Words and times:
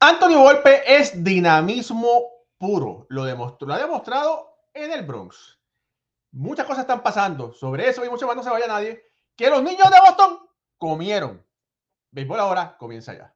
Anthony 0.00 0.36
Volpe 0.36 0.82
es 0.86 1.24
dinamismo 1.24 2.30
puro. 2.56 3.06
Lo, 3.08 3.24
lo 3.24 3.74
ha 3.74 3.78
demostrado 3.78 4.58
en 4.72 4.92
el 4.92 5.04
Bronx. 5.04 5.58
Muchas 6.30 6.66
cosas 6.66 6.82
están 6.82 7.02
pasando. 7.02 7.52
Sobre 7.52 7.88
eso 7.88 8.04
y 8.04 8.08
mucho 8.08 8.26
más 8.26 8.36
no 8.36 8.44
se 8.44 8.50
vaya 8.50 8.68
nadie. 8.68 9.02
Que 9.36 9.50
los 9.50 9.62
niños 9.62 9.90
de 9.90 10.00
Boston 10.00 10.38
comieron. 10.76 11.44
Béisbol 12.12 12.38
ahora 12.38 12.76
comienza 12.78 13.12
ya. 13.12 13.34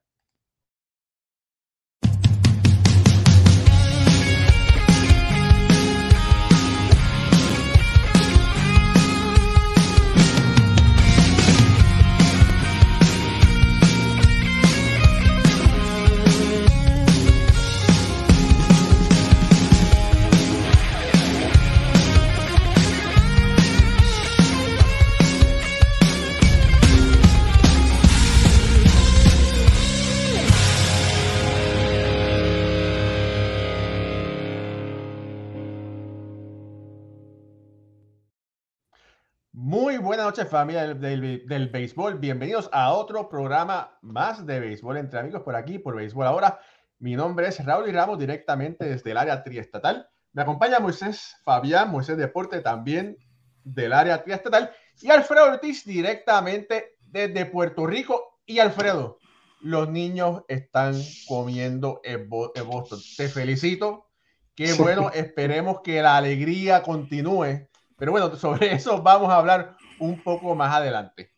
Muy 39.65 39.97
buenas 39.97 40.27
noches 40.27 40.49
familia 40.49 40.93
del, 40.93 41.47
del, 41.47 41.69
béisbol. 41.69 42.19
Bienvenidos 42.19 42.69
a 42.73 42.93
otro 42.93 43.29
programa 43.29 43.97
más 44.03 44.45
de 44.45 44.59
béisbol 44.59 44.97
entre 44.97 45.21
amigos 45.21 45.43
por 45.43 45.55
aquí, 45.55 45.79
por 45.79 45.95
béisbol 45.95 46.27
ahora. 46.27 46.59
Mi 46.99 47.15
nombre 47.15 47.47
es 47.47 47.65
Raúl 47.65 47.89
y 47.89 47.93
Ramos 47.93 48.19
directamente 48.19 48.87
desde 48.87 49.13
el 49.13 49.19
área 49.19 49.45
triestatal. 49.45 50.09
Me 50.33 50.43
acompaña 50.43 50.81
Moisés 50.81 51.37
Fabián, 51.45 51.93
Moisés 51.93 52.17
Deporte 52.17 52.61
también 52.61 53.17
del 53.63 53.93
área 53.93 54.25
triestatal 54.25 54.73
y 55.01 55.11
Alfredo 55.11 55.45
Ortiz 55.45 55.85
directamente 55.85 56.97
desde 57.07 57.47
Puerto 57.47 57.87
Rico. 57.87 58.41
Y 58.45 58.59
Alfredo, 58.59 59.19
los 59.61 59.89
niños 59.89 60.43
están 60.49 60.97
comiendo 61.29 62.01
en 62.03 62.29
Boston. 62.29 62.99
Te 63.17 63.29
felicito. 63.29 64.09
Qué 64.57 64.73
bueno, 64.73 65.13
esperemos 65.15 65.83
que 65.83 66.03
la 66.03 66.17
alegría 66.17 66.83
continúe 66.83 67.69
pero 67.97 68.13
bueno, 68.13 68.35
sobre 68.37 68.73
eso 68.73 69.03
vamos 69.03 69.31
a 69.31 69.37
hablar 69.37 69.77
un 69.99 70.23
poco 70.23 70.55
más 70.55 70.75
adelante. 70.75 71.33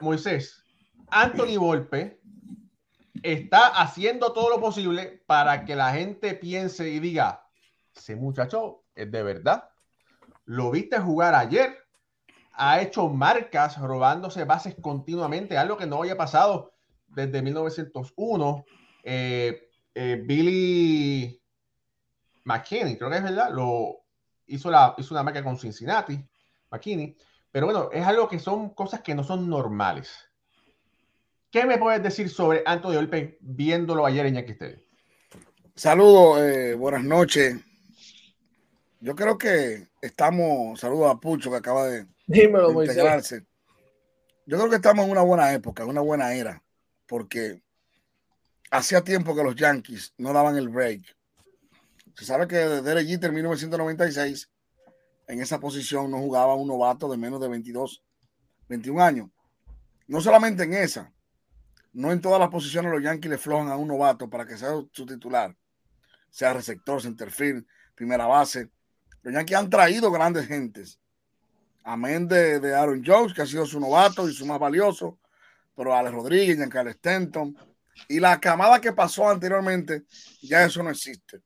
Moisés, 0.00 0.64
Anthony 1.10 1.56
Volpe 1.58 2.20
está 3.22 3.68
haciendo 3.68 4.32
todo 4.32 4.50
lo 4.50 4.60
posible 4.60 5.22
para 5.26 5.64
que 5.64 5.76
la 5.76 5.92
gente 5.92 6.34
piense 6.34 6.88
y 6.88 6.98
diga, 6.98 7.46
ese 7.94 8.16
muchacho 8.16 8.84
es 8.94 9.10
de 9.10 9.22
verdad. 9.22 9.68
Lo 10.44 10.70
viste 10.70 10.98
jugar 10.98 11.34
ayer, 11.34 11.76
ha 12.54 12.80
hecho 12.80 13.08
marcas 13.08 13.78
robándose 13.78 14.44
bases 14.44 14.74
continuamente, 14.80 15.56
algo 15.56 15.76
que 15.76 15.86
no 15.86 15.98
había 15.98 16.16
pasado 16.16 16.74
desde 17.06 17.42
1901. 17.42 18.64
Eh, 19.04 19.68
eh, 19.94 20.22
Billy 20.24 21.40
McKinney, 22.44 22.96
creo 22.96 23.10
que 23.10 23.16
es 23.16 23.22
verdad, 23.22 23.50
lo, 23.52 24.02
hizo, 24.46 24.70
la, 24.70 24.94
hizo 24.98 25.14
una 25.14 25.22
marca 25.22 25.42
con 25.42 25.58
Cincinnati, 25.58 26.18
McKinney. 26.70 27.16
Pero 27.50 27.66
bueno, 27.66 27.90
es 27.92 28.04
algo 28.06 28.28
que 28.28 28.38
son 28.38 28.70
cosas 28.70 29.00
que 29.00 29.14
no 29.14 29.22
son 29.22 29.48
normales. 29.48 30.10
¿Qué 31.50 31.66
me 31.66 31.76
puedes 31.76 32.02
decir 32.02 32.30
sobre 32.30 32.62
Antonio 32.64 32.98
Olpe 32.98 33.36
viéndolo 33.40 34.06
ayer 34.06 34.24
en 34.26 34.34
Yankee 34.36 34.52
Stadium? 34.52 34.80
Saludos, 35.74 36.40
eh, 36.40 36.74
buenas 36.74 37.04
noches. 37.04 37.56
Yo 39.00 39.14
creo 39.14 39.36
que 39.36 39.88
estamos, 40.00 40.80
saludos 40.80 41.10
a 41.10 41.20
Pucho 41.20 41.50
que 41.50 41.56
acaba 41.56 41.88
de, 41.88 42.06
integrarse. 42.26 43.44
Yo 44.46 44.56
creo 44.56 44.70
que 44.70 44.76
estamos 44.76 45.04
en 45.04 45.10
una 45.10 45.22
buena 45.22 45.52
época, 45.52 45.82
en 45.82 45.90
una 45.90 46.00
buena 46.00 46.32
era, 46.34 46.62
porque 47.06 47.62
hacía 48.70 49.02
tiempo 49.02 49.34
que 49.34 49.44
los 49.44 49.54
Yankees 49.54 50.14
no 50.16 50.32
daban 50.32 50.56
el 50.56 50.68
break 50.68 51.02
se 52.14 52.24
sabe 52.24 52.46
que 52.46 52.56
Derek 52.56 53.06
Jeter 53.06 53.30
en 53.30 53.36
1996 53.36 54.50
en 55.28 55.40
esa 55.40 55.58
posición 55.58 56.10
no 56.10 56.18
jugaba 56.18 56.54
un 56.54 56.68
novato 56.68 57.10
de 57.10 57.16
menos 57.16 57.40
de 57.40 57.48
22, 57.48 58.02
21 58.68 59.02
años. 59.02 59.30
No 60.06 60.20
solamente 60.20 60.64
en 60.64 60.74
esa, 60.74 61.12
no 61.92 62.12
en 62.12 62.20
todas 62.20 62.38
las 62.38 62.50
posiciones 62.50 62.92
los 62.92 63.02
Yankees 63.02 63.30
le 63.30 63.38
flojan 63.38 63.68
a 63.68 63.76
un 63.76 63.88
novato 63.88 64.28
para 64.28 64.44
que 64.44 64.58
sea 64.58 64.72
su 64.92 65.06
titular, 65.06 65.56
sea 66.28 66.52
receptor, 66.52 67.00
centerfield, 67.00 67.64
primera 67.94 68.26
base. 68.26 68.68
Los 69.22 69.32
Yankees 69.32 69.56
han 69.56 69.70
traído 69.70 70.10
grandes 70.10 70.46
gentes. 70.46 70.98
Amén 71.84 72.28
de, 72.28 72.60
de 72.60 72.74
Aaron 72.74 73.02
Jones, 73.04 73.32
que 73.32 73.42
ha 73.42 73.46
sido 73.46 73.64
su 73.64 73.80
novato 73.80 74.28
y 74.28 74.34
su 74.34 74.44
más 74.44 74.58
valioso, 74.58 75.18
pero 75.74 75.94
Alex 75.94 76.14
Rodríguez, 76.14 76.56
Giancarlo 76.56 76.92
Stenton 76.92 77.56
y 78.08 78.20
la 78.20 78.38
camada 78.38 78.80
que 78.80 78.92
pasó 78.92 79.28
anteriormente, 79.28 80.04
ya 80.42 80.64
eso 80.64 80.82
no 80.82 80.90
existe 80.90 81.42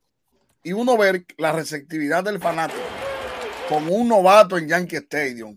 y 0.67 0.73
uno 0.73 0.99
ver 0.99 1.25
la 1.39 1.53
receptividad 1.53 2.25
del 2.25 2.41
fanático 2.41 2.81
con 3.69 3.87
un 3.87 4.09
novato 4.09 4.59
en 4.59 4.67
Yankee 4.67 4.97
Stadium 4.97 5.57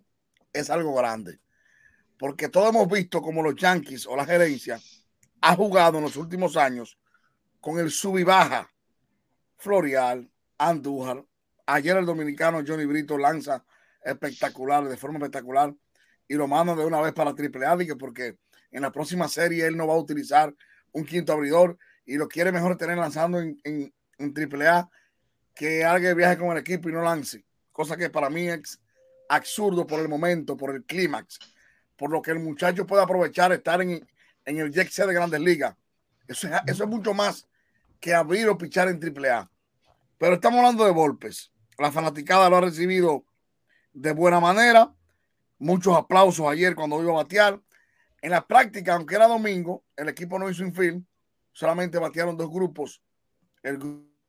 es 0.54 0.70
algo 0.70 0.94
grande. 0.94 1.40
Porque 2.20 2.48
todos 2.48 2.70
hemos 2.70 2.88
visto 2.88 3.20
como 3.20 3.42
los 3.42 3.56
Yankees 3.56 4.06
o 4.06 4.16
la 4.16 4.24
gerencia 4.24 4.80
ha 5.42 5.56
jugado 5.56 5.98
en 5.98 6.04
los 6.04 6.16
últimos 6.16 6.56
años 6.58 7.00
con 7.60 7.80
el 7.80 7.90
sub 7.90 8.20
y 8.20 8.24
baja. 8.24 8.70
Florial, 9.58 10.30
Andújar. 10.60 11.26
Ayer 11.66 11.98
el 11.98 12.06
dominicano 12.06 12.62
Johnny 12.64 12.86
Brito 12.86 13.18
lanza 13.18 13.66
espectacular, 14.04 14.88
de 14.88 14.96
forma 14.96 15.18
espectacular, 15.18 15.74
y 16.28 16.36
lo 16.36 16.48
manda 16.48 16.76
de 16.76 16.86
una 16.86 17.02
vez 17.02 17.14
para 17.14 17.34
Triple 17.34 17.66
A, 17.66 17.76
porque 17.98 18.38
en 18.70 18.84
la 18.84 18.92
próxima 18.92 19.28
serie 19.28 19.66
él 19.66 19.76
no 19.76 19.88
va 19.88 19.96
a 19.96 20.00
utilizar 20.00 20.54
un 20.92 21.04
quinto 21.04 21.34
abridor 21.34 21.80
y 22.06 22.18
lo 22.18 22.28
quiere 22.28 22.52
mejor 22.52 22.78
tener 22.78 23.00
lanzando 23.00 23.40
en, 23.40 23.60
en, 23.64 23.92
en 24.20 24.34
AAA 24.36 24.90
que 25.56 25.84
alguien 25.84 26.16
viaje 26.16 26.38
con 26.38 26.52
el 26.52 26.58
equipo 26.58 26.90
y 26.90 26.94
no 26.94 27.02
lance, 27.02 27.44
cosa 27.72 27.98
que 27.98 28.10
para 28.10 28.30
mí 28.30 28.48
es 28.48 28.80
absurdo 29.30 29.86
por 29.86 30.00
el 30.00 30.08
momento, 30.08 30.56
por 30.56 30.76
el 30.76 30.84
clímax, 30.84 31.40
por 31.96 32.12
lo 32.12 32.22
que 32.22 32.32
el 32.32 32.40
muchacho 32.40 32.86
puede 32.86 33.04
aprovechar 33.04 33.52
estar 33.52 33.82
en, 33.82 34.08
en 34.46 34.58
el 34.58 34.72
jet 34.72 34.90
de 34.94 35.14
Grandes 35.14 35.40
Ligas. 35.40 35.76
Eso 36.28 36.48
es, 36.68 36.88
mucho 36.88 37.14
más 37.14 37.48
que 38.00 38.14
abrir 38.14 38.48
o 38.50 38.58
pichar 38.58 38.88
en 38.88 39.00
AAA. 39.02 39.50
Pero 40.18 40.36
estamos 40.36 40.60
hablando 40.60 40.86
de 40.86 40.92
golpes. 40.92 41.52
La 41.78 41.92
fanaticada 41.92 42.50
lo 42.50 42.58
ha 42.58 42.62
recibido 42.62 43.26
de 43.94 44.12
buena 44.12 44.40
manera. 44.40 44.94
Muchos 45.58 45.98
aplausos 45.98 46.48
ayer 46.48 46.76
cuando 46.76 47.02
iba 47.02 47.12
a 47.12 47.24
batear. 47.24 47.60
En 48.22 48.32
la 48.32 48.46
práctica, 48.46 48.94
aunque 48.94 49.16
era 49.16 49.28
domingo, 49.28 49.84
el 49.96 50.10
equipo 50.10 50.38
no 50.38 50.50
hizo 50.50 50.64
infield. 50.64 51.04
Solamente 51.52 51.98
batearon 51.98 52.38
dos 52.38 52.50
grupos. 52.50 53.02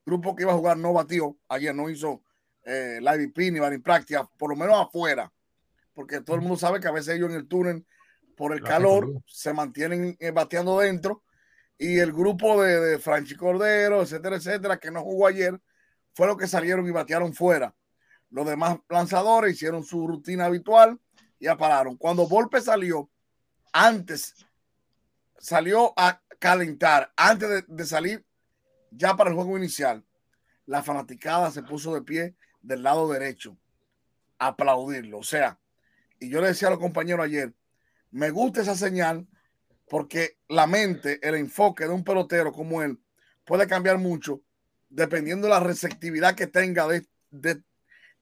Que 0.04 0.42
iba 0.42 0.52
a 0.52 0.56
jugar 0.56 0.76
no 0.76 0.92
batió. 0.92 1.36
Ayer 1.48 1.74
no 1.74 1.88
hizo 1.88 2.22
eh, 2.64 2.98
la 3.00 3.16
IVP 3.16 3.50
ni 3.50 3.58
en 3.58 3.82
práctica, 3.82 4.28
por 4.38 4.50
lo 4.50 4.56
menos 4.56 4.76
afuera. 4.76 5.32
Porque 5.94 6.20
todo 6.20 6.36
el 6.36 6.42
mundo 6.42 6.56
sabe 6.56 6.80
que 6.80 6.88
a 6.88 6.92
veces 6.92 7.14
ellos 7.14 7.30
en 7.30 7.36
el 7.36 7.48
túnel, 7.48 7.86
por 8.36 8.52
el 8.52 8.62
calor, 8.62 9.22
se 9.26 9.52
mantienen 9.52 10.16
eh, 10.18 10.30
bateando 10.30 10.78
dentro. 10.78 11.22
Y 11.76 11.98
el 11.98 12.12
grupo 12.12 12.62
de, 12.62 12.80
de 12.80 12.98
Franchi 12.98 13.34
Cordero, 13.34 14.02
etcétera, 14.02 14.36
etcétera, 14.36 14.78
que 14.78 14.90
no 14.90 15.02
jugó 15.02 15.26
ayer, 15.26 15.60
fue 16.14 16.26
lo 16.26 16.36
que 16.36 16.46
salieron 16.46 16.86
y 16.86 16.90
batearon 16.90 17.34
fuera. 17.34 17.74
Los 18.30 18.46
demás 18.46 18.78
lanzadores 18.88 19.54
hicieron 19.54 19.82
su 19.82 20.06
rutina 20.06 20.46
habitual 20.46 21.00
y 21.38 21.46
apararon. 21.46 21.96
Cuando 21.96 22.28
Volpe 22.28 22.60
salió, 22.60 23.10
antes 23.72 24.34
salió 25.38 25.92
a 25.96 26.22
calentar, 26.38 27.12
antes 27.16 27.48
de, 27.48 27.64
de 27.66 27.86
salir 27.86 28.24
ya 28.90 29.16
para 29.16 29.30
el 29.30 29.36
juego 29.36 29.56
inicial, 29.56 30.04
la 30.66 30.82
fanaticada 30.82 31.50
se 31.50 31.62
puso 31.62 31.94
de 31.94 32.02
pie 32.02 32.36
del 32.60 32.82
lado 32.82 33.10
derecho 33.10 33.56
a 34.38 34.48
aplaudirlo. 34.48 35.18
O 35.18 35.24
sea, 35.24 35.58
y 36.18 36.28
yo 36.28 36.40
le 36.40 36.48
decía 36.48 36.68
a 36.68 36.72
los 36.72 36.80
compañeros 36.80 37.24
ayer, 37.24 37.54
me 38.10 38.30
gusta 38.30 38.62
esa 38.62 38.74
señal 38.74 39.26
porque 39.88 40.38
la 40.48 40.66
mente, 40.66 41.18
el 41.26 41.34
enfoque 41.34 41.84
de 41.84 41.90
un 41.90 42.04
pelotero 42.04 42.52
como 42.52 42.82
él 42.82 43.00
puede 43.44 43.66
cambiar 43.66 43.98
mucho 43.98 44.42
dependiendo 44.88 45.46
de 45.46 45.54
la 45.54 45.60
receptividad 45.60 46.34
que 46.34 46.46
tenga 46.46 46.86
de, 46.86 47.06
de, 47.30 47.62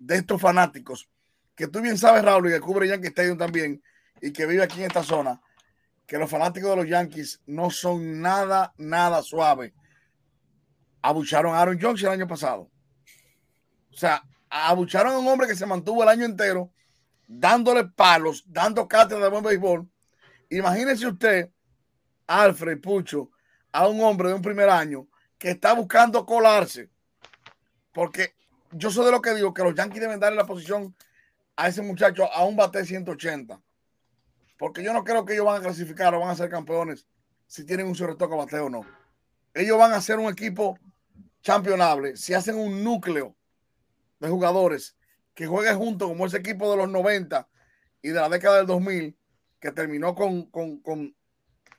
estos 0.08 0.40
fanáticos. 0.40 1.08
Que 1.54 1.66
tú 1.66 1.80
bien 1.80 1.98
sabes, 1.98 2.24
Raúl, 2.24 2.48
y 2.48 2.52
que 2.52 2.60
cubre 2.60 2.88
Yankee 2.88 3.08
Stadium 3.08 3.38
también 3.38 3.82
y 4.20 4.32
que 4.32 4.46
vive 4.46 4.62
aquí 4.62 4.80
en 4.80 4.86
esta 4.86 5.02
zona, 5.02 5.40
que 6.06 6.18
los 6.18 6.30
fanáticos 6.30 6.70
de 6.70 6.76
los 6.76 6.88
Yankees 6.88 7.40
no 7.46 7.70
son 7.70 8.20
nada, 8.20 8.74
nada 8.78 9.22
suaves 9.22 9.72
abucharon 11.02 11.54
a 11.54 11.60
Aaron 11.60 11.78
Jones 11.80 12.02
el 12.02 12.10
año 12.10 12.26
pasado. 12.26 12.70
O 13.92 13.96
sea, 13.96 14.22
abucharon 14.48 15.14
a 15.14 15.18
un 15.18 15.28
hombre 15.28 15.46
que 15.46 15.56
se 15.56 15.66
mantuvo 15.66 16.02
el 16.02 16.08
año 16.08 16.24
entero 16.24 16.70
dándole 17.26 17.84
palos, 17.84 18.42
dando 18.46 18.88
cátedra 18.88 19.24
de 19.24 19.30
buen 19.30 19.44
béisbol. 19.44 19.88
Imagínese 20.50 21.06
usted, 21.06 21.50
Alfred 22.26 22.80
Pucho, 22.80 23.30
a 23.70 23.86
un 23.86 24.00
hombre 24.00 24.28
de 24.28 24.34
un 24.34 24.42
primer 24.42 24.68
año 24.70 25.06
que 25.36 25.50
está 25.50 25.74
buscando 25.74 26.24
colarse. 26.24 26.88
Porque 27.92 28.34
yo 28.72 28.90
soy 28.90 29.06
de 29.06 29.12
lo 29.12 29.20
que 29.20 29.34
digo 29.34 29.52
que 29.52 29.62
los 29.62 29.74
Yankees 29.74 30.00
deben 30.00 30.20
darle 30.20 30.36
la 30.36 30.46
posición 30.46 30.94
a 31.56 31.68
ese 31.68 31.82
muchacho 31.82 32.32
a 32.32 32.44
un 32.44 32.56
bate 32.56 32.84
180. 32.84 33.60
Porque 34.58 34.82
yo 34.82 34.92
no 34.92 35.04
creo 35.04 35.24
que 35.24 35.34
ellos 35.34 35.46
van 35.46 35.60
a 35.60 35.64
clasificar 35.64 36.14
o 36.14 36.20
van 36.20 36.30
a 36.30 36.36
ser 36.36 36.48
campeones 36.48 37.06
si 37.46 37.64
tienen 37.64 37.86
un 37.86 37.94
sobre 37.94 38.16
toque 38.16 38.36
bateo 38.36 38.66
o 38.66 38.70
no. 38.70 38.84
Ellos 39.54 39.78
van 39.78 39.92
a 39.92 40.00
ser 40.00 40.18
un 40.18 40.30
equipo 40.30 40.78
championable 41.43 42.17
si 42.17 42.35
hacen 42.35 42.56
un 42.56 42.82
núcleo 42.82 43.37
de 44.20 44.29
jugadores 44.29 44.96
que 45.35 45.46
jueguen 45.46 45.79
juntos 45.79 46.08
como 46.08 46.26
ese 46.26 46.38
equipo 46.38 46.70
de 46.70 46.76
los 46.76 46.88
90 46.88 47.49
y 48.02 48.08
de 48.08 48.14
la 48.14 48.29
década 48.29 48.58
del 48.58 48.67
2000 48.67 49.17
que 49.61 49.73
terminó 49.73 50.14
con, 50.14 50.50
con, 50.50 50.79
con, 50.81 51.14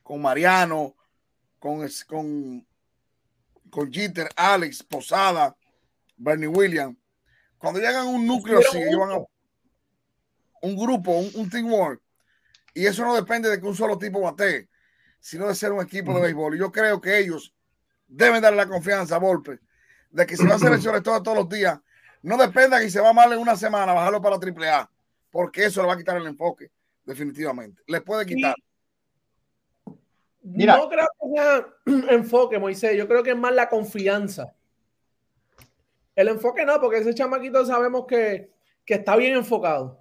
con 0.03 0.21
Mariano, 0.21 0.95
con, 1.59 1.87
con, 2.07 2.67
con 3.69 3.91
Jeter, 3.91 4.29
Alex, 4.35 4.83
Posada, 4.83 5.55
Bernie 6.17 6.47
Williams. 6.47 6.97
Cuando 7.57 7.79
llegan 7.79 8.07
a 8.07 8.09
un 8.09 8.25
núcleo 8.25 8.59
a 8.59 9.25
un 10.61 10.75
grupo, 10.75 11.11
un, 11.11 11.31
un 11.35 11.49
teamwork, 11.49 12.01
y 12.73 12.85
eso 12.85 13.03
no 13.03 13.15
depende 13.15 13.49
de 13.49 13.59
que 13.59 13.65
un 13.65 13.75
solo 13.75 13.97
tipo 13.97 14.21
bate, 14.21 14.69
sino 15.19 15.47
de 15.47 15.55
ser 15.55 15.71
un 15.71 15.81
equipo 15.81 16.13
de 16.13 16.21
béisbol. 16.21 16.55
Y 16.55 16.59
yo 16.59 16.71
creo 16.71 17.01
que 17.01 17.17
ellos 17.17 17.53
deben 18.09 18.41
darle 18.41 18.57
la 18.57 18.67
confianza 18.67 19.15
a 19.15 19.19
Volpe 19.19 19.59
de 20.11 20.25
que 20.25 20.35
si 20.35 20.45
va 20.45 20.55
a 20.55 20.59
seleccionar 20.59 21.01
todos, 21.01 21.23
todos 21.23 21.37
los 21.37 21.49
días, 21.49 21.79
no 22.23 22.35
dependa 22.37 22.79
que 22.79 22.89
se 22.89 22.99
va 22.99 23.13
mal 23.13 23.31
en 23.31 23.39
una 23.39 23.55
semana, 23.55 23.93
bajarlo 23.93 24.21
para 24.21 24.35
AAA, 24.35 24.89
porque 25.31 25.65
eso 25.65 25.81
le 25.81 25.87
va 25.87 25.93
a 25.93 25.97
quitar 25.97 26.17
el 26.17 26.27
enfoque, 26.27 26.71
definitivamente. 27.05 27.81
Le 27.87 28.01
puede 28.01 28.25
quitar. 28.25 28.55
No 30.41 30.89
creo 30.89 31.07
que 31.21 31.35
sea 31.35 31.67
enfoque, 32.09 32.59
Moisés. 32.59 32.97
Yo 32.97 33.07
creo 33.07 33.23
que 33.23 33.31
es 33.31 33.37
más 33.37 33.53
la 33.53 33.69
confianza. 33.69 34.53
El 36.15 36.27
enfoque 36.27 36.65
no, 36.65 36.81
porque 36.81 36.97
ese 36.97 37.13
chamaquito 37.13 37.65
sabemos 37.65 38.05
que, 38.05 38.51
está 38.85 39.15
bien 39.15 39.35
enfocado. 39.35 39.99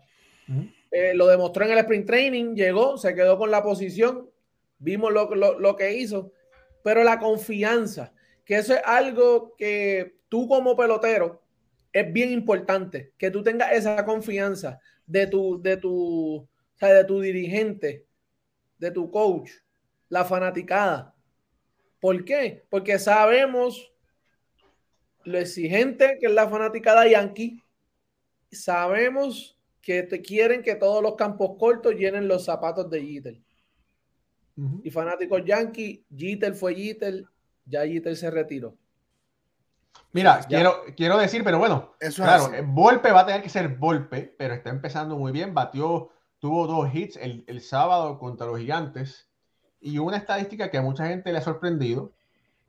Eh, 0.91 1.13
lo 1.15 1.27
demostró 1.27 1.65
en 1.65 1.73
el 1.73 1.79
sprint 1.79 2.07
training, 2.07 2.55
llegó, 2.55 2.97
se 2.97 3.15
quedó 3.15 3.37
con 3.37 3.51
la 3.51 3.63
posición, 3.63 4.31
vimos 4.79 5.13
lo, 5.13 5.35
lo, 5.35 5.77
que 5.77 5.93
hizo, 5.93 6.33
pero 6.89 7.05
la 7.05 7.19
confianza, 7.19 8.15
que 8.47 8.57
eso 8.57 8.73
es 8.73 8.81
algo 8.83 9.55
que 9.59 10.21
tú 10.31 10.49
como 10.49 10.75
pelotero 10.75 11.43
es 11.93 12.11
bien 12.11 12.33
importante, 12.33 13.13
que 13.19 13.31
tú 13.31 13.43
tengas 13.43 13.73
esa 13.73 14.07
confianza 14.07 14.81
de 15.07 15.27
tu, 15.27 15.61
de 15.61 15.77
tu, 15.77 16.49
de 16.81 17.05
tu 17.05 17.21
dirigente, 17.21 18.07
de 18.79 18.91
tu 18.91 19.11
coach, 19.11 19.51
la 20.09 20.25
fanaticada. 20.25 21.15
¿Por 22.01 22.25
qué? 22.25 22.65
Porque 22.71 22.99
sabemos 22.99 23.93
lo 25.25 25.37
exigente 25.37 26.17
que 26.19 26.29
es 26.29 26.33
la 26.33 26.49
fanaticada 26.49 27.07
yankee. 27.07 27.63
Sabemos 28.51 29.59
que 29.83 30.05
te 30.05 30.23
quieren 30.23 30.63
que 30.63 30.75
todos 30.75 31.03
los 31.03 31.17
campos 31.17 31.51
cortos 31.59 31.97
llenen 31.97 32.29
los 32.29 32.47
zapatos 32.47 32.89
de 32.89 33.03
Jeter. 33.03 33.43
Y 34.83 34.91
fanáticos 34.91 35.45
yankee, 35.45 36.05
Jeter 36.15 36.55
fue 36.55 36.75
Jeter, 36.75 37.25
ya 37.65 37.87
Jeter 37.87 38.17
se 38.17 38.31
retiró. 38.31 38.75
Mira, 40.13 40.41
quiero, 40.49 40.83
quiero 40.97 41.17
decir, 41.19 41.45
pero 41.45 41.59
bueno, 41.59 41.95
Eso 42.01 42.23
claro, 42.23 42.51
Volpe 42.67 43.13
va 43.13 43.21
a 43.21 43.27
tener 43.27 43.43
que 43.43 43.49
ser 43.49 43.77
Volpe, 43.77 44.35
pero 44.37 44.55
está 44.55 44.71
empezando 44.71 45.17
muy 45.17 45.33
bien. 45.33 45.55
Batió, 45.55 46.11
tuvo 46.39 46.67
dos 46.67 46.93
hits 46.93 47.17
el, 47.17 47.45
el 47.47 47.61
sábado 47.61 48.19
contra 48.19 48.47
los 48.47 48.59
gigantes 48.59 49.29
y 49.81 49.99
una 49.99 50.17
estadística 50.17 50.71
que 50.71 50.79
a 50.79 50.83
mucha 50.83 51.07
gente 51.07 51.31
le 51.31 51.39
ha 51.39 51.43
sorprendido 51.43 52.13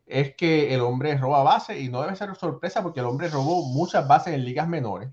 es 0.05 0.35
que 0.35 0.73
el 0.73 0.81
hombre 0.81 1.17
roba 1.17 1.43
base 1.43 1.79
y 1.79 1.89
no 1.89 2.01
debe 2.01 2.15
ser 2.15 2.35
sorpresa 2.35 2.83
porque 2.83 2.99
el 2.99 3.05
hombre 3.05 3.29
robó 3.29 3.65
muchas 3.65 4.07
bases 4.07 4.33
en 4.33 4.43
ligas 4.43 4.67
menores, 4.67 5.09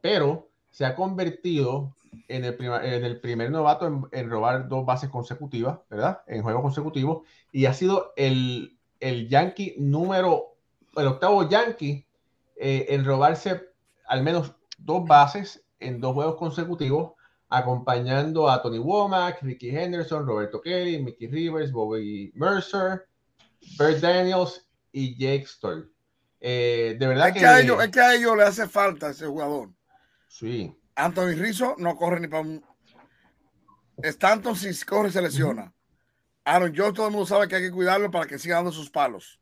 pero 0.00 0.48
se 0.70 0.84
ha 0.84 0.94
convertido 0.94 1.94
en 2.28 2.44
el, 2.44 2.56
en 2.60 3.04
el 3.04 3.20
primer 3.20 3.50
novato 3.50 4.08
en, 4.12 4.30
robar 4.30 4.68
dos 4.68 4.86
bases 4.86 5.10
consecutivas, 5.10 5.78
¿verdad? 5.90 6.22
En 6.26 6.42
juegos 6.42 6.62
consecutivos 6.62 7.26
y 7.50 7.66
ha 7.66 7.74
sido 7.74 8.12
el, 8.16 8.78
el 9.00 9.28
Yankee 9.28 9.74
número, 9.78 10.56
el 10.96 11.06
octavo 11.06 11.48
Yankee 11.48 12.06
eh, 12.56 12.86
en 12.90 13.04
robarse 13.04 13.62
al 14.06 14.22
menos 14.22 14.54
dos 14.78 15.06
bases 15.06 15.64
en 15.80 16.00
dos 16.00 16.14
juegos 16.14 16.36
consecutivos 16.36 17.12
acompañando 17.48 18.48
a 18.48 18.62
Tony 18.62 18.78
Womack, 18.78 19.42
Ricky 19.42 19.70
Henderson, 19.70 20.26
Roberto 20.26 20.60
Kelly, 20.60 21.02
Mickey 21.02 21.26
Rivers, 21.26 21.70
Bobby 21.70 22.32
Mercer, 22.34 23.06
Bert 23.78 24.00
Daniels 24.00 24.66
y 24.90 25.14
Jake 25.16 25.46
Stoll. 25.46 25.92
Eh, 26.40 26.96
de 26.98 27.06
verdad 27.06 27.28
es 27.28 27.34
que, 27.34 27.46
a 27.46 27.60
ellos, 27.60 27.82
es 27.82 27.90
que 27.90 28.00
a 28.00 28.14
ellos 28.14 28.36
le 28.36 28.42
hace 28.42 28.68
falta 28.68 29.10
ese 29.10 29.26
jugador. 29.26 29.68
Sí. 30.28 30.74
Anthony 30.94 31.34
Rizzo 31.34 31.74
no 31.78 31.96
corre 31.96 32.20
ni 32.20 32.28
para 32.28 32.42
un. 32.42 32.64
Stanton, 34.02 34.56
si 34.56 34.84
corre, 34.84 35.10
se 35.10 35.22
lesiona. 35.22 35.72
Aaron 36.44 36.72
Jones, 36.76 36.94
todo 36.94 37.06
el 37.06 37.12
mundo 37.12 37.26
sabe 37.26 37.46
que 37.46 37.56
hay 37.56 37.62
que 37.62 37.70
cuidarlo 37.70 38.10
para 38.10 38.26
que 38.26 38.38
siga 38.38 38.56
dando 38.56 38.72
sus 38.72 38.90
palos. 38.90 39.40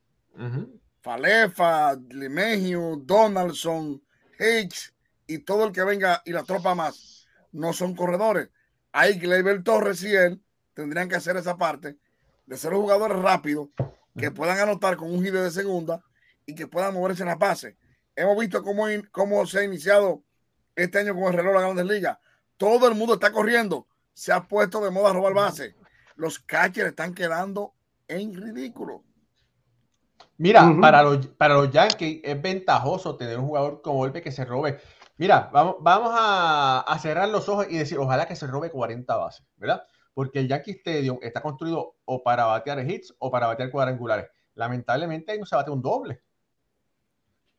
Falefa, 1.00 1.94
Limegio, 2.11 2.97
Donaldson, 3.02 4.02
Hicks 4.38 4.94
y 5.26 5.38
todo 5.38 5.64
el 5.67 5.73
que 5.73 5.82
venga 5.82 6.23
y 6.25 6.32
la 6.32 6.43
tropa 6.43 6.75
más 6.75 7.26
no 7.52 7.73
son 7.73 7.94
corredores. 7.94 8.50
Ahí 8.93 9.19
Gleyber 9.19 9.62
Torres 9.62 10.02
y 10.02 10.14
él 10.14 10.43
tendrían 10.75 11.08
que 11.08 11.17
hacer 11.17 11.37
esa 11.37 11.56
parte 11.56 11.97
de 12.47 12.56
ser 12.56 12.73
jugadores 12.73 13.19
rápidos 13.19 13.69
que 14.17 14.31
puedan 14.31 14.58
anotar 14.58 14.97
con 14.97 15.11
un 15.11 15.23
giro 15.23 15.43
de 15.43 15.50
segunda 15.50 16.02
y 16.44 16.55
que 16.55 16.67
puedan 16.67 16.94
moverse 16.94 17.23
en 17.23 17.29
la 17.29 17.37
base. 17.37 17.76
Hemos 18.17 18.38
visto 18.38 18.62
cómo, 18.62 18.87
cómo 19.12 19.47
se 19.47 19.61
ha 19.61 19.64
iniciado 19.64 20.25
este 20.81 20.99
año 20.99 21.15
con 21.15 21.25
el 21.25 21.32
reloj 21.32 21.53
de 21.53 21.55
la 21.55 21.61
Grandes 21.61 21.87
Ligas. 21.87 22.19
Todo 22.56 22.88
el 22.88 22.94
mundo 22.94 23.15
está 23.15 23.32
corriendo. 23.32 23.87
Se 24.12 24.32
ha 24.32 24.47
puesto 24.47 24.81
de 24.81 24.91
moda 24.91 25.12
robar 25.12 25.35
base. 25.35 25.75
Los 26.17 26.38
catchers 26.38 26.91
están 26.91 27.15
quedando 27.15 27.75
en 28.06 28.35
ridículo. 28.35 29.03
Mira, 30.37 30.75
para, 30.81 31.03
los, 31.03 31.27
para 31.27 31.55
los 31.55 31.71
Yankees 31.71 32.21
es 32.23 32.41
ventajoso 32.41 33.17
tener 33.17 33.38
un 33.38 33.47
jugador 33.47 33.82
como 33.82 33.99
golpe 33.99 34.23
que 34.23 34.32
se 34.32 34.44
robe 34.44 34.81
Mira, 35.21 35.50
vamos, 35.53 35.77
vamos 35.81 36.12
a, 36.15 36.99
cerrar 36.99 37.29
los 37.29 37.47
ojos 37.47 37.67
y 37.69 37.76
decir, 37.76 37.99
ojalá 37.99 38.25
que 38.26 38.35
se 38.35 38.47
robe 38.47 38.71
40 38.71 39.16
bases, 39.19 39.47
¿verdad? 39.59 39.85
Porque 40.14 40.38
el 40.38 40.49
Yankee 40.49 40.71
Stadium 40.71 41.19
está 41.21 41.43
construido 41.43 41.97
o 42.07 42.23
para 42.23 42.47
batear 42.47 42.90
hits 42.90 43.14
o 43.19 43.31
para 43.31 43.47
batear 43.47 43.71
cuadrangulares. 43.71 44.31
Lamentablemente 44.55 45.31
ahí 45.31 45.38
no 45.38 45.45
se 45.45 45.57
bate 45.57 45.71
un 45.71 45.83
doble. 45.83 46.23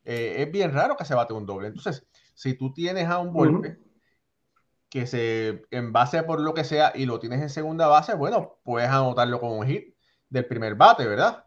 Eh, 0.03 0.38
es 0.39 0.51
bien 0.51 0.74
raro 0.74 0.98
que 0.98 1.05
se 1.05 1.13
bate 1.13 1.34
un 1.34 1.46
doble. 1.46 1.67
Entonces, 1.67 2.03
si 2.41 2.55
tú 2.55 2.74
tienes 2.74 3.07
a 3.07 3.19
un 3.19 3.31
golpe 3.31 3.77
que 4.89 5.05
se 5.05 5.62
en 5.69 5.93
base 5.93 6.24
por 6.24 6.39
lo 6.39 6.55
que 6.55 6.63
sea 6.63 6.91
y 6.95 7.05
lo 7.05 7.19
tienes 7.19 7.39
en 7.39 7.51
segunda 7.51 7.86
base, 7.86 8.15
bueno, 8.15 8.57
puedes 8.63 8.89
anotarlo 8.89 9.39
como 9.39 9.60
un 9.60 9.67
hit 9.67 9.95
del 10.27 10.48
primer 10.48 10.74
bate, 10.74 11.05
¿verdad? 11.05 11.45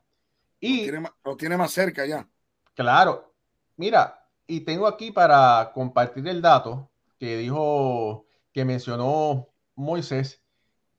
Y 0.61 0.89
lo 0.93 1.37
tiene 1.37 1.57
más 1.57 1.73
cerca 1.73 2.07
ya. 2.07 2.29
Claro. 2.75 3.35
Mira, 3.75 4.25
y 4.47 4.61
tengo 4.61 4.87
aquí 4.87 5.11
para 5.11 5.73
compartir 5.75 6.29
el 6.29 6.41
dato 6.41 6.93
que 7.19 7.39
dijo, 7.39 8.27
que 8.53 8.65
mencionó 8.65 9.49
Moisés. 9.75 10.45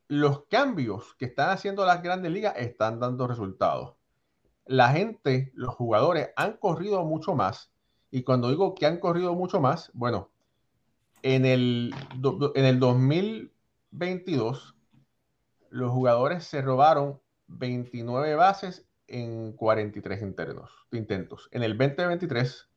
Los 0.10 0.46
cambios 0.48 1.16
que 1.18 1.24
están 1.24 1.52
haciendo 1.52 1.86
las 1.86 2.04
grandes 2.04 2.34
ligas 2.34 2.56
están 2.58 3.00
dando 3.00 3.28
resultados. 3.28 3.96
La 4.66 4.90
gente, 4.90 5.54
los 5.56 5.74
jugadores 5.74 6.32
han 6.36 6.58
corrido 6.58 7.06
mucho 7.06 7.34
más. 7.34 7.72
Y 8.16 8.24
cuando 8.24 8.50
digo 8.50 8.74
que 8.76 8.86
han 8.86 9.02
corrido 9.02 9.36
mucho 9.36 9.60
más, 9.60 9.92
bueno, 9.94 10.32
en 11.22 11.46
el, 11.46 11.94
en 12.56 12.64
el 12.64 12.80
2022, 12.80 14.74
los 15.70 15.92
jugadores 15.92 16.46
se 16.46 16.62
robaron 16.62 17.20
29 17.48 18.36
bases 18.36 18.88
en 19.08 19.52
43 19.52 20.22
internos, 20.22 20.72
intentos. 20.94 21.50
En 21.52 21.64
el 21.64 21.78
2023 21.78 22.70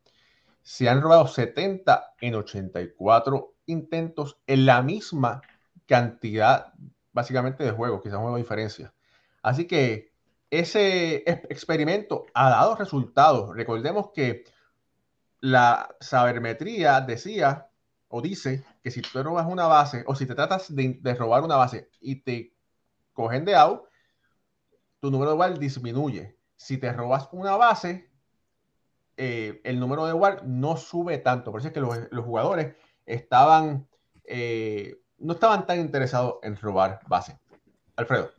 se 0.61 0.89
han 0.89 1.01
robado 1.01 1.29
70 1.29 2.17
en 2.21 2.35
84 2.35 3.55
intentos 3.67 4.41
en 4.49 4.67
la 4.67 4.83
misma 4.83 5.41
cantidad, 5.87 6.73
básicamente, 7.13 7.63
de 7.63 7.71
juegos, 7.71 8.03
quizás 8.03 8.17
un 8.17 8.23
juego 8.23 8.39
de 8.39 8.43
diferencia. 8.43 8.93
Así 9.43 9.69
que 9.69 10.11
ese 10.51 11.23
experimento 11.29 12.27
ha 12.35 12.51
dado 12.51 12.75
resultados. 12.75 13.55
Recordemos 13.55 14.11
que 14.13 14.58
la 15.41 15.95
sabermetría 16.01 17.01
decía 17.01 17.69
o 18.09 18.23
dice 18.23 18.65
que 18.83 18.91
si 18.91 19.03
tú 19.03 19.23
robas 19.23 19.47
una 19.47 19.67
base 19.67 20.03
o 20.07 20.15
si 20.15 20.27
te 20.27 20.35
tratas 20.35 20.75
de, 20.75 21.01
robar 21.19 21.43
una 21.43 21.57
base 21.57 21.91
y 22.01 22.23
te 22.23 22.55
cogen 23.13 23.45
de 23.45 23.55
out, 23.55 23.83
tu 25.01 25.11
número 25.11 25.31
de 25.31 25.35
igual 25.35 25.59
disminuye. 25.59 26.37
Si 26.57 26.79
te 26.79 26.93
robas 26.93 27.29
una 27.33 27.57
base, 27.57 28.11
eh, 29.17 29.61
el 29.65 29.79
número 29.79 30.07
de 30.07 30.13
war 30.13 30.45
no 30.45 30.77
sube 30.77 31.19
tanto. 31.19 31.51
Por 31.51 31.61
eso 31.61 31.69
es 31.69 31.75
que 31.75 31.81
los, 31.81 32.25
jugadores 32.25 32.75
estaban, 33.07 33.87
eh, 34.25 35.01
no 35.19 35.35
estaban 35.35 35.67
tan 35.67 35.81
interesados 35.81 36.37
en 36.43 36.57
robar 36.57 37.01
base. 37.07 37.39
Alfredo. 37.97 38.31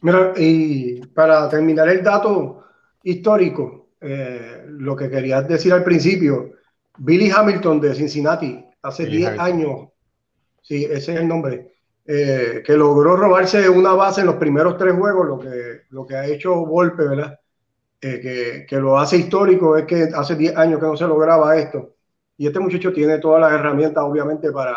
Mira, 0.00 0.32
y 0.36 1.04
para 1.06 1.48
terminar 1.48 1.88
el 1.88 2.02
dato 2.02 2.64
histórico, 3.02 3.83
eh, 4.06 4.64
lo 4.66 4.94
que 4.94 5.08
quería 5.08 5.40
decir 5.40 5.72
al 5.72 5.82
principio, 5.82 6.52
Billy 6.98 7.30
Hamilton 7.30 7.80
de 7.80 7.94
Cincinnati, 7.94 8.62
hace 8.82 9.06
10 9.06 9.38
años, 9.38 9.88
sí, 10.60 10.84
ese 10.84 11.14
es 11.14 11.20
el 11.20 11.26
nombre, 11.26 11.72
eh, 12.04 12.62
que 12.64 12.76
logró 12.76 13.16
robarse 13.16 13.66
una 13.66 13.94
base 13.94 14.20
en 14.20 14.26
los 14.26 14.36
primeros 14.36 14.76
tres 14.76 14.94
juegos, 14.94 15.26
lo 15.26 15.38
que, 15.38 15.82
lo 15.88 16.06
que 16.06 16.16
ha 16.16 16.26
hecho 16.26 16.66
Volpe, 16.66 17.08
¿verdad? 17.08 17.38
Eh, 17.98 18.20
que, 18.20 18.66
que, 18.68 18.76
lo 18.76 18.98
hace 18.98 19.16
histórico 19.16 19.74
es 19.78 19.86
que 19.86 20.10
hace 20.14 20.36
10 20.36 20.54
años 20.58 20.80
que 20.80 20.86
no 20.86 20.96
se 20.98 21.06
lograba 21.06 21.56
esto. 21.56 21.94
Y 22.36 22.46
este 22.46 22.60
muchacho 22.60 22.92
tiene 22.92 23.18
todas 23.18 23.40
las 23.40 23.52
herramientas, 23.52 24.04
obviamente, 24.04 24.52
para, 24.52 24.76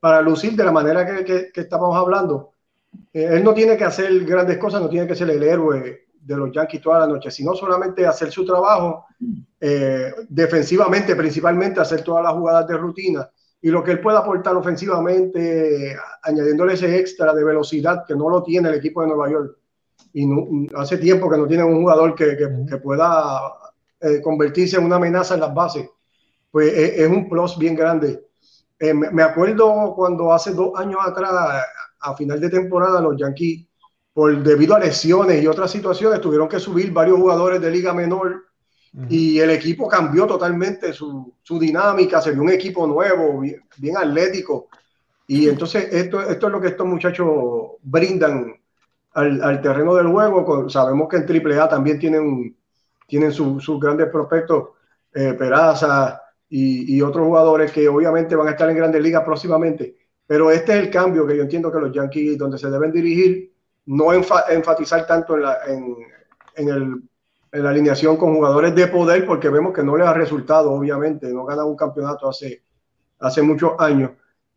para 0.00 0.20
lucir 0.20 0.54
de 0.54 0.64
la 0.64 0.72
manera 0.72 1.06
que, 1.06 1.24
que, 1.24 1.52
que 1.52 1.60
estábamos 1.60 1.96
hablando. 1.96 2.50
Él 3.12 3.44
no 3.44 3.54
tiene 3.54 3.76
que 3.76 3.84
hacer 3.84 4.24
grandes 4.24 4.58
cosas, 4.58 4.82
no 4.82 4.88
tiene 4.88 5.06
que 5.06 5.14
ser 5.14 5.30
el 5.30 5.42
héroe 5.44 6.05
de 6.26 6.36
los 6.36 6.50
Yankees 6.52 6.80
toda 6.80 7.00
la 7.00 7.06
noche, 7.06 7.30
sino 7.30 7.54
solamente 7.54 8.06
hacer 8.06 8.30
su 8.30 8.44
trabajo 8.44 9.06
defensivamente, 10.28 11.16
principalmente 11.16 11.80
hacer 11.80 12.02
todas 12.02 12.22
las 12.24 12.34
jugadas 12.34 12.66
de 12.66 12.76
rutina 12.76 13.30
y 13.66 13.68
lo 13.70 13.82
que 13.82 13.92
él 13.92 14.00
pueda 14.00 14.20
aportar 14.20 14.54
ofensivamente, 14.54 15.96
añadiéndole 16.22 16.74
ese 16.74 16.98
extra 16.98 17.34
de 17.34 17.42
velocidad 17.42 18.04
que 18.06 18.14
no 18.14 18.28
lo 18.28 18.42
tiene 18.42 18.68
el 18.68 18.76
equipo 18.76 19.00
de 19.00 19.08
Nueva 19.08 19.30
York. 19.30 19.58
Y 20.12 20.26
hace 20.76 20.98
tiempo 20.98 21.28
que 21.28 21.36
no 21.36 21.46
tiene 21.46 21.64
un 21.64 21.80
jugador 21.80 22.14
que, 22.14 22.36
que, 22.36 22.76
pueda 22.76 23.40
eh, 24.00 24.20
convertirse 24.22 24.76
en 24.76 24.84
una 24.84 24.96
amenaza 24.96 25.34
en 25.34 25.40
las 25.40 25.52
bases. 25.54 25.88
Pues 26.50 26.72
es, 26.72 27.00
es 27.00 27.08
un 27.08 27.28
plus 27.28 27.58
bien 27.58 27.74
grande. 27.74 28.26
Eh, 28.78 28.94
me 28.94 29.22
acuerdo 29.22 29.94
cuando 29.96 30.32
hace 30.32 30.52
dos 30.52 30.78
años 30.78 31.00
atrás, 31.04 31.64
a 32.00 32.14
final 32.14 32.38
de 32.40 32.50
temporada, 32.50 33.00
los 33.00 33.16
Yankees, 33.16 33.66
por 34.16 34.42
debido 34.42 34.74
a 34.74 34.78
lesiones 34.78 35.42
y 35.42 35.46
otras 35.46 35.70
situaciones, 35.70 36.22
tuvieron 36.22 36.48
que 36.48 36.58
subir 36.58 36.90
varios 36.90 37.18
jugadores 37.18 37.60
de 37.60 37.70
liga 37.70 37.92
menor 37.92 38.46
y 39.10 39.38
el 39.40 39.50
equipo 39.50 39.86
cambió 39.88 40.26
totalmente 40.26 40.94
su, 40.94 41.34
su, 41.42 41.58
dinámica, 41.58 42.22
se 42.22 42.32
vio 42.32 42.40
un 42.40 42.48
equipo 42.48 42.86
nuevo, 42.86 43.42
bien, 43.76 43.94
atlético. 43.94 44.68
Y 45.26 45.50
entonces 45.50 45.92
esto, 45.92 46.22
esto 46.22 46.46
es 46.46 46.50
lo 46.50 46.58
que 46.58 46.68
estos 46.68 46.86
muchachos 46.86 47.28
brindan 47.82 48.54
al, 49.12 49.42
al 49.42 49.60
terreno 49.60 49.94
del 49.94 50.06
juego. 50.06 50.66
Sabemos 50.70 51.10
que 51.10 51.18
en 51.18 51.58
AAA 51.58 51.68
también 51.68 51.98
tienen, 51.98 52.56
tienen 53.06 53.32
sus 53.32 53.78
grandes 53.78 54.08
prospectos, 54.08 54.68
eh, 55.12 55.34
Peraza 55.34 56.22
y, 56.48 56.96
y, 56.96 57.02
otros 57.02 57.26
jugadores 57.26 57.70
que 57.70 57.86
obviamente 57.86 58.34
van 58.34 58.48
a 58.48 58.52
estar 58.52 58.70
en 58.70 58.76
grandes 58.76 59.02
ligas 59.02 59.24
próximamente. 59.24 59.94
Pero 60.26 60.50
este 60.50 60.72
es 60.72 60.84
el 60.84 60.90
cambio 60.90 61.26
que 61.26 61.36
yo 61.36 61.42
entiendo 61.42 61.70
que 61.70 61.80
los 61.80 61.92
Yankees, 61.92 62.38
donde 62.38 62.56
se 62.56 62.70
deben 62.70 62.92
dirigir, 62.92 63.55
no 63.86 64.12
enfatizar 64.12 65.06
tanto 65.06 65.36
en, 65.36 65.42
la, 65.42 65.58
en, 65.66 65.96
en 66.56 66.68
el 66.68 67.02
en 67.56 67.64
la 67.64 67.70
alineación 67.70 68.16
con 68.16 68.34
jugadores 68.34 68.74
de 68.74 68.86
poder, 68.88 69.26
porque 69.26 69.48
vemos 69.48 69.72
que 69.72 69.82
no 69.82 69.96
les 69.96 70.06
ha 70.06 70.12
resultado, 70.12 70.72
obviamente, 70.72 71.32
no 71.32 71.44
ganan 71.44 71.66
un 71.66 71.76
campeonato 71.76 72.28
hace, 72.28 72.62
hace 73.18 73.42
muchos 73.42 73.72
años. 73.78 74.10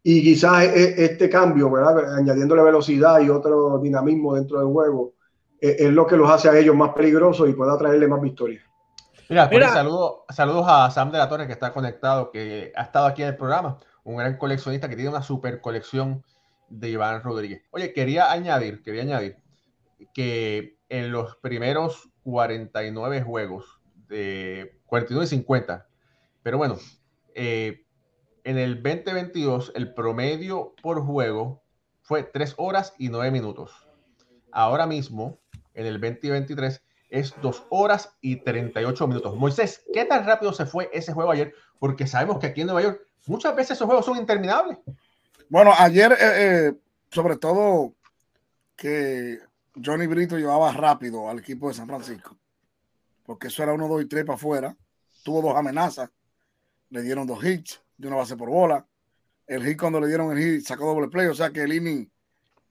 Y 0.03 0.21
quizás 0.21 0.63
e, 0.63 1.05
este 1.05 1.29
cambio, 1.29 1.71
¿verdad? 1.71 2.17
añadiéndole 2.17 2.62
velocidad 2.62 3.19
y 3.21 3.29
otro 3.29 3.79
dinamismo 3.79 4.36
dentro 4.36 4.59
del 4.59 4.67
juego, 4.67 5.13
e, 5.62 5.77
es, 5.79 5.91
lo 5.91 6.05
que 6.05 6.17
los 6.17 6.29
hace 6.29 6.50
a 6.50 6.57
ellos 6.57 6.75
más 6.75 6.93
peligrosos 6.93 7.48
y 7.48 7.53
pueda 7.53 7.77
traerle 7.77 8.07
más 8.07 8.21
victorias. 8.21 8.63
Mira, 9.29 9.48
Mira. 9.50 9.69
Saludo, 9.69 10.25
saludos 10.29 10.65
a 10.67 10.89
Sam 10.89 11.12
de 11.12 11.19
la 11.19 11.29
Torre 11.29 11.48
que 11.48 11.53
está 11.53 11.71
conectado, 11.71 12.31
que 12.31 12.74
ha 12.75 12.81
estado 12.81 13.05
aquí 13.05 13.21
en 13.21 13.29
el 13.29 13.38
programa, 13.38 13.77
un 14.03 14.17
gran 14.17 14.38
coleccionista 14.38 14.89
que 14.89 14.95
tiene 14.95 15.12
una 15.12 15.21
super 15.21 15.62
colección 15.62 16.24
de 16.69 16.89
Iván 16.89 17.23
Rodríguez. 17.23 17.63
Oye, 17.71 17.93
quería 17.93 18.31
añadir, 18.31 18.81
quería 18.81 19.03
añadir 19.03 19.38
que 20.13 20.77
en 20.89 21.11
los 21.11 21.35
primeros 21.38 22.09
49 22.23 23.21
juegos, 23.21 23.79
de 24.07 24.79
49 24.85 25.25
y 25.25 25.29
50. 25.29 25.88
Pero 26.43 26.57
bueno, 26.57 26.77
eh, 27.35 27.85
en 28.43 28.57
el 28.57 28.81
2022 28.81 29.73
el 29.75 29.93
promedio 29.93 30.73
por 30.81 31.01
juego 31.01 31.63
fue 32.01 32.23
3 32.23 32.55
horas 32.57 32.93
y 32.97 33.09
9 33.09 33.31
minutos. 33.31 33.71
Ahora 34.51 34.88
mismo, 34.88 35.39
en 35.73 35.85
el 35.85 36.01
2023, 36.01 36.81
es 37.09 37.35
2 37.41 37.65
horas 37.69 38.17
y 38.21 38.38
38 38.38 39.07
minutos. 39.07 39.35
Moisés, 39.35 39.85
¿qué 39.93 40.05
tan 40.05 40.25
rápido 40.25 40.53
se 40.53 40.65
fue 40.65 40.89
ese 40.93 41.13
juego 41.13 41.31
ayer? 41.31 41.53
Porque 41.79 42.07
sabemos 42.07 42.39
que 42.39 42.47
aquí 42.47 42.61
en 42.61 42.67
Nueva 42.67 42.81
York 42.81 43.01
muchas 43.27 43.55
veces 43.55 43.77
esos 43.77 43.85
juegos 43.85 44.05
son 44.05 44.17
interminables. 44.17 44.77
Bueno, 45.49 45.73
ayer, 45.75 46.11
eh, 46.11 46.17
eh, 46.21 46.73
sobre 47.09 47.35
todo 47.37 47.95
que 48.75 49.39
Johnny 49.83 50.05
Brito 50.05 50.37
llevaba 50.37 50.71
rápido 50.71 51.27
al 51.27 51.39
equipo 51.39 51.67
de 51.67 51.73
San 51.73 51.87
Francisco, 51.87 52.37
porque 53.25 53.47
eso 53.47 53.63
era 53.63 53.73
uno, 53.73 53.87
dos 53.87 54.03
y 54.03 54.05
tres 54.05 54.25
para 54.25 54.35
afuera. 54.35 54.77
Tuvo 55.23 55.41
dos 55.41 55.57
amenazas, 55.57 56.11
le 56.91 57.01
dieron 57.01 57.25
dos 57.25 57.43
hits 57.43 57.81
de 57.97 58.07
una 58.07 58.17
base 58.17 58.37
por 58.37 58.49
bola. 58.49 58.85
El 59.47 59.65
hit, 59.65 59.79
cuando 59.79 59.99
le 59.99 60.07
dieron 60.07 60.31
el 60.31 60.37
hit, 60.37 60.67
sacó 60.67 60.85
doble 60.85 61.07
play, 61.07 61.25
o 61.25 61.33
sea 61.33 61.49
que 61.49 61.63
el 61.63 61.73
inning 61.73 62.07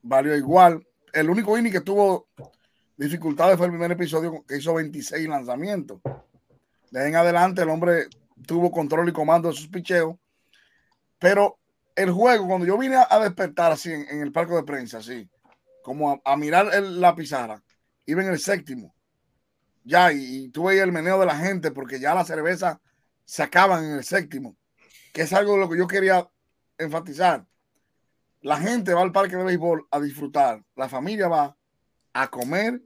valió 0.02 0.36
igual. 0.36 0.86
El 1.12 1.30
único 1.30 1.58
inning 1.58 1.72
que 1.72 1.80
tuvo 1.80 2.28
dificultades 2.96 3.56
fue 3.56 3.66
el 3.66 3.72
primer 3.72 3.90
episodio 3.90 4.44
que 4.46 4.56
hizo 4.56 4.74
26 4.74 5.28
lanzamientos. 5.28 6.00
De 6.92 7.00
ahí 7.00 7.08
en 7.08 7.16
adelante, 7.16 7.62
el 7.62 7.70
hombre 7.70 8.06
tuvo 8.46 8.70
control 8.70 9.08
y 9.08 9.12
comando 9.12 9.48
de 9.48 9.56
sus 9.56 9.66
picheos. 9.66 10.14
Pero 11.18 11.57
el 11.98 12.12
juego, 12.12 12.46
cuando 12.46 12.64
yo 12.64 12.78
vine 12.78 12.96
a 12.96 13.18
despertar 13.18 13.72
así 13.72 13.92
en, 13.92 14.20
el 14.20 14.30
parque 14.30 14.54
de 14.54 14.62
prensa, 14.62 14.98
así, 14.98 15.28
como 15.82 16.22
a, 16.24 16.36
mirar 16.36 16.72
la 16.80 17.14
pizarra, 17.16 17.60
iba 18.06 18.22
en 18.22 18.28
el 18.28 18.38
séptimo. 18.38 18.94
Ya, 19.82 20.12
y, 20.12 20.48
tuve 20.50 20.74
ahí 20.74 20.78
el 20.78 20.92
meneo 20.92 21.18
de 21.18 21.26
la 21.26 21.36
gente 21.36 21.72
porque 21.72 21.98
ya 21.98 22.14
la 22.14 22.24
cerveza 22.24 22.80
se 23.24 23.42
acaban 23.42 23.84
en 23.84 23.92
el 23.94 24.04
séptimo, 24.04 24.56
que 25.12 25.22
es 25.22 25.32
algo 25.32 25.54
de 25.54 25.58
lo 25.58 25.68
que 25.68 25.76
yo 25.76 25.88
quería 25.88 26.28
enfatizar. 26.78 27.44
La 28.42 28.58
gente 28.58 28.94
va 28.94 29.02
al 29.02 29.10
parque 29.10 29.36
de 29.36 29.42
béisbol 29.42 29.88
a 29.90 29.98
disfrutar, 29.98 30.62
la 30.76 30.88
familia 30.88 31.26
va 31.26 31.56
a 32.12 32.28
comer, 32.28 32.80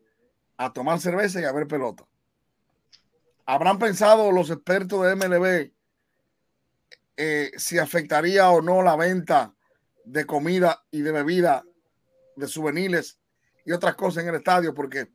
a 0.57 0.73
tomar 0.73 1.01
cerveza 1.01 1.39
y 1.39 1.45
a 1.45 1.53
ver 1.53 1.67
pelota. 1.67 2.07
¿Habrán 3.45 3.79
pensado 3.79 4.33
los 4.33 4.49
expertos 4.49 5.05
de 5.05 5.17
MLB 5.17 5.73
eh, 7.25 7.53
si 7.57 7.79
afectaría 7.79 8.51
o 8.51 8.61
no 8.61 8.83
la 8.83 8.97
venta 8.97 9.55
de 10.05 10.27
comida 10.27 10.85
y 10.91 11.03
de 11.03 11.13
bebida 11.13 11.65
de 12.35 12.49
souvenirs 12.49 13.21
y 13.65 13.71
otras 13.71 13.95
cosas 13.95 14.25
en 14.25 14.31
el 14.31 14.35
estadio, 14.35 14.75
porque 14.75 15.09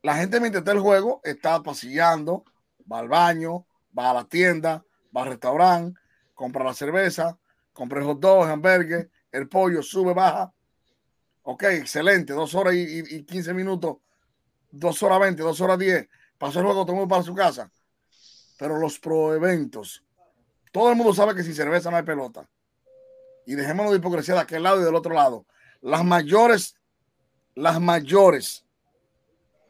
la 0.00 0.16
gente 0.16 0.40
mientras 0.40 0.62
está 0.62 0.72
el 0.72 0.80
juego 0.80 1.20
está 1.22 1.62
pasillando, 1.62 2.42
va 2.90 3.00
al 3.00 3.08
baño, 3.08 3.66
va 3.96 4.12
a 4.12 4.14
la 4.14 4.24
tienda, 4.24 4.82
va 5.14 5.24
al 5.24 5.28
restaurante, 5.28 6.00
compra 6.32 6.64
la 6.64 6.72
cerveza, 6.72 7.38
compra 7.74 8.00
el 8.00 8.06
hot 8.06 8.18
dog, 8.18 8.46
el 8.46 8.52
hamburgues, 8.52 9.08
el 9.30 9.46
pollo, 9.46 9.82
sube, 9.82 10.14
baja. 10.14 10.54
Ok, 11.42 11.64
excelente, 11.64 12.32
dos 12.32 12.54
horas 12.54 12.72
y, 12.76 13.24
quince 13.24 13.52
minutos, 13.52 13.98
dos 14.70 15.02
horas 15.02 15.20
veinte, 15.20 15.42
dos 15.42 15.60
horas 15.60 15.78
diez, 15.78 16.08
pasó 16.38 16.60
el 16.60 16.64
juego, 16.64 16.84
todo 16.84 16.92
el 16.92 17.00
mundo 17.00 17.14
para 17.14 17.22
su 17.22 17.34
casa. 17.34 17.70
Pero 18.58 18.78
los 18.78 18.98
pro 18.98 19.34
eventos, 19.34 20.02
todo 20.72 20.90
el 20.90 20.96
mundo 20.96 21.14
sabe 21.14 21.34
que 21.34 21.42
sin 21.42 21.54
cerveza 21.54 21.90
no 21.90 21.96
hay 21.96 22.02
pelota. 22.02 22.48
Y 23.46 23.54
dejémonos 23.54 23.92
de 23.92 23.98
hipocresía 23.98 24.34
de 24.34 24.40
aquel 24.40 24.62
lado 24.62 24.80
y 24.80 24.84
del 24.84 24.94
otro 24.94 25.14
lado. 25.14 25.46
Las 25.80 26.04
mayores, 26.04 26.76
las 27.54 27.80
mayores 27.80 28.64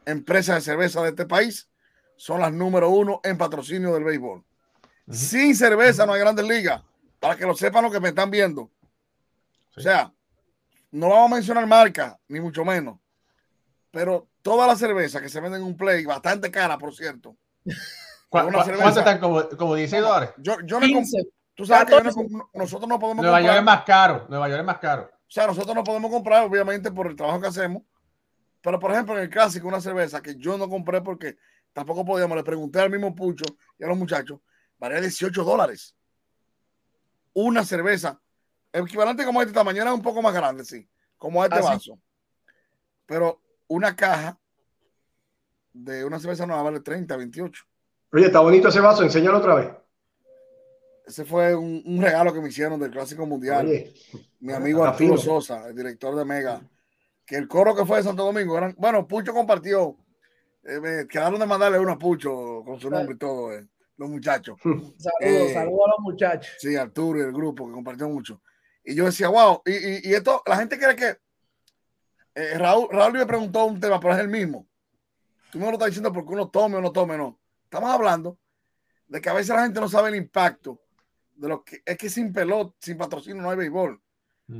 empresas 0.05 0.55
de 0.55 0.61
cerveza 0.61 1.01
de 1.01 1.09
este 1.09 1.25
país 1.25 1.69
son 2.15 2.41
las 2.41 2.51
número 2.53 2.89
uno 2.89 3.19
en 3.23 3.37
patrocinio 3.37 3.93
del 3.93 4.03
béisbol. 4.03 4.43
Sin 5.09 5.55
cerveza 5.55 6.05
no 6.05 6.13
hay 6.13 6.19
grandes 6.19 6.45
ligas, 6.45 6.83
para 7.19 7.35
que 7.35 7.45
lo 7.45 7.55
sepan 7.55 7.83
los 7.83 7.91
que 7.91 7.99
me 7.99 8.09
están 8.09 8.29
viendo. 8.29 8.69
O 9.75 9.81
sea, 9.81 10.13
no 10.91 11.09
vamos 11.09 11.31
a 11.31 11.35
mencionar 11.35 11.65
marcas, 11.65 12.15
ni 12.27 12.39
mucho 12.39 12.63
menos. 12.63 12.99
Pero 13.89 14.27
toda 14.41 14.67
la 14.67 14.75
cerveza 14.75 15.21
que 15.21 15.29
se 15.29 15.39
vende 15.39 15.57
en 15.57 15.63
un 15.63 15.75
play, 15.75 16.05
bastante 16.05 16.51
cara, 16.51 16.77
por 16.77 16.93
cierto. 16.93 17.35
¿Cuánto 18.31 18.99
están? 18.99 19.19
Como, 19.19 19.49
como 19.49 19.75
16 19.75 20.01
dólares. 20.01 20.29
Yo, 20.37 20.55
yo 20.63 20.79
no 20.79 20.87
Tú 21.53 21.65
sabes 21.65 21.93
que 21.93 22.03
nosotros 22.53 22.87
no 22.87 22.97
podemos. 22.97 23.23
Nueva 23.23 23.41
York 23.41 23.57
es 23.57 23.63
más 23.63 23.83
caro. 23.83 24.25
Nueva 24.29 24.47
York 24.47 24.61
es 24.61 24.65
más 24.65 24.79
caro. 24.79 25.03
O 25.03 25.31
sea, 25.33 25.47
nosotros 25.47 25.75
no 25.75 25.83
podemos 25.83 26.09
comprar, 26.09 26.45
obviamente, 26.45 26.91
por 26.91 27.07
el 27.07 27.15
trabajo 27.15 27.41
que 27.41 27.47
hacemos. 27.47 27.83
Pero, 28.61 28.79
por 28.79 28.91
ejemplo, 28.91 29.17
en 29.17 29.23
el 29.23 29.29
clásico, 29.29 29.67
una 29.67 29.81
cerveza 29.81 30.21
que 30.21 30.35
yo 30.37 30.57
no 30.57 30.69
compré 30.69 31.01
porque 31.01 31.37
tampoco 31.73 32.05
podíamos, 32.05 32.37
le 32.37 32.43
pregunté 32.43 32.79
al 32.79 32.89
mismo 32.89 33.13
Pucho 33.13 33.43
y 33.77 33.83
a 33.83 33.87
los 33.87 33.97
muchachos, 33.97 34.39
valía 34.77 35.01
18 35.01 35.43
dólares. 35.43 35.95
Una 37.33 37.65
cerveza, 37.65 38.21
equivalente 38.71 39.25
como 39.25 39.41
este 39.41 39.53
tamaño, 39.53 39.81
era 39.81 39.93
un 39.93 40.01
poco 40.01 40.21
más 40.21 40.33
grande, 40.33 40.63
sí, 40.63 40.89
como 41.17 41.43
este 41.43 41.59
ah, 41.59 41.63
vaso. 41.63 41.99
Pero 43.05 43.41
una 43.67 43.93
caja 43.95 44.39
de 45.73 46.05
una 46.05 46.19
cerveza 46.19 46.45
nueva 46.45 46.63
vale 46.63 46.79
30, 46.79 47.17
28. 47.17 47.63
Oye, 48.13 48.25
está 48.25 48.41
bonito 48.41 48.67
ese 48.67 48.81
vaso, 48.81 49.03
enséñalo 49.03 49.37
otra 49.37 49.55
vez. 49.55 49.69
Ese 51.05 51.23
fue 51.23 51.55
un, 51.55 52.01
regalo 52.01 52.33
que 52.33 52.41
me 52.41 52.49
hicieron 52.49 52.79
del 52.79 52.91
Clásico 52.91 53.25
Mundial. 53.25 53.67
Mi 54.39 54.53
amigo 54.53 54.83
Arturo 54.83 55.17
Sosa, 55.17 55.67
el 55.67 55.75
director 55.75 56.15
de 56.15 56.25
Mega, 56.25 56.61
que 57.25 57.37
el 57.37 57.47
coro 57.47 57.75
que 57.75 57.85
fue 57.85 57.97
de 57.97 58.03
Santo 58.03 58.23
Domingo, 58.23 58.57
eran, 58.57 58.75
bueno, 58.77 59.07
Pucho 59.07 59.33
compartió, 59.33 59.97
eh, 60.63 61.05
quedaron 61.09 61.39
de 61.39 61.45
mandarle 61.45 61.79
uno 61.79 61.93
a 61.93 61.97
Pucho 61.97 62.63
con 62.65 62.79
su 62.79 62.89
nombre 62.89 63.15
y 63.15 63.17
todo, 63.17 63.53
eh, 63.53 63.65
los 63.97 64.09
muchachos. 64.09 64.57
Saludos, 64.63 65.51
saludos 65.53 65.81
a 65.85 65.89
los 65.89 65.99
muchachos. 65.99 66.55
Sí, 66.59 66.75
Arturo 66.75 67.19
y 67.19 67.23
el 67.23 67.31
grupo 67.31 67.67
que 67.67 67.73
compartió 67.73 68.09
mucho. 68.09 68.41
Y 68.83 68.93
yo 68.93 69.05
decía, 69.05 69.29
wow, 69.29 69.61
y, 69.65 70.09
y, 70.09 70.13
esto, 70.13 70.41
la 70.45 70.57
gente 70.57 70.77
cree 70.77 70.95
que 70.95 72.57
Raúl, 72.57 72.87
Raúl 72.89 73.13
me 73.13 73.25
preguntó 73.25 73.65
un 73.65 73.79
tema, 73.79 73.99
pero 73.99 74.13
es 74.13 74.19
el 74.19 74.29
mismo. 74.29 74.67
Tú 75.51 75.59
me 75.59 75.65
lo 75.65 75.73
estás 75.73 75.87
diciendo 75.87 76.11
porque 76.11 76.33
uno 76.33 76.49
tome 76.49 76.77
o 76.77 76.81
no 76.81 76.91
tome, 76.91 77.17
no. 77.17 77.40
Estamos 77.71 77.89
hablando 77.89 78.37
de 79.07 79.21
que 79.21 79.29
a 79.29 79.33
veces 79.33 79.55
la 79.55 79.63
gente 79.63 79.79
no 79.79 79.87
sabe 79.87 80.09
el 80.09 80.15
impacto 80.15 80.81
de 81.33 81.47
lo 81.47 81.63
que 81.63 81.81
es 81.85 81.97
que 81.97 82.09
sin 82.09 82.33
pelota, 82.33 82.75
sin 82.81 82.97
patrocinio 82.97 83.41
no 83.41 83.49
hay 83.49 83.55
béisbol, 83.55 83.97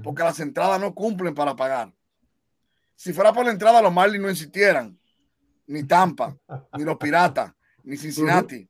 porque 0.01 0.23
las 0.23 0.39
entradas 0.39 0.79
no 0.79 0.95
cumplen 0.95 1.35
para 1.35 1.53
pagar. 1.53 1.93
Si 2.95 3.11
fuera 3.11 3.33
por 3.33 3.43
la 3.43 3.51
entrada, 3.51 3.81
los 3.81 3.91
Marlins 3.91 4.23
no 4.23 4.29
existieran, 4.29 4.97
ni 5.67 5.83
Tampa, 5.83 6.37
ni 6.77 6.85
los 6.85 6.95
Piratas, 6.95 7.53
ni 7.83 7.97
Cincinnati. 7.97 8.65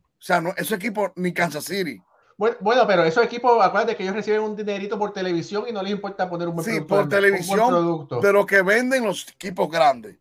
O 0.00 0.22
sea, 0.22 0.40
no, 0.40 0.50
esos 0.56 0.78
equipos, 0.78 1.10
ni 1.16 1.34
Kansas 1.34 1.64
City. 1.64 2.00
Bueno, 2.36 2.86
pero 2.86 3.02
esos 3.02 3.24
equipos, 3.24 3.60
acuérdate 3.60 3.96
que 3.96 4.04
ellos 4.04 4.14
reciben 4.14 4.42
un 4.42 4.54
dinerito 4.54 4.96
por 4.96 5.12
televisión 5.12 5.64
y 5.68 5.72
no 5.72 5.82
les 5.82 5.90
importa 5.90 6.30
poner 6.30 6.46
un 6.46 6.54
buen 6.54 6.64
Sí, 6.64 6.80
por 6.82 7.08
televisión 7.08 8.06
de 8.22 8.32
lo 8.32 8.46
que 8.46 8.62
venden 8.62 9.06
los 9.06 9.28
equipos 9.28 9.68
grandes. 9.68 10.16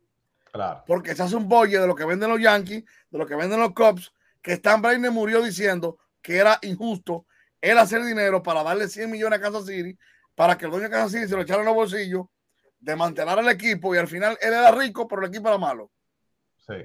Claro. 0.56 0.84
Porque 0.88 1.14
se 1.14 1.22
hace 1.22 1.36
un 1.36 1.50
bolle 1.50 1.78
de 1.78 1.86
lo 1.86 1.96
que 1.96 2.06
venden 2.06 2.30
los 2.30 2.40
Yankees, 2.40 2.86
de 3.10 3.18
lo 3.18 3.28
que 3.28 3.36
venden 3.36 3.60
los 3.60 3.74
Cubs, 3.74 4.14
que 4.42 4.54
Stan 4.54 4.82
Brainer 4.82 5.12
murió 5.12 5.42
diciendo 5.42 5.98
que 6.22 6.38
era 6.38 6.58
injusto 6.62 7.26
él 7.60 7.78
hacer 7.78 8.02
dinero 8.06 8.42
para 8.42 8.64
darle 8.64 8.88
100 8.88 9.12
millones 9.12 9.40
a 9.40 9.42
Kansas 9.42 9.66
City, 9.66 9.98
para 10.34 10.58
que 10.58 10.64
el 10.64 10.72
dueño 10.72 10.86
de 10.86 10.92
Kansas 10.92 11.12
City 11.12 11.28
se 11.28 11.36
lo 11.36 11.42
echara 11.42 11.60
en 11.60 11.66
los 11.66 11.76
bolsillos, 11.76 12.28
de 12.80 12.96
mantener 12.96 13.38
al 13.38 13.50
equipo 13.50 13.94
y 13.94 13.98
al 13.98 14.08
final 14.08 14.38
él 14.40 14.54
era 14.54 14.72
rico, 14.72 15.08
pero 15.10 15.24
el 15.24 15.30
equipo 15.30 15.50
era 15.50 15.58
malo. 15.58 15.92
Sí. 16.66 16.76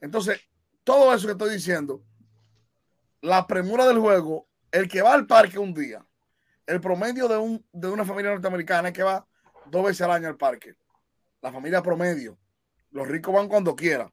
Entonces, 0.00 0.40
todo 0.82 1.14
eso 1.14 1.26
que 1.26 1.32
estoy 1.32 1.50
diciendo, 1.50 2.02
la 3.20 3.46
premura 3.46 3.86
del 3.86 3.98
juego, 3.98 4.48
el 4.72 4.88
que 4.88 5.02
va 5.02 5.14
al 5.14 5.26
parque 5.28 5.60
un 5.60 5.74
día, 5.74 6.04
el 6.66 6.80
promedio 6.80 7.28
de, 7.28 7.36
un, 7.36 7.64
de 7.72 7.88
una 7.88 8.04
familia 8.04 8.32
norteamericana 8.32 8.88
es 8.88 8.94
que 8.94 9.04
va 9.04 9.24
dos 9.66 9.84
veces 9.84 10.00
al 10.00 10.10
año 10.10 10.26
al 10.26 10.36
parque. 10.36 10.74
La 11.40 11.52
familia 11.52 11.82
promedio. 11.82 12.36
Los 12.90 13.06
ricos 13.08 13.34
van 13.34 13.48
cuando 13.48 13.74
quieran. 13.76 14.12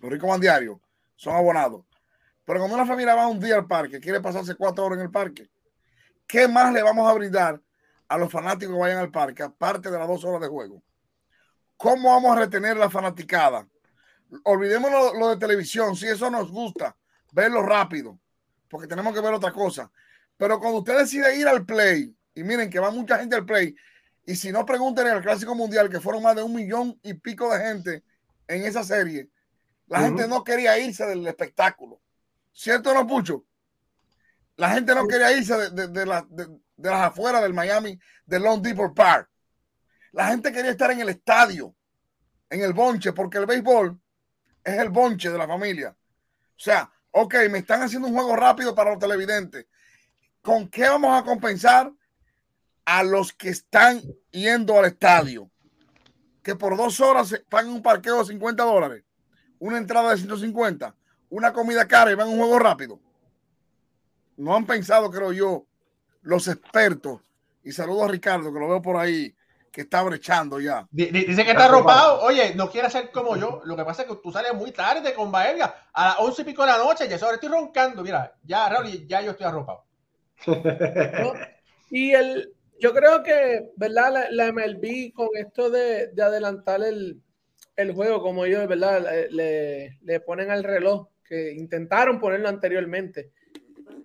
Los 0.00 0.10
ricos 0.10 0.28
van 0.28 0.40
diario 0.40 0.80
son 1.20 1.36
abonados. 1.36 1.84
Pero 2.46 2.60
cuando 2.60 2.76
una 2.76 2.86
familia 2.86 3.14
va 3.14 3.28
un 3.28 3.38
día 3.38 3.56
al 3.56 3.66
parque, 3.66 4.00
quiere 4.00 4.20
pasarse 4.20 4.54
cuatro 4.54 4.86
horas 4.86 4.98
en 4.98 5.04
el 5.04 5.10
parque, 5.10 5.50
¿qué 6.26 6.48
más 6.48 6.72
le 6.72 6.82
vamos 6.82 7.08
a 7.08 7.12
brindar 7.12 7.60
a 8.08 8.16
los 8.16 8.32
fanáticos 8.32 8.74
que 8.74 8.80
vayan 8.80 8.98
al 8.98 9.10
parque, 9.10 9.42
aparte 9.42 9.90
de 9.90 9.98
las 9.98 10.08
dos 10.08 10.24
horas 10.24 10.40
de 10.40 10.48
juego? 10.48 10.82
¿Cómo 11.76 12.08
vamos 12.08 12.34
a 12.34 12.40
retener 12.40 12.78
la 12.78 12.88
fanaticada? 12.88 13.68
Olvidémonos 14.44 15.12
lo, 15.18 15.28
de 15.28 15.36
televisión, 15.36 15.94
si 15.94 16.06
eso 16.06 16.30
nos 16.30 16.50
gusta, 16.50 16.96
verlo 17.32 17.62
rápido, 17.62 18.18
porque 18.70 18.88
tenemos 18.88 19.12
que 19.12 19.20
ver 19.20 19.34
otra 19.34 19.52
cosa. 19.52 19.92
Pero 20.38 20.58
cuando 20.58 20.78
usted 20.78 20.96
decide 20.96 21.36
ir 21.36 21.46
al 21.46 21.66
play, 21.66 22.16
y 22.34 22.42
miren 22.44 22.70
que 22.70 22.80
va 22.80 22.90
mucha 22.90 23.18
gente 23.18 23.36
al 23.36 23.44
play, 23.44 23.76
y 24.30 24.36
si 24.36 24.52
no 24.52 24.64
pregunten 24.64 25.08
en 25.08 25.16
el 25.16 25.22
Clásico 25.22 25.56
Mundial, 25.56 25.90
que 25.90 25.98
fueron 25.98 26.22
más 26.22 26.36
de 26.36 26.44
un 26.44 26.54
millón 26.54 26.96
y 27.02 27.14
pico 27.14 27.52
de 27.52 27.64
gente 27.64 28.04
en 28.46 28.62
esa 28.62 28.84
serie, 28.84 29.28
la 29.88 30.02
gente 30.02 30.28
no 30.28 30.44
quería 30.44 30.78
irse 30.78 31.04
del 31.04 31.26
espectáculo. 31.26 32.00
¿Cierto 32.52 32.92
o 32.92 32.94
no, 32.94 33.08
Pucho? 33.08 33.44
La 34.54 34.70
gente 34.70 34.94
no 34.94 35.08
quería 35.08 35.36
irse 35.36 35.70
de, 35.70 36.06
las 36.06 37.02
afueras 37.02 37.42
del 37.42 37.52
Miami, 37.52 37.98
del 38.24 38.44
Long 38.44 38.62
Depot 38.62 38.94
Park. 38.94 39.28
La 40.12 40.28
gente 40.28 40.52
quería 40.52 40.70
estar 40.70 40.92
en 40.92 41.00
el 41.00 41.08
estadio, 41.08 41.74
en 42.50 42.62
el 42.62 42.72
bonche, 42.72 43.12
porque 43.12 43.38
el 43.38 43.46
béisbol 43.46 44.00
es 44.62 44.78
el 44.78 44.90
bonche 44.90 45.28
de 45.28 45.38
la 45.38 45.48
familia. 45.48 45.90
O 45.90 46.62
sea, 46.62 46.88
ok, 47.10 47.34
me 47.50 47.58
están 47.58 47.82
haciendo 47.82 48.06
un 48.06 48.14
juego 48.14 48.36
rápido 48.36 48.76
para 48.76 48.90
los 48.90 49.00
televidentes. 49.00 49.66
¿Con 50.40 50.68
qué 50.68 50.88
vamos 50.88 51.20
a 51.20 51.24
compensar 51.24 51.90
a 52.84 53.02
los 53.02 53.32
que 53.32 53.50
están 53.50 54.02
yendo 54.30 54.78
al 54.78 54.86
estadio? 54.86 55.50
Que 56.42 56.56
por 56.56 56.76
dos 56.76 57.00
horas 57.00 57.34
pagan 57.48 57.70
un 57.70 57.82
parqueo 57.82 58.20
de 58.20 58.26
50 58.26 58.62
dólares 58.62 59.04
una 59.60 59.78
entrada 59.78 60.10
de 60.10 60.16
150, 60.16 60.94
una 61.28 61.52
comida 61.52 61.86
cara 61.86 62.10
y 62.10 62.14
van 62.16 62.26
a 62.26 62.30
un 62.30 62.38
juego 62.38 62.58
rápido. 62.58 62.98
No 64.36 64.56
han 64.56 64.66
pensado, 64.66 65.10
creo 65.10 65.32
yo, 65.32 65.66
los 66.22 66.48
expertos. 66.48 67.20
Y 67.62 67.72
saludo 67.72 68.04
a 68.04 68.08
Ricardo, 68.08 68.52
que 68.52 68.58
lo 68.58 68.68
veo 68.68 68.80
por 68.82 68.96
ahí, 68.96 69.34
que 69.70 69.82
está 69.82 70.02
brechando 70.02 70.58
ya. 70.58 70.88
Dice 70.90 71.44
que 71.44 71.50
está 71.50 71.66
arropado. 71.66 72.22
Oye, 72.22 72.54
no 72.54 72.70
quiere 72.70 72.90
ser 72.90 73.10
como 73.10 73.36
yo. 73.36 73.60
Lo 73.64 73.76
que 73.76 73.84
pasa 73.84 74.02
es 74.02 74.08
que 74.08 74.16
tú 74.16 74.32
sales 74.32 74.54
muy 74.54 74.72
tarde 74.72 75.12
con 75.12 75.30
Baelga 75.30 75.88
a 75.92 76.06
las 76.06 76.16
once 76.20 76.40
y 76.40 76.46
pico 76.46 76.62
de 76.62 76.72
la 76.72 76.78
noche. 76.78 77.06
Ya 77.06 77.16
ahora 77.16 77.34
estoy 77.34 77.50
roncando. 77.50 78.02
Mira, 78.02 78.34
ya, 78.42 78.68
Raúl, 78.70 79.06
ya 79.06 79.20
yo 79.20 79.32
estoy 79.32 79.46
arropado. 79.46 79.84
y 81.90 82.12
el, 82.12 82.54
yo 82.80 82.92
creo 82.92 83.22
que, 83.22 83.70
¿verdad? 83.76 84.28
La, 84.30 84.52
MLB 84.52 85.12
con 85.12 85.28
esto 85.34 85.70
de 85.70 86.10
adelantar 86.20 86.82
el, 86.82 87.22
el 87.80 87.92
juego 87.92 88.22
como 88.22 88.44
ellos, 88.44 88.66
¿verdad? 88.68 89.06
Le, 89.30 89.98
le, 90.02 90.20
ponen 90.20 90.50
al 90.50 90.64
reloj, 90.64 91.08
que 91.24 91.52
intentaron 91.52 92.20
ponerlo 92.20 92.48
anteriormente. 92.48 93.30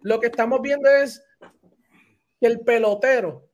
Lo 0.01 0.19
que 0.19 0.27
estamos 0.27 0.61
viendo 0.61 0.89
es 0.89 1.23
que 2.39 2.47
el 2.47 2.61
pelotero, 2.61 3.49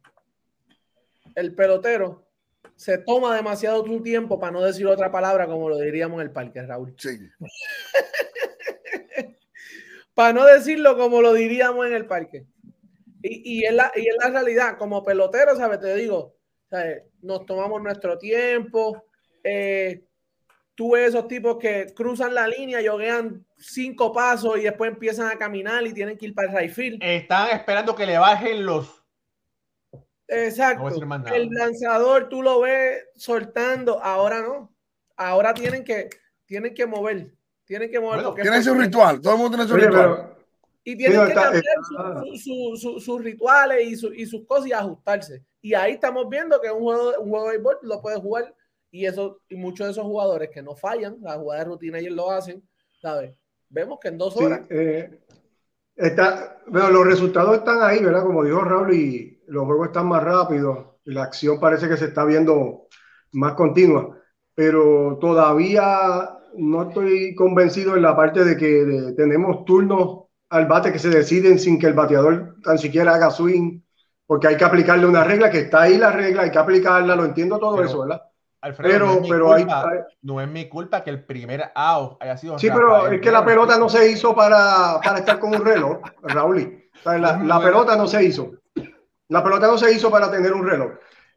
el 1.35 1.55
pelotero, 1.55 2.27
se 2.75 2.97
toma 2.97 3.35
demasiado 3.35 3.83
tu 3.83 4.01
tiempo 4.01 4.39
para 4.39 4.51
no 4.51 4.61
decir 4.61 4.87
otra 4.87 5.11
palabra 5.11 5.47
como 5.47 5.69
lo 5.69 5.77
diríamos 5.77 6.19
en 6.19 6.27
el 6.27 6.33
parque, 6.33 6.61
Raúl. 6.63 6.95
Sí. 6.97 7.19
para 10.13 10.33
no 10.33 10.45
decirlo 10.45 10.97
como 10.97 11.21
lo 11.21 11.33
diríamos 11.33 11.85
en 11.87 11.93
el 11.93 12.05
parque. 12.05 12.45
Y, 13.23 13.59
y, 13.59 13.65
es 13.65 13.73
la, 13.73 13.91
y 13.95 14.05
la 14.19 14.29
realidad, 14.29 14.77
como 14.77 15.03
pelotero, 15.03 15.55
¿sabes? 15.55 15.79
Te 15.79 15.95
digo, 15.95 16.35
nos 17.21 17.45
tomamos 17.45 17.81
nuestro 17.81 18.17
tiempo, 18.17 19.05
eh, 19.43 20.05
tú 20.75 20.91
ves 20.93 21.09
esos 21.09 21.27
tipos 21.27 21.57
que 21.57 21.93
cruzan 21.93 22.33
la 22.33 22.47
línea, 22.47 22.81
yoguean 22.81 23.45
cinco 23.57 24.11
pasos 24.11 24.57
y 24.57 24.61
después 24.61 24.91
empiezan 24.91 25.27
a 25.27 25.37
caminar 25.37 25.85
y 25.85 25.93
tienen 25.93 26.17
que 26.17 26.27
ir 26.27 26.33
para 26.33 26.63
el 26.63 26.73
right 26.73 26.97
Están 27.01 27.49
esperando 27.49 27.95
que 27.95 28.05
le 28.05 28.17
bajen 28.17 28.65
los. 28.65 29.03
Exacto. 30.27 30.87
el 31.33 31.49
lanzador 31.49 32.29
tú 32.29 32.41
lo 32.41 32.61
ves 32.61 33.05
soltando, 33.15 34.01
ahora 34.01 34.41
no. 34.41 34.73
Ahora 35.17 35.53
tienen 35.53 35.83
que, 35.83 36.09
tienen 36.45 36.73
que 36.73 36.85
mover. 36.85 37.35
Tienen 37.65 37.91
que 37.91 37.99
mover. 37.99 38.33
tienen 38.41 38.63
su 38.63 38.73
ritual. 38.73 39.21
Todo 39.21 39.33
el 39.33 39.39
mundo 39.39 39.57
tiene 39.57 39.69
su 39.69 39.75
ritual. 39.75 40.35
Y 40.83 40.97
tienen 40.97 41.27
que 41.27 41.33
cambiar 41.33 41.63
sus 42.35 43.23
rituales 43.23 44.03
y, 44.15 44.25
sus 44.25 44.45
cosas 44.45 44.67
y 44.67 44.73
ajustarse. 44.73 45.43
Y 45.61 45.73
ahí 45.73 45.93
estamos 45.93 46.27
viendo 46.27 46.59
que 46.59 46.71
un 46.71 46.81
juego, 46.81 47.19
un 47.19 47.29
juego 47.29 47.45
de 47.45 47.51
béisbol 47.51 47.77
lo 47.83 48.01
puede 48.01 48.19
jugar 48.19 48.55
y 48.89 49.05
eso 49.05 49.39
y 49.47 49.55
muchos 49.55 49.87
de 49.87 49.91
esos 49.91 50.03
jugadores 50.03 50.49
que 50.49 50.61
no 50.61 50.75
fallan, 50.75 51.17
la 51.21 51.37
jugada 51.37 51.63
de 51.63 51.69
rutina 51.69 51.99
ellos 51.99 52.15
lo 52.15 52.31
hacen, 52.31 52.67
¿sabes? 53.01 53.33
Vemos 53.69 53.99
que 53.99 54.09
en 54.09 54.17
dos 54.17 54.35
horas. 54.35 54.61
Eh, 54.69 55.21
está, 55.95 56.61
pero 56.71 56.89
los 56.89 57.05
resultados 57.05 57.57
están 57.57 57.81
ahí, 57.81 58.03
¿verdad? 58.03 58.23
Como 58.23 58.43
dijo 58.43 58.61
Raúl, 58.61 58.93
y 58.93 59.41
los 59.47 59.65
juegos 59.65 59.87
están 59.87 60.07
más 60.07 60.23
rápidos, 60.23 60.87
y 61.05 61.13
la 61.13 61.23
acción 61.23 61.59
parece 61.59 61.87
que 61.87 61.95
se 61.95 62.05
está 62.05 62.25
viendo 62.25 62.87
más 63.31 63.53
continua, 63.53 64.17
pero 64.53 65.17
todavía 65.21 66.37
no 66.57 66.89
estoy 66.89 67.33
convencido 67.33 67.95
en 67.95 68.01
la 68.01 68.15
parte 68.15 68.43
de 68.43 68.57
que 68.57 69.13
tenemos 69.15 69.63
turnos 69.63 70.20
al 70.51 70.65
bate 70.65 70.91
que 70.91 70.99
se 70.99 71.09
deciden 71.09 71.57
sin 71.57 71.79
que 71.79 71.87
el 71.87 71.93
bateador 71.93 72.55
tan 72.61 72.77
siquiera 72.77 73.15
haga 73.15 73.31
swing, 73.31 73.79
porque 74.27 74.47
hay 74.47 74.57
que 74.57 74.65
aplicarle 74.65 75.05
una 75.05 75.23
regla, 75.23 75.49
que 75.49 75.59
está 75.59 75.83
ahí 75.83 75.97
la 75.97 76.11
regla, 76.11 76.43
hay 76.43 76.51
que 76.51 76.59
aplicarla, 76.59 77.15
lo 77.15 77.23
entiendo 77.23 77.57
todo 77.57 77.81
eso, 77.81 78.01
¿verdad? 78.01 78.21
pero, 78.77 79.21
pero 79.27 79.55
no 80.21 80.41
es 80.41 80.47
mi 80.49 80.67
culpa 80.67 81.03
que 81.03 81.09
el 81.09 81.23
primer 81.23 81.71
out 81.73 82.17
haya 82.21 82.37
sido. 82.37 82.59
Sí, 82.59 82.69
pero 82.69 83.07
es 83.07 83.21
que 83.21 83.31
la 83.31 83.45
pelota 83.45 83.77
no 83.79 83.87
se 83.87 84.11
hizo 84.11 84.35
para, 84.35 84.99
para 85.01 85.19
estar 85.19 85.39
con 85.39 85.55
un 85.55 85.65
reloj, 85.65 85.99
Raúl. 86.21 86.83
la, 87.05 87.17
la, 87.17 87.59
pelota 87.61 87.95
no 87.95 88.05
se 88.05 88.23
hizo. 88.23 88.51
La 89.29 89.41
pelota 89.41 89.67
no 89.67 89.77
se 89.77 89.91
hizo 89.93 90.11
para 90.11 90.29
tener 90.29 90.51
un 90.53 90.67
reloj. 90.67 90.91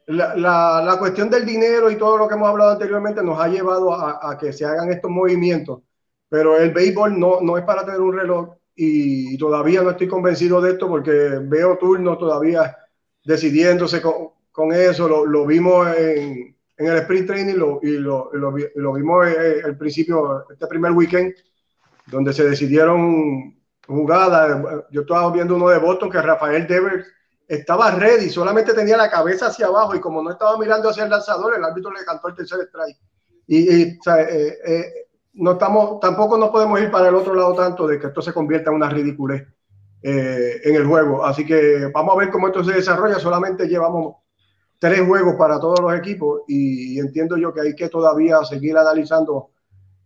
La, 0.07 0.35
la, 0.35 0.83
la, 0.85 0.99
cuestión 0.99 1.31
del 1.31 1.47
dinero 1.47 1.89
y 1.91 1.97
todo 1.97 2.19
lo 2.19 2.29
que 2.29 2.35
hemos 2.35 2.49
hablado 2.49 2.73
anteriormente 2.73 3.23
nos 3.23 3.41
ha 3.41 3.47
llevado 3.47 3.95
a, 3.95 4.19
a, 4.21 4.37
que 4.37 4.53
se 4.53 4.67
hagan 4.67 4.91
estos 4.91 5.11
movimientos. 5.11 5.81
Pero 6.29 6.59
el 6.59 6.73
béisbol 6.73 7.19
no, 7.19 7.41
no 7.41 7.57
es 7.57 7.65
para 7.65 7.85
tener 7.85 8.01
un 8.01 8.15
reloj 8.15 8.55
y 8.77 9.39
todavía 9.39 9.83
no 9.83 9.91
estoy 9.91 10.09
convencido 10.09 10.61
de 10.61 10.73
esto 10.73 10.89
porque 10.89 11.13
veo 11.43 11.79
turnos 11.79 12.19
todavía 12.19 12.77
decidiéndose 13.25 14.03
con, 14.03 14.31
con 14.51 14.73
eso. 14.73 15.09
Lo, 15.09 15.27
lo 15.27 15.47
vimos 15.47 15.87
en, 15.97 16.57
en 16.77 16.87
el 16.87 16.97
sprint 16.99 17.27
training 17.27 17.55
lo, 17.55 17.79
y, 17.83 17.99
lo, 17.99 18.31
lo, 18.33 18.93
vimos 18.93 19.27
el 19.29 19.77
principio, 19.77 20.49
este 20.51 20.67
primer 20.67 20.93
weekend, 20.93 21.35
donde 22.07 22.33
se 22.33 22.49
decidieron 22.49 23.57
jugadas. 23.87 24.85
Yo 24.91 25.03
estaba 25.03 25.31
viendo 25.31 25.57
uno 25.57 25.69
de 25.69 25.79
Boston 25.79 26.11
que 26.11 26.21
Rafael 26.21 26.67
Devers 26.67 27.07
estaba 27.47 27.91
ready, 27.91 28.31
solamente 28.31 28.73
tenía 28.73 28.97
la 28.97 29.11
cabeza 29.11 29.49
hacia 29.49 29.67
abajo 29.67 29.95
y 29.95 30.01
como 30.01 30.23
no 30.23 30.31
estaba 30.31 30.59
mirando 30.59 30.89
hacia 30.89 31.05
el 31.05 31.11
lanzador, 31.11 31.55
el 31.55 31.65
árbitro 31.65 31.93
le 31.93 32.05
cantó 32.05 32.29
el 32.29 32.35
tercer 32.35 32.61
strike. 32.61 32.99
Y, 33.47 33.69
eh, 33.69 33.99
eh, 34.67 35.04
no 35.35 35.53
estamos, 35.53 36.01
tampoco 36.01 36.39
nos 36.39 36.51
podemos 36.51 36.81
ir 36.81 36.91
para 36.91 37.09
el 37.09 37.15
otro 37.15 37.35
lado 37.35 37.55
tanto 37.55 37.87
de 37.87 37.99
que 37.99 38.09
esto 38.09 38.23
se 38.23 38.33
convierta 38.33 38.71
en 38.71 38.77
una 38.77 38.89
ridiculez 38.89 39.47
eh, 40.03 40.61
en 40.65 40.75
el 40.75 40.87
juego. 40.87 41.25
Así 41.25 41.45
que 41.45 41.91
vamos 41.93 42.15
a 42.15 42.19
ver 42.19 42.31
cómo 42.31 42.49
esto 42.49 42.63
se 42.63 42.73
desarrolla. 42.73 43.19
Solamente 43.19 43.67
llevamos 43.67 44.17
tres 44.79 45.01
juegos 45.01 45.35
para 45.37 45.59
todos 45.59 45.81
los 45.81 45.95
equipos 45.95 46.43
y 46.47 46.99
entiendo 46.99 47.37
yo 47.37 47.53
que 47.53 47.63
hay 47.63 47.75
que 47.75 47.89
todavía 47.89 48.45
seguir 48.45 48.77
analizando 48.77 49.51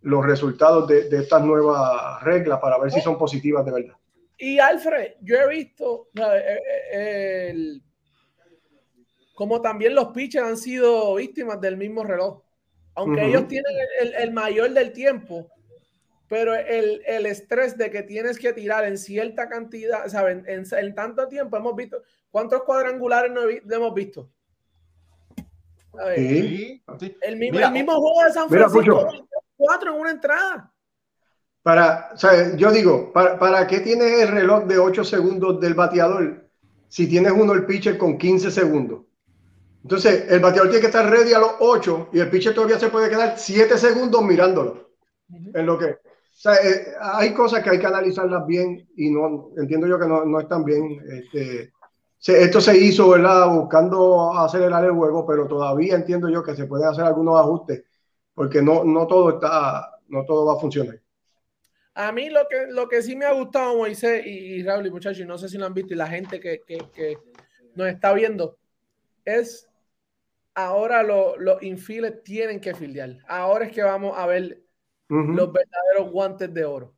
los 0.02 0.24
resultados 0.24 0.86
de, 0.88 1.08
estas 1.10 1.44
nuevas 1.44 2.22
reglas 2.22 2.60
para 2.60 2.78
ver 2.78 2.90
si 2.90 3.00
son 3.00 3.18
positivas 3.18 3.64
de 3.64 3.72
verdad. 3.72 3.94
Y 4.38 4.58
Alfred, 4.58 5.14
yo 5.20 5.36
he 5.36 5.48
visto 5.48 6.08
eh, 6.14 6.58
eh, 6.92 7.80
como 9.34 9.60
también 9.60 9.94
los 9.94 10.08
pitchers 10.08 10.46
han 10.46 10.56
sido 10.56 11.16
víctimas 11.16 11.60
del 11.60 11.76
mismo 11.76 12.04
reloj. 12.04 12.42
Aunque 12.98 13.26
ellos 13.26 13.46
tienen 13.46 13.72
el, 14.18 14.32
mayor 14.32 14.70
del 14.70 14.92
tiempo, 14.92 15.48
pero 16.26 16.52
el, 16.52 17.26
estrés 17.26 17.78
de 17.78 17.92
que 17.92 18.02
tienes 18.02 18.40
que 18.40 18.52
tirar 18.52 18.84
en 18.84 18.98
cierta 18.98 19.48
cantidad, 19.48 20.08
¿saben? 20.08 20.44
En, 20.48 20.94
tanto 20.96 21.28
tiempo 21.28 21.56
hemos 21.56 21.76
visto. 21.76 22.02
¿Cuántos 22.28 22.64
cuadrangulares 22.64 23.30
no, 23.30 23.42
hemos 23.48 23.94
visto? 23.94 24.28
El, 26.14 27.36
mismo, 27.36 27.58
el, 27.60 27.72
mismo, 27.72 27.94
juego 27.94 28.24
de 28.24 28.32
San 28.32 28.48
Francisco, 28.48 29.08
cuatro 29.56 29.94
en 29.94 30.00
una 30.00 30.10
entrada. 30.10 30.72
Para, 31.62 32.10
yo 32.56 32.72
digo, 32.72 33.12
para, 33.12 33.66
qué 33.68 33.78
tienes 33.78 34.22
el 34.22 34.28
reloj 34.28 34.64
de 34.64 34.78
8 34.78 35.04
segundos 35.04 35.60
del 35.60 35.74
bateador 35.74 36.48
si 36.88 37.06
tienes 37.06 37.32
uno 37.32 37.52
el 37.52 37.64
pitcher 37.64 37.96
con 37.96 38.18
15 38.18 38.50
segundos? 38.50 39.02
Entonces, 39.88 40.30
el 40.30 40.40
bateador 40.40 40.68
tiene 40.68 40.82
que 40.82 40.88
estar 40.88 41.08
ready 41.08 41.32
a 41.32 41.38
los 41.38 41.52
8 41.60 42.10
y 42.12 42.20
el 42.20 42.28
pitcher 42.28 42.54
todavía 42.54 42.78
se 42.78 42.90
puede 42.90 43.08
quedar 43.08 43.38
7 43.38 43.78
segundos 43.78 44.22
mirándolo. 44.22 44.90
En 45.54 45.64
lo 45.64 45.78
que, 45.78 45.86
o 45.86 45.96
sea, 46.30 46.56
eh, 46.56 46.88
hay 47.00 47.32
cosas 47.32 47.64
que 47.64 47.70
hay 47.70 47.78
que 47.78 47.86
analizarlas 47.86 48.46
bien 48.46 48.86
y 48.96 49.10
no 49.10 49.50
entiendo 49.56 49.86
yo 49.86 49.98
que 49.98 50.06
no, 50.06 50.26
no 50.26 50.40
están 50.40 50.62
bien. 50.62 51.00
Este, 51.10 51.72
esto 52.20 52.60
se 52.60 52.76
hizo, 52.76 53.08
¿verdad? 53.08 53.48
Buscando 53.48 54.38
acelerar 54.38 54.84
el 54.84 54.92
juego, 54.92 55.26
pero 55.26 55.46
todavía 55.46 55.94
entiendo 55.94 56.28
yo 56.28 56.42
que 56.42 56.54
se 56.54 56.66
pueden 56.66 56.88
hacer 56.88 57.04
algunos 57.04 57.40
ajustes 57.40 57.82
porque 58.34 58.60
no, 58.60 58.84
no 58.84 59.06
todo 59.06 59.30
está, 59.30 59.98
no 60.08 60.26
todo 60.26 60.44
va 60.44 60.52
a 60.52 60.60
funcionar. 60.60 61.00
A 61.94 62.12
mí 62.12 62.28
lo 62.28 62.46
que, 62.46 62.66
lo 62.68 62.88
que 62.88 63.02
sí 63.02 63.16
me 63.16 63.24
ha 63.24 63.32
gustado, 63.32 63.78
Moisés 63.78 64.24
y, 64.26 64.62
Raúl 64.62 64.86
y 64.86 64.90
muchachos, 64.90 65.20
y 65.20 65.24
no 65.24 65.38
sé 65.38 65.48
si 65.48 65.56
lo 65.56 65.64
han 65.64 65.74
visto 65.74 65.94
y 65.94 65.96
la 65.96 66.06
gente 66.06 66.38
que, 66.38 66.60
que, 66.66 67.18
nos 67.74 67.88
está 67.88 68.12
viendo, 68.12 68.58
es 69.24 69.67
ahora 70.66 71.02
los 71.02 71.62
infiles 71.62 72.22
tienen 72.22 72.60
que 72.60 72.74
filiar. 72.74 73.18
Ahora 73.26 73.66
es 73.66 73.72
que 73.72 73.82
vamos 73.82 74.16
a 74.16 74.26
ver 74.26 74.62
los 75.08 75.52
verdaderos 75.52 76.10
guantes 76.10 76.52
de 76.52 76.64
oro. 76.64 76.94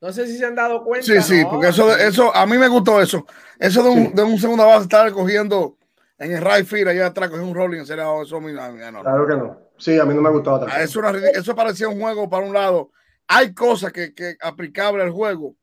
No 0.00 0.12
sé 0.12 0.26
si 0.26 0.36
se 0.36 0.44
han 0.44 0.54
dado 0.54 0.84
cuenta. 0.84 1.06
Sí, 1.06 1.20
sí, 1.22 1.44
porque 1.48 1.68
eso, 1.68 1.96
eso, 1.96 2.34
a 2.34 2.44
mí 2.46 2.58
me 2.58 2.68
gustó 2.68 3.00
eso. 3.00 3.26
Eso 3.58 3.82
de 3.82 3.88
un, 3.88 4.14
de 4.14 4.22
un 4.22 4.38
segundo 4.38 4.66
base 4.66 4.82
estar 4.82 5.10
cogiendo 5.12 5.78
en 6.18 6.32
el 6.32 6.44
right 6.44 6.66
field 6.66 6.88
allá 6.88 7.06
atrás, 7.06 7.30
cogiendo 7.30 7.50
un 7.50 7.56
rolling, 7.56 7.84
sería 7.84 8.04
eso. 8.22 8.40
No, 8.40 9.02
claro 9.02 9.26
que 9.26 9.36
no. 9.36 9.60
Sí, 9.78 9.98
a 9.98 10.04
mí 10.04 10.14
no 10.14 10.20
me 10.20 10.28
ha 10.28 10.32
gustado 10.32 10.66
ah, 10.68 10.82
Eso, 10.82 11.00
eso 11.08 11.54
parecía 11.54 11.88
un 11.88 12.00
juego 12.00 12.28
para 12.28 12.46
un 12.46 12.52
lado 12.52 12.90
hay 13.28 13.54
cosas 13.54 13.92
que, 13.92 14.14
que 14.14 14.36
aplicable 14.40 15.02
al 15.02 15.10
juego, 15.10 15.56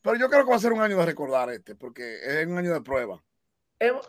pero 0.00 0.16
yo 0.16 0.28
creo 0.28 0.44
que 0.44 0.50
va 0.50 0.56
a 0.56 0.60
ser 0.60 0.72
un 0.72 0.80
año 0.80 0.98
de 0.98 1.06
recordar 1.06 1.50
este, 1.50 1.74
porque 1.74 2.18
es 2.24 2.46
un 2.46 2.58
año 2.58 2.72
de 2.72 2.80
prueba. 2.80 3.22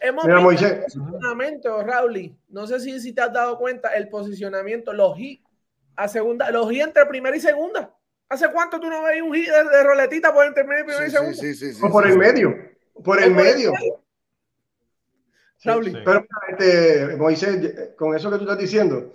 Hemos 0.02 0.26
Mira, 0.26 0.48
visto 0.48 0.68
el 0.68 0.84
posicionamiento, 0.84 1.84
Raúl. 1.84 2.36
No 2.50 2.68
sé 2.68 2.80
si, 2.80 3.00
si 3.00 3.14
te 3.14 3.22
has 3.22 3.34
dado 3.34 3.58
cuenta 3.58 3.90
el 3.96 4.08
posicionamiento, 4.08 4.94
los 4.94 5.18
hits 5.18 5.44
a 5.96 6.08
segunda, 6.08 6.52
los 6.52 6.72
hits 6.72 6.84
entre 6.84 7.06
primera 7.08 7.36
y 7.36 7.40
segunda. 7.40 7.96
¿Hace 8.30 8.52
cuánto 8.52 8.80
tú 8.80 8.88
no 8.90 9.04
veis 9.04 9.22
un 9.22 9.34
hit 9.34 9.48
de, 9.50 9.84
roletita 9.84 10.34
por 10.34 10.46
entre 10.46 10.64
primera 10.64 11.08
y 11.08 11.10
segunda? 11.10 11.34
Sí, 11.34 11.56
sí, 11.56 11.74
sí, 11.74 11.82
o 11.84 11.90
por 11.90 12.08
el 12.08 12.18
medio. 12.18 12.56
Por 13.04 13.22
el 13.22 13.34
medio. 13.34 13.74
Raúl. 15.64 16.02
Pero, 16.06 16.26
este, 16.50 17.16
Moisés, 17.18 17.96
con 17.98 18.16
eso 18.16 18.30
que 18.30 18.38
tú 18.38 18.44
estás 18.44 18.58
diciendo, 18.60 19.14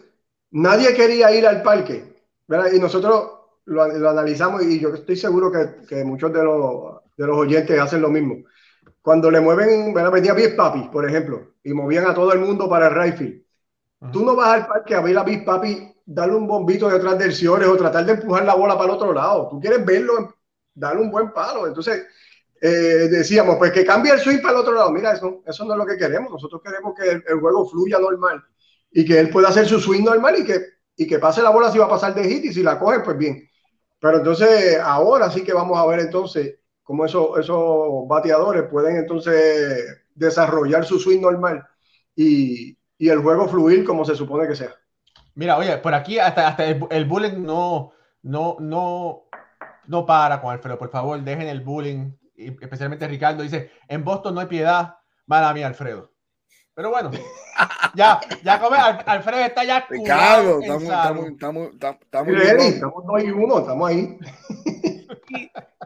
nadie 0.50 0.92
quería 0.94 1.32
ir 1.32 1.46
al 1.46 1.62
parque. 1.62 2.18
¿verdad? 2.48 2.72
Y 2.72 2.80
nosotros 2.80 3.30
lo, 3.66 3.82
analizamos 3.82 4.64
y 4.64 4.80
yo 4.80 4.94
estoy 4.94 5.16
seguro 5.16 5.52
que, 5.52 5.86
que 5.86 6.02
muchos 6.02 6.32
de 6.32 6.42
los, 6.42 7.02
de 7.16 7.26
los, 7.26 7.36
oyentes 7.36 7.78
hacen 7.78 8.00
lo 8.00 8.08
mismo. 8.08 8.44
Cuando 9.08 9.30
le 9.30 9.40
mueven, 9.40 9.94
venía 9.94 10.34
Big 10.34 10.54
Papi, 10.54 10.90
por 10.92 11.08
ejemplo, 11.08 11.54
y 11.64 11.72
movían 11.72 12.06
a 12.06 12.12
todo 12.12 12.30
el 12.34 12.40
mundo 12.40 12.68
para 12.68 12.88
el 12.88 12.94
rifle. 12.94 13.42
Tú 14.12 14.22
no 14.22 14.36
vas 14.36 14.48
al 14.48 14.66
parque 14.66 14.94
a 14.94 15.00
ver 15.00 15.16
a 15.16 15.24
Big 15.24 15.46
Papi 15.46 15.94
darle 16.04 16.34
un 16.34 16.46
bombito 16.46 16.90
detrás 16.90 17.18
del 17.18 17.32
Ciores 17.32 17.66
o 17.68 17.76
tratar 17.78 18.04
de 18.04 18.12
empujar 18.12 18.44
la 18.44 18.54
bola 18.54 18.74
para 18.74 18.90
el 18.90 18.96
otro 18.96 19.14
lado. 19.14 19.48
Tú 19.48 19.58
quieres 19.60 19.82
verlo, 19.82 20.34
darle 20.74 21.00
un 21.00 21.10
buen 21.10 21.32
palo. 21.32 21.66
Entonces, 21.66 22.04
eh, 22.60 23.08
decíamos, 23.10 23.56
pues 23.56 23.72
que 23.72 23.82
cambie 23.82 24.12
el 24.12 24.20
swing 24.20 24.42
para 24.42 24.56
el 24.56 24.60
otro 24.60 24.74
lado. 24.74 24.90
Mira, 24.90 25.12
eso, 25.12 25.40
eso 25.46 25.64
no 25.64 25.72
es 25.72 25.78
lo 25.78 25.86
que 25.86 25.96
queremos. 25.96 26.30
Nosotros 26.30 26.60
queremos 26.62 26.92
que 26.94 27.08
el, 27.08 27.24
el 27.26 27.40
juego 27.40 27.66
fluya 27.66 27.98
normal 27.98 28.44
y 28.92 29.06
que 29.06 29.18
él 29.18 29.30
pueda 29.30 29.48
hacer 29.48 29.66
su 29.66 29.80
swing 29.80 30.04
normal 30.04 30.38
y 30.38 30.44
que, 30.44 30.66
y 30.96 31.06
que 31.06 31.18
pase 31.18 31.40
la 31.40 31.48
bola 31.48 31.72
si 31.72 31.78
va 31.78 31.86
a 31.86 31.88
pasar 31.88 32.14
de 32.14 32.28
hit 32.28 32.44
y 32.44 32.52
si 32.52 32.62
la 32.62 32.78
coge, 32.78 33.00
pues 33.00 33.16
bien. 33.16 33.48
Pero 33.98 34.18
entonces 34.18 34.78
ahora 34.78 35.30
sí 35.30 35.42
que 35.42 35.54
vamos 35.54 35.78
a 35.78 35.86
ver 35.86 36.00
entonces 36.00 36.57
cómo 36.88 37.04
esos, 37.04 37.38
esos 37.38 38.08
bateadores 38.08 38.62
pueden 38.62 38.96
entonces 38.96 40.06
desarrollar 40.14 40.86
su 40.86 40.98
swing 40.98 41.20
normal 41.20 41.62
y, 42.16 42.78
y, 42.96 43.08
el 43.10 43.18
juego 43.18 43.46
fluir 43.46 43.84
como 43.84 44.06
se 44.06 44.16
supone 44.16 44.48
que 44.48 44.56
sea. 44.56 44.74
Mira, 45.34 45.58
oye, 45.58 45.76
por 45.76 45.92
aquí 45.92 46.18
hasta, 46.18 46.48
hasta 46.48 46.64
el, 46.64 46.80
el, 46.90 47.04
bullying 47.04 47.42
no, 47.42 47.92
no, 48.22 48.56
no, 48.60 49.24
no 49.86 50.06
para 50.06 50.40
con 50.40 50.50
Alfredo. 50.50 50.78
Por 50.78 50.88
favor, 50.88 51.20
dejen 51.20 51.48
el 51.48 51.60
bullying. 51.60 52.12
Especialmente 52.34 53.06
Ricardo 53.06 53.42
dice, 53.42 53.70
en 53.86 54.02
Boston 54.02 54.34
no 54.34 54.40
hay 54.40 54.46
piedad. 54.46 54.96
Mala 55.26 55.52
mía, 55.52 55.66
Alfredo. 55.66 56.10
Pero 56.72 56.88
bueno, 56.90 57.10
ya, 57.94 58.18
ya 58.42 58.58
come, 58.58 58.78
Alfredo 58.78 59.44
está 59.44 59.62
ya. 59.62 59.86
Ricardo, 59.90 60.60
estamos, 60.62 60.82
estamos, 60.84 61.26
estamos, 61.26 61.68
estamos, 61.74 62.02
estamos 62.02 63.24
uno, 63.34 63.58
estamos 63.58 63.90
ahí. 63.90 64.18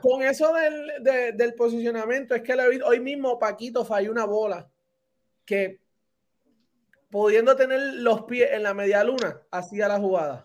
Con 0.03 0.21
eso 0.25 0.53
del, 0.53 1.37
del 1.37 1.55
posicionamiento, 1.55 2.35
es 2.35 2.43
que 2.43 2.55
hoy 2.55 2.99
mismo 2.99 3.39
Paquito 3.39 3.85
falló 3.85 4.11
una 4.11 4.25
bola 4.25 4.69
que 5.45 5.81
pudiendo 7.09 7.55
tener 7.55 7.81
los 7.99 8.25
pies 8.25 8.51
en 8.51 8.65
la 8.65 8.75
media 8.75 9.05
luna, 9.05 9.41
hacía 9.53 9.87
la 9.87 10.01
jugada. 10.01 10.45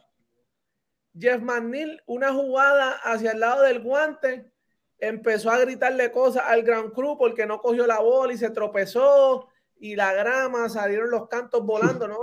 Jeff 1.18 1.42
McNeil, 1.42 2.04
una 2.06 2.32
jugada 2.32 2.92
hacia 3.04 3.32
el 3.32 3.40
lado 3.40 3.64
del 3.64 3.80
guante, 3.80 4.52
empezó 5.00 5.50
a 5.50 5.58
gritarle 5.58 6.12
cosas 6.12 6.44
al 6.46 6.62
Grand 6.62 6.94
Crew 6.94 7.18
porque 7.18 7.48
no 7.48 7.60
cogió 7.60 7.88
la 7.88 8.00
bola 8.00 8.34
y 8.34 8.38
se 8.38 8.52
tropezó 8.52 9.48
y 9.80 9.96
la 9.96 10.14
grama, 10.14 10.70
salieron 10.70 11.10
los 11.10 11.28
cantos 11.28 11.66
volando. 11.66 12.08
No, 12.08 12.20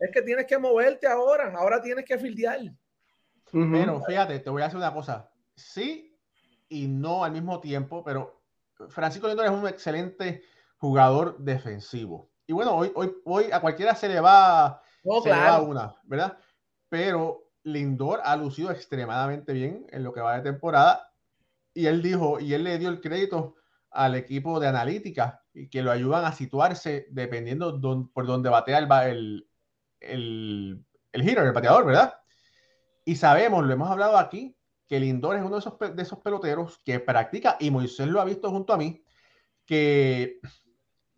es 0.00 0.10
que 0.10 0.22
tienes 0.22 0.46
que 0.46 0.58
moverte 0.58 1.06
ahora, 1.06 1.52
ahora 1.56 1.80
tienes 1.80 2.04
que 2.04 2.18
fildear. 2.18 2.62
Pero 3.52 4.00
fíjate, 4.00 4.40
te 4.40 4.50
voy 4.50 4.62
a 4.62 4.66
hacer 4.66 4.78
una 4.78 4.92
cosa. 4.92 5.30
Sí 5.54 6.13
y 6.68 6.86
no 6.88 7.24
al 7.24 7.32
mismo 7.32 7.60
tiempo, 7.60 8.02
pero 8.04 8.42
Francisco 8.88 9.28
Lindor 9.28 9.46
es 9.46 9.52
un 9.52 9.68
excelente 9.68 10.42
jugador 10.76 11.38
defensivo. 11.38 12.30
Y 12.46 12.52
bueno, 12.52 12.74
hoy, 12.76 12.92
hoy, 12.94 13.14
hoy 13.24 13.44
a 13.52 13.60
cualquiera 13.60 13.94
se 13.94 14.08
le 14.08 14.20
va, 14.20 14.82
se 15.22 15.28
le 15.28 15.34
va 15.34 15.60
una, 15.60 15.94
¿verdad? 16.04 16.38
Pero 16.88 17.50
Lindor 17.62 18.20
ha 18.22 18.36
lucido 18.36 18.70
extremadamente 18.70 19.52
bien 19.52 19.86
en 19.90 20.04
lo 20.04 20.12
que 20.12 20.20
va 20.20 20.36
de 20.36 20.42
temporada. 20.42 21.10
Y 21.72 21.86
él 21.86 22.02
dijo, 22.02 22.38
y 22.38 22.54
él 22.54 22.64
le 22.64 22.78
dio 22.78 22.88
el 22.88 23.00
crédito 23.00 23.56
al 23.90 24.14
equipo 24.14 24.60
de 24.60 24.68
analítica 24.68 25.42
y 25.52 25.68
que 25.68 25.82
lo 25.82 25.90
ayudan 25.90 26.24
a 26.24 26.32
situarse 26.32 27.06
dependiendo 27.10 27.80
por 28.12 28.26
dónde 28.26 28.50
batea 28.50 28.78
el, 28.78 28.88
el, 28.90 29.48
el, 30.00 30.84
el 31.12 31.22
hitter, 31.22 31.46
el 31.46 31.52
bateador, 31.52 31.86
¿verdad? 31.86 32.14
Y 33.04 33.16
sabemos, 33.16 33.64
lo 33.64 33.72
hemos 33.72 33.90
hablado 33.90 34.18
aquí, 34.18 34.56
que 34.86 35.00
Lindor 35.00 35.36
es 35.36 35.42
uno 35.42 35.56
de 35.56 35.60
esos, 35.60 35.78
de 35.78 36.02
esos 36.02 36.18
peloteros 36.20 36.78
que 36.84 37.00
practica, 37.00 37.56
y 37.60 37.70
Moisés 37.70 38.06
lo 38.08 38.20
ha 38.20 38.24
visto 38.24 38.50
junto 38.50 38.72
a 38.72 38.76
mí, 38.76 39.02
que 39.64 40.40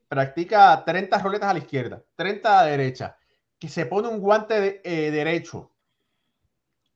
practica 0.08 0.84
30 0.84 1.18
roletas 1.18 1.50
a 1.50 1.52
la 1.52 1.58
izquierda, 1.58 2.02
30 2.14 2.60
a 2.60 2.64
la 2.64 2.70
derecha, 2.70 3.16
que 3.58 3.68
se 3.68 3.86
pone 3.86 4.08
un 4.08 4.20
guante 4.20 4.60
de, 4.60 4.80
eh, 4.84 5.10
derecho, 5.10 5.72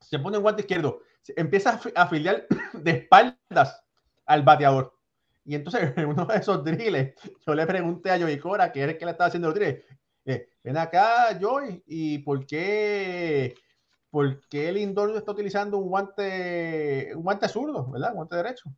se 0.00 0.18
pone 0.18 0.36
un 0.36 0.42
guante 0.42 0.62
izquierdo, 0.62 1.02
empieza 1.36 1.80
a 1.94 2.02
afiliar 2.02 2.46
de 2.72 2.90
espaldas 2.90 3.84
al 4.26 4.42
bateador. 4.42 4.94
Y 5.44 5.54
entonces, 5.54 5.92
en 5.96 6.06
uno 6.06 6.24
de 6.26 6.36
esos 6.36 6.62
drills, 6.64 7.14
yo 7.46 7.54
le 7.54 7.66
pregunté 7.66 8.10
a 8.10 8.18
Joey 8.18 8.38
Cora, 8.38 8.70
que 8.70 8.82
es 8.82 8.88
el 8.90 8.98
que 8.98 9.04
le 9.04 9.10
estaba 9.12 9.28
haciendo 9.28 9.48
el 9.48 9.54
drill, 9.54 9.84
eh, 10.26 10.48
ven 10.62 10.76
acá, 10.76 11.36
Joey, 11.40 11.82
¿y 11.86 12.18
por 12.18 12.46
qué, 12.46 13.54
por 14.10 14.40
qué 14.48 14.68
el 14.68 14.74
Lindor 14.74 15.16
está 15.16 15.32
utilizando 15.32 15.78
un 15.78 15.88
guante, 15.88 17.12
un 17.14 17.22
guante 17.22 17.48
zurdo, 17.48 17.90
¿verdad? 17.90 18.10
Un 18.10 18.16
guante 18.16 18.36
derecho. 18.36 18.70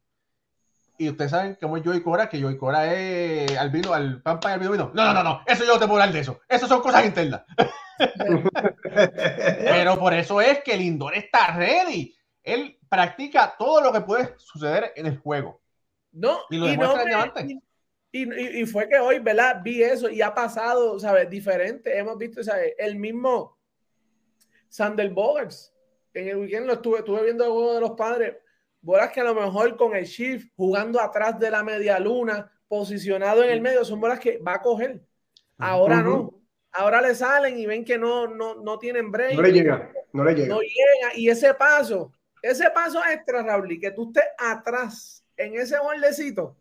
y 0.98 1.08
ustedes 1.08 1.30
saben 1.30 1.56
cómo 1.60 1.76
es 1.76 1.84
Joey 1.84 2.02
Cora, 2.02 2.28
que 2.28 2.40
Joey 2.40 2.58
Cora 2.58 2.92
es 2.94 3.56
al 3.56 3.70
vino, 3.70 3.94
al 3.94 4.22
pampa 4.22 4.50
y 4.50 4.52
al 4.52 4.60
vino, 4.60 4.72
vino. 4.72 4.90
No, 4.94 5.04
no, 5.06 5.14
no, 5.14 5.22
no, 5.22 5.40
eso 5.46 5.64
yo 5.64 5.74
no 5.74 5.78
te 5.78 5.86
puedo 5.86 6.00
hablar 6.00 6.12
de 6.12 6.20
eso. 6.20 6.40
Eso 6.48 6.66
son 6.66 6.82
cosas 6.82 7.04
internas. 7.06 7.42
Pero 8.82 9.98
por 9.98 10.12
eso 10.12 10.40
es 10.40 10.62
que 10.62 10.74
el 10.74 10.80
Lindor 10.80 11.14
está 11.14 11.56
ready. 11.56 12.14
Él 12.42 12.78
practica 12.88 13.54
todo 13.58 13.80
lo 13.80 13.92
que 13.92 14.00
puede 14.02 14.34
suceder 14.38 14.92
en 14.96 15.06
el 15.06 15.18
juego. 15.18 15.60
No, 16.12 16.40
y 16.50 16.58
lo 16.58 16.66
demuestra 16.66 17.04
y, 18.14 18.60
y, 18.60 18.66
fue 18.66 18.90
que 18.90 18.98
hoy, 18.98 19.20
¿verdad? 19.20 19.62
Vi 19.64 19.82
eso 19.82 20.10
y 20.10 20.20
ha 20.20 20.34
pasado, 20.34 21.00
¿sabes? 21.00 21.30
Diferente. 21.30 21.96
Hemos 21.96 22.18
visto, 22.18 22.44
¿sabes? 22.44 22.74
El 22.76 22.96
mismo 22.96 23.56
Sander 24.72 25.10
Bogers. 25.10 25.70
En 26.14 26.28
el 26.28 26.36
weekend 26.38 26.66
lo 26.66 26.72
estuve, 26.72 27.00
estuve 27.00 27.24
viendo 27.24 27.44
el 27.44 27.50
juego 27.50 27.74
de 27.74 27.80
los 27.80 27.90
padres. 27.90 28.36
Bolas 28.80 29.12
que 29.12 29.20
a 29.20 29.24
lo 29.24 29.34
mejor 29.34 29.76
con 29.76 29.94
el 29.94 30.06
shift, 30.06 30.50
jugando 30.56 30.98
atrás 30.98 31.38
de 31.38 31.50
la 31.50 31.62
media 31.62 32.00
luna, 32.00 32.50
posicionado 32.68 33.44
en 33.44 33.50
el 33.50 33.60
medio, 33.60 33.84
son 33.84 34.00
bolas 34.00 34.18
que 34.18 34.38
va 34.38 34.54
a 34.54 34.62
coger. 34.62 35.02
Ahora 35.58 36.02
no. 36.02 36.40
Ahora 36.72 37.02
le 37.02 37.14
salen 37.14 37.58
y 37.58 37.66
ven 37.66 37.84
que 37.84 37.98
no, 37.98 38.26
no, 38.26 38.54
no 38.54 38.78
tienen 38.78 39.10
break. 39.10 39.34
No 39.34 39.42
le 39.42 39.52
llega, 39.52 39.92
no 40.14 40.24
le 40.24 40.34
llega. 40.34 40.48
No 40.48 40.60
llega. 40.60 41.16
Y 41.16 41.28
ese 41.28 41.52
paso, 41.52 42.10
ese 42.40 42.70
paso 42.70 43.02
extra, 43.12 43.42
Raúl, 43.42 43.78
que 43.78 43.90
tú 43.90 44.06
estés 44.06 44.24
atrás 44.38 45.22
en 45.36 45.54
ese 45.54 45.78
bordecito, 45.78 46.56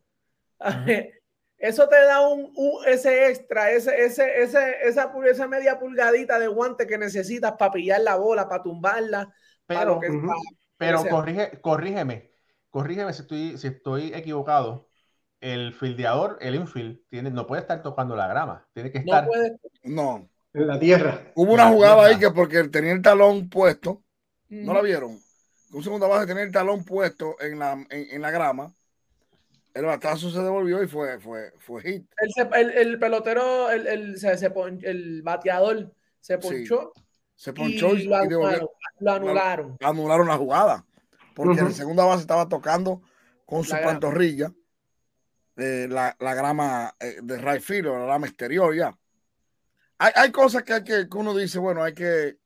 eso 1.62 1.88
te 1.88 1.96
da 1.96 2.28
un, 2.28 2.52
ese 2.88 3.30
extra, 3.30 3.72
ese, 3.72 4.04
ese, 4.04 4.42
ese, 4.42 4.76
esa, 4.84 5.14
esa 5.30 5.48
media 5.48 5.78
pulgadita 5.78 6.40
de 6.40 6.48
guante 6.48 6.88
que 6.88 6.98
necesitas 6.98 7.54
para 7.54 7.72
pillar 7.72 8.02
la 8.02 8.16
bola, 8.16 8.50
para 8.50 8.64
tumbarla. 8.64 9.32
Pero, 9.68 10.00
pero 10.78 11.06
corrige, 11.06 11.62
corrígeme, 11.62 12.32
corrígeme 12.72 13.14
si 13.14 13.22
estoy, 13.22 13.58
si 13.58 13.68
estoy 13.68 14.14
equivocado. 14.14 14.90
El 15.40 15.74
fildeador, 15.74 16.38
el 16.42 16.54
infield, 16.54 17.00
tiene, 17.10 17.32
no 17.32 17.48
puede 17.48 17.62
estar 17.62 17.82
tocando 17.82 18.16
la 18.16 18.28
grama, 18.28 18.68
tiene 18.74 18.92
que 18.92 19.00
estar. 19.00 19.28
No, 19.84 20.30
En 20.54 20.68
la 20.68 20.80
tierra. 20.80 21.32
Hubo 21.36 21.54
una 21.54 21.70
jugada 21.70 22.06
ahí 22.06 22.20
que 22.20 22.30
porque 22.30 22.64
tenía 22.66 22.92
el 22.92 23.02
talón 23.02 23.50
puesto, 23.50 24.04
¿no 24.50 24.74
la 24.74 24.82
vieron? 24.82 25.18
Un 25.74 25.84
segundo 25.84 26.10
base 26.10 26.28
tenía 26.28 26.44
el 26.44 26.52
talón 26.52 26.84
puesto 26.84 27.36
en 27.40 27.58
la, 27.58 27.86
en, 27.90 28.22
la 28.22 28.30
grama. 28.30 28.74
El 29.74 29.86
batazo 29.86 30.30
se 30.30 30.40
devolvió 30.40 30.84
y 30.84 30.88
fue, 30.88 31.20
fue, 31.20 31.54
fue 31.60 31.82
hit. 31.82 32.06
El, 32.54 32.72
el, 32.72 33.00
pelotero, 33.00 33.72
el, 33.72 33.88
el, 33.88 34.18
se, 34.18 34.32
el 34.82 35.22
bateador 35.22 35.94
se 36.20 36.38
ponchó. 36.38 36.94
Se 37.36 37.54
ponchó 37.54 37.96
y, 37.96 38.04
lo, 38.04 38.18
anularon, 38.18 38.68
lo, 39.00 39.12
anularon. 39.12 39.78
Anularon 39.82 40.28
la 40.28 40.38
jugada. 40.38 40.86
Porque 41.34 41.62
el 41.62 41.74
segundo 41.74 42.06
base 42.06 42.22
estaba 42.22 42.48
tocando 42.50 43.02
con 43.46 43.64
su 43.64 43.72
pantorrilla 43.72 44.54
eh, 45.58 45.88
la, 45.90 46.16
la, 46.20 46.34
grama 46.34 46.96
eh, 47.00 47.18
de 47.22 47.38
right 47.38 47.62
field 47.62 47.88
la 47.88 48.06
grama 48.06 48.28
exterior 48.28 48.74
ya. 48.76 48.98
Hay, 49.98 50.12
hay 50.16 50.32
cosas 50.32 50.64
que, 50.64 50.74
hay 50.74 50.84
que, 50.84 51.08
que 51.10 51.18
uno 51.18 51.36
dice, 51.36 51.60
bueno, 51.60 51.84
hay 51.84 51.94
que. 51.94 52.38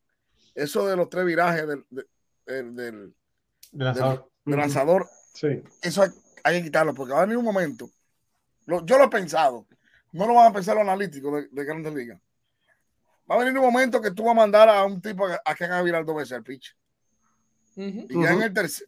Eso 0.54 0.88
de 0.88 0.96
los 0.96 1.10
tres 1.10 1.26
virajes 1.26 1.68
del, 1.68 1.86
del, 2.46 2.76
del, 2.76 3.16
lanzador. 3.72 4.32
Del, 4.46 4.58
lanzador 4.58 5.10
sí. 5.34 5.64
Eso 5.82 6.04
hay, 6.04 6.10
que 6.54 6.64
quitarlo, 6.64 6.94
porque 6.94 7.14
va 7.14 7.20
a 7.20 7.26
venir 7.26 7.38
un 7.38 7.46
momento. 7.46 7.90
yo 8.66 8.98
lo 8.98 9.06
he 9.06 9.10
pensado. 9.10 9.66
No 10.12 10.28
lo 10.28 10.36
van 10.36 10.52
a 10.52 10.54
pensar 10.54 10.76
los 10.76 10.84
analíticos 10.84 11.34
de, 11.34 11.48
de 11.52 11.66
Grandes 11.66 11.94
Ligas. 11.94 12.20
Va 13.30 13.36
a 13.36 13.40
venir 13.40 13.58
un 13.58 13.66
momento 13.66 14.02
que 14.02 14.12
tú 14.12 14.24
vas 14.24 14.32
a 14.32 14.36
mandar 14.36 14.70
a 14.70 14.86
un 14.86 15.02
tipo 15.02 15.26
a, 15.26 15.56
que 15.56 15.64
haga 15.66 15.82
virar 15.82 16.06
dos 16.06 16.16
veces 16.16 16.38
el 16.38 16.44
pitch. 16.44 16.76
Y 17.76 18.22
ya, 18.22 18.32
en 18.32 18.44
el 18.44 18.54
tercer, 18.54 18.88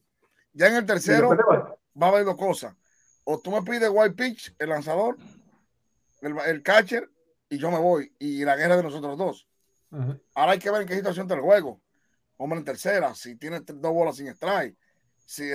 ya 0.53 0.67
en 0.67 0.75
el 0.75 0.85
tercero 0.85 1.29
va 2.01 2.07
a 2.07 2.09
haber 2.09 2.23
dos 2.23 2.37
cosas. 2.37 2.73
O 3.23 3.39
tú 3.39 3.51
me 3.51 3.61
pides 3.63 3.89
white 3.91 4.15
pitch, 4.15 4.55
el 4.59 4.69
lanzador, 4.69 5.17
el, 6.21 6.37
el 6.45 6.63
catcher, 6.63 7.09
y 7.49 7.57
yo 7.57 7.71
me 7.71 7.79
voy. 7.79 8.13
Y 8.19 8.45
la 8.45 8.55
guerra 8.55 8.77
de 8.77 8.83
nosotros 8.83 9.17
dos. 9.17 9.47
Ahora 10.35 10.53
hay 10.53 10.59
que 10.59 10.69
ver 10.69 10.81
en 10.81 10.87
qué 10.87 10.95
situación 10.95 11.27
te 11.27 11.33
el 11.33 11.41
juego. 11.41 11.81
Hombre 12.37 12.59
en 12.59 12.65
tercera, 12.65 13.15
si 13.15 13.35
tiene 13.35 13.61
dos 13.61 13.93
bolas 13.93 14.17
sin 14.17 14.27
strike. 14.27 14.77
Si 15.25 15.49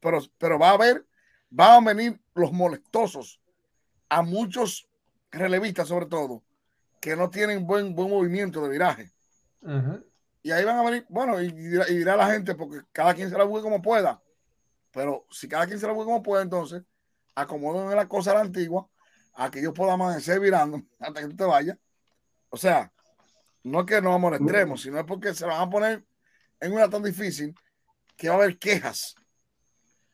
pero, 0.00 0.20
pero 0.38 0.58
va 0.58 0.70
a 0.70 0.74
haber, 0.74 1.04
van 1.50 1.82
a 1.82 1.92
venir 1.92 2.20
los 2.34 2.52
molestosos 2.52 3.40
a 4.08 4.22
muchos 4.22 4.88
relevistas, 5.30 5.88
sobre 5.88 6.06
todo, 6.06 6.42
que 7.00 7.16
no 7.16 7.30
tienen 7.30 7.66
buen, 7.66 7.94
buen 7.94 8.10
movimiento 8.10 8.62
de 8.62 8.68
viraje. 8.68 9.12
Y 10.42 10.50
ahí 10.52 10.64
van 10.64 10.78
a 10.78 10.82
venir, 10.82 11.06
bueno, 11.08 11.40
y, 11.40 11.50
dirá 11.50 12.16
la 12.16 12.30
gente, 12.30 12.54
porque 12.54 12.80
cada 12.92 13.14
quien 13.14 13.30
se 13.30 13.36
la 13.36 13.46
juegue 13.46 13.62
como 13.62 13.82
pueda. 13.82 14.22
Pero 14.92 15.26
si 15.30 15.48
cada 15.48 15.66
quien 15.66 15.78
se 15.78 15.86
la 15.86 15.94
juegue 15.94 16.06
como 16.10 16.22
pueda, 16.22 16.42
entonces 16.42 16.82
acomoden 17.34 17.94
la 17.94 18.08
cosa 18.08 18.32
a 18.32 18.34
la 18.34 18.40
antigua, 18.40 18.88
a 19.34 19.50
que 19.50 19.62
yo 19.62 19.72
pueda 19.72 19.92
amanecer 19.92 20.40
virando 20.40 20.82
hasta 20.98 21.20
que 21.20 21.28
tú 21.28 21.36
te 21.36 21.44
vayas. 21.44 21.78
O 22.48 22.56
sea, 22.56 22.92
no 23.62 23.80
es 23.80 23.86
que 23.86 24.00
no 24.00 24.10
vamos 24.10 24.32
al 24.32 24.40
extremo, 24.40 24.76
sino 24.76 24.98
es 24.98 25.04
porque 25.04 25.34
se 25.34 25.46
van 25.46 25.60
a 25.60 25.70
poner 25.70 26.04
en 26.58 26.72
una 26.72 26.88
tan 26.88 27.02
difícil 27.02 27.54
que 28.16 28.28
va 28.28 28.34
a 28.34 28.38
haber 28.38 28.58
quejas. 28.58 29.14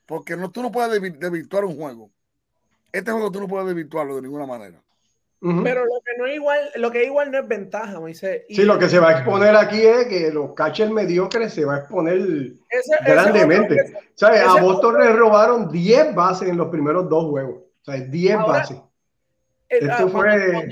Porque 0.06 0.36
no, 0.36 0.50
tú 0.50 0.62
no 0.62 0.72
puedes 0.72 1.00
desvirtuar 1.18 1.64
un 1.64 1.76
juego. 1.76 2.10
Este 2.92 3.10
juego 3.10 3.30
tú 3.30 3.40
no 3.40 3.48
puedes 3.48 3.66
desvirtuarlo 3.66 4.16
de 4.16 4.22
ninguna 4.22 4.46
manera. 4.46 4.80
Pero 5.40 5.84
lo 5.84 6.00
que 6.04 6.16
no 6.18 6.26
es 6.26 6.34
igual, 6.34 6.58
lo 6.76 6.90
que 6.90 7.04
igual 7.04 7.30
no 7.30 7.38
es 7.38 7.46
ventaja, 7.46 8.00
Moisés. 8.00 8.44
Sí, 8.48 8.64
lo 8.64 8.78
que 8.78 8.88
se 8.88 8.98
va 8.98 9.10
a 9.10 9.12
exponer 9.12 9.54
aquí 9.54 9.80
es 9.80 10.06
que 10.06 10.30
los 10.32 10.54
catchers 10.54 10.90
mediocres 10.90 11.52
se 11.52 11.64
va 11.64 11.74
a 11.74 11.78
exponer 11.80 12.52
grandemente. 13.04 13.76
a 14.22 14.60
Boston 14.60 14.98
le 14.98 15.12
robaron 15.12 15.70
10 15.70 16.14
bases 16.14 16.48
en 16.48 16.56
los 16.56 16.68
primeros 16.68 17.08
dos 17.08 17.26
juegos. 17.26 17.56
O 17.56 17.84
sea, 17.84 18.00
10 18.00 18.38
bases. 18.38 18.78
Esto 19.68 20.06
ah, 20.06 20.08
fue. 20.10 20.68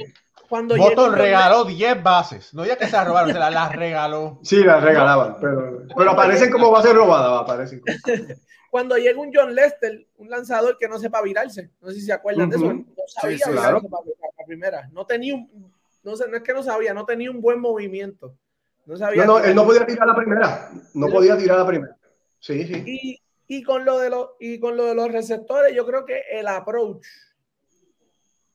Cuando, 0.49 0.77
Boston 0.77 1.15
regaló 1.15 1.65
10 1.65 2.03
bases. 2.03 2.55
No 2.55 2.65
ya 2.65 2.77
que 2.77 2.87
se 2.87 2.93
las 2.93 3.07
robaron, 3.07 3.33
se 3.33 3.39
las, 3.39 3.77
regaló. 3.77 4.41
Sí, 4.43 4.63
las 4.65 4.83
regalaban, 4.83 5.37
pero, 5.41 5.83
pero 5.95 6.11
aparecen 6.11 6.51
como 6.51 6.71
bases 6.71 6.95
robadas, 6.95 7.43
aparecen. 7.43 7.83
cuando 8.75 8.97
llega 8.97 9.21
un 9.21 9.31
John 9.33 9.55
Lester, 9.55 10.05
un 10.17 10.29
lanzador 10.29 10.77
que 10.77 10.89
no 10.89 10.99
sepa 10.99 11.23
virarse. 11.23 11.71
No 11.81 11.91
sé 11.91 11.95
si 11.95 12.01
se 12.01 12.13
acuerdan 12.13 12.51
de 12.51 12.57
eso. 12.57 12.73
No 12.73 12.85
sabía 13.07 13.39
sí, 13.39 13.55
para, 13.55 13.71
la 13.71 14.45
primera. 14.45 14.89
No 14.93 15.07
tenía 15.07 15.37
un, 15.37 15.73
no, 16.03 16.17
sé, 16.17 16.27
no 16.27 16.39
es 16.39 16.43
que 16.43 16.53
no 16.53 16.61
sabía, 16.61 16.93
no 16.93 17.07
tenía 17.07 17.31
un 17.31 17.41
buen 17.41 17.61
movimiento. 17.61 18.37
No, 18.85 18.97
sabía 18.97 19.27
no, 19.27 19.39
él 19.39 19.55
no 19.55 19.65
podía 19.65 19.87
tirar 19.87 20.09
la 20.09 20.17
primera. 20.17 20.73
No 20.93 21.07
podía 21.07 21.39
tirar 21.39 21.59
la 21.59 21.67
primera. 21.69 21.97
Sí, 22.41 22.67
sí. 22.67 22.83
Y, 22.85 23.23
y, 23.47 23.63
con 23.63 23.85
lo 23.85 24.01
de 24.01 24.11
los, 24.11 24.31
y 24.41 24.59
con 24.59 24.77
lo 24.77 24.87
de 24.87 24.97
los 24.97 25.09
receptores, 25.13 25.73
yo 25.73 25.87
creo 25.87 26.05
que 26.05 26.23
el 26.33 26.49
approach 26.49 27.07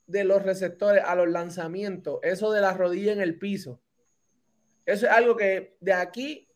de 0.06 0.26
los 0.26 0.44
receptores 0.44 1.02
a 1.02 1.16
los 1.16 1.30
lanzamientos, 1.30 2.20
eso 2.24 2.52
de 2.52 2.60
la 2.60 2.74
rodilla 2.74 3.14
en 3.14 3.22
el 3.22 3.40
piso, 3.40 3.80
eso 4.86 5.06
es 5.06 5.12
algo 5.14 5.38
que 5.38 5.78
de 5.80 5.94
aquí 5.94 6.49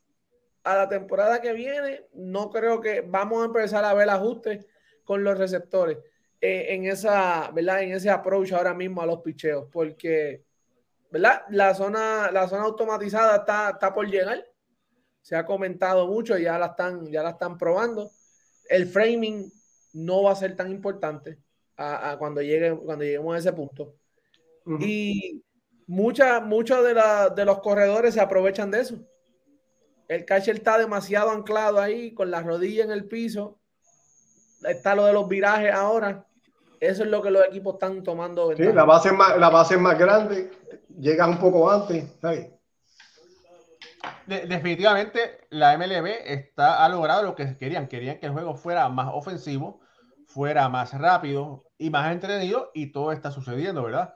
a 0.63 0.75
la 0.75 0.89
temporada 0.89 1.41
que 1.41 1.53
viene, 1.53 2.05
no 2.13 2.49
creo 2.49 2.79
que 2.79 3.01
vamos 3.01 3.41
a 3.41 3.45
empezar 3.45 3.83
a 3.83 3.93
ver 3.93 4.09
ajustes 4.09 4.65
con 5.03 5.23
los 5.23 5.37
receptores 5.37 5.97
eh, 6.39 6.73
en 6.73 6.85
esa, 6.85 7.51
¿verdad? 7.51 7.83
En 7.83 7.91
ese 7.91 8.09
approach 8.09 8.53
ahora 8.53 8.73
mismo 8.73 9.01
a 9.01 9.05
los 9.05 9.21
picheos, 9.21 9.67
porque, 9.71 10.43
¿verdad? 11.11 11.41
La 11.49 11.75
zona, 11.75 12.31
la 12.31 12.47
zona 12.47 12.63
automatizada 12.63 13.37
está, 13.37 13.71
está 13.71 13.93
por 13.93 14.07
llegar. 14.07 14.45
Se 15.21 15.35
ha 15.35 15.45
comentado 15.45 16.07
mucho, 16.07 16.37
ya 16.37 16.57
la 16.57 16.67
están, 16.67 17.09
ya 17.11 17.23
la 17.23 17.31
están 17.31 17.57
probando. 17.57 18.11
El 18.69 18.87
framing 18.87 19.51
no 19.93 20.23
va 20.23 20.31
a 20.31 20.35
ser 20.35 20.55
tan 20.55 20.69
importante 20.71 21.37
a, 21.77 22.15
cuando, 22.17 22.41
llegue, 22.41 22.77
cuando 22.77 23.03
lleguemos 23.03 23.35
a 23.35 23.39
ese 23.39 23.53
punto. 23.53 23.95
Y 24.79 25.43
muchos 25.87 26.83
de, 26.83 27.01
de 27.35 27.45
los 27.45 27.59
corredores 27.59 28.13
se 28.13 28.21
aprovechan 28.21 28.71
de 28.71 28.81
eso 28.81 29.05
el 30.07 30.25
catcher 30.25 30.55
está 30.55 30.77
demasiado 30.77 31.31
anclado 31.31 31.79
ahí, 31.79 32.13
con 32.13 32.31
la 32.31 32.41
rodilla 32.41 32.83
en 32.83 32.91
el 32.91 33.05
piso. 33.05 33.59
Está 34.63 34.95
lo 34.95 35.05
de 35.05 35.13
los 35.13 35.27
virajes 35.27 35.73
ahora. 35.73 36.25
Eso 36.79 37.03
es 37.03 37.09
lo 37.09 37.21
que 37.21 37.31
los 37.31 37.45
equipos 37.45 37.75
están 37.75 38.03
tomando. 38.03 38.55
Sí, 38.55 38.63
la 38.63 38.83
base, 38.83 39.09
es 39.09 39.15
más, 39.15 39.37
la 39.37 39.49
base 39.49 39.77
más 39.77 39.97
grande, 39.97 40.51
llegas 40.99 41.29
un 41.29 41.37
poco 41.37 41.69
antes. 41.71 42.05
definitivamente 44.25 45.47
la 45.49 45.77
MLB 45.77 46.07
está, 46.25 46.83
ha 46.83 46.89
logrado 46.89 47.23
lo 47.23 47.35
que 47.35 47.57
querían. 47.57 47.87
Querían 47.87 48.19
que 48.19 48.25
el 48.25 48.33
juego 48.33 48.55
fuera 48.55 48.89
más 48.89 49.09
ofensivo, 49.13 49.79
fuera 50.27 50.67
más 50.67 50.93
rápido 50.93 51.65
y 51.77 51.89
más 51.89 52.11
entretenido 52.11 52.71
y 52.73 52.91
todo 52.91 53.11
está 53.11 53.31
sucediendo, 53.31 53.83
¿verdad? 53.83 54.15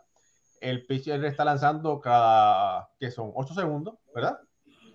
El 0.60 0.86
pitcher 0.86 1.24
está 1.24 1.46
lanzando 1.46 2.02
cada, 2.02 2.90
que 3.00 3.12
son 3.12 3.32
8 3.34 3.54
segundos, 3.54 3.96
¿verdad? 4.14 4.40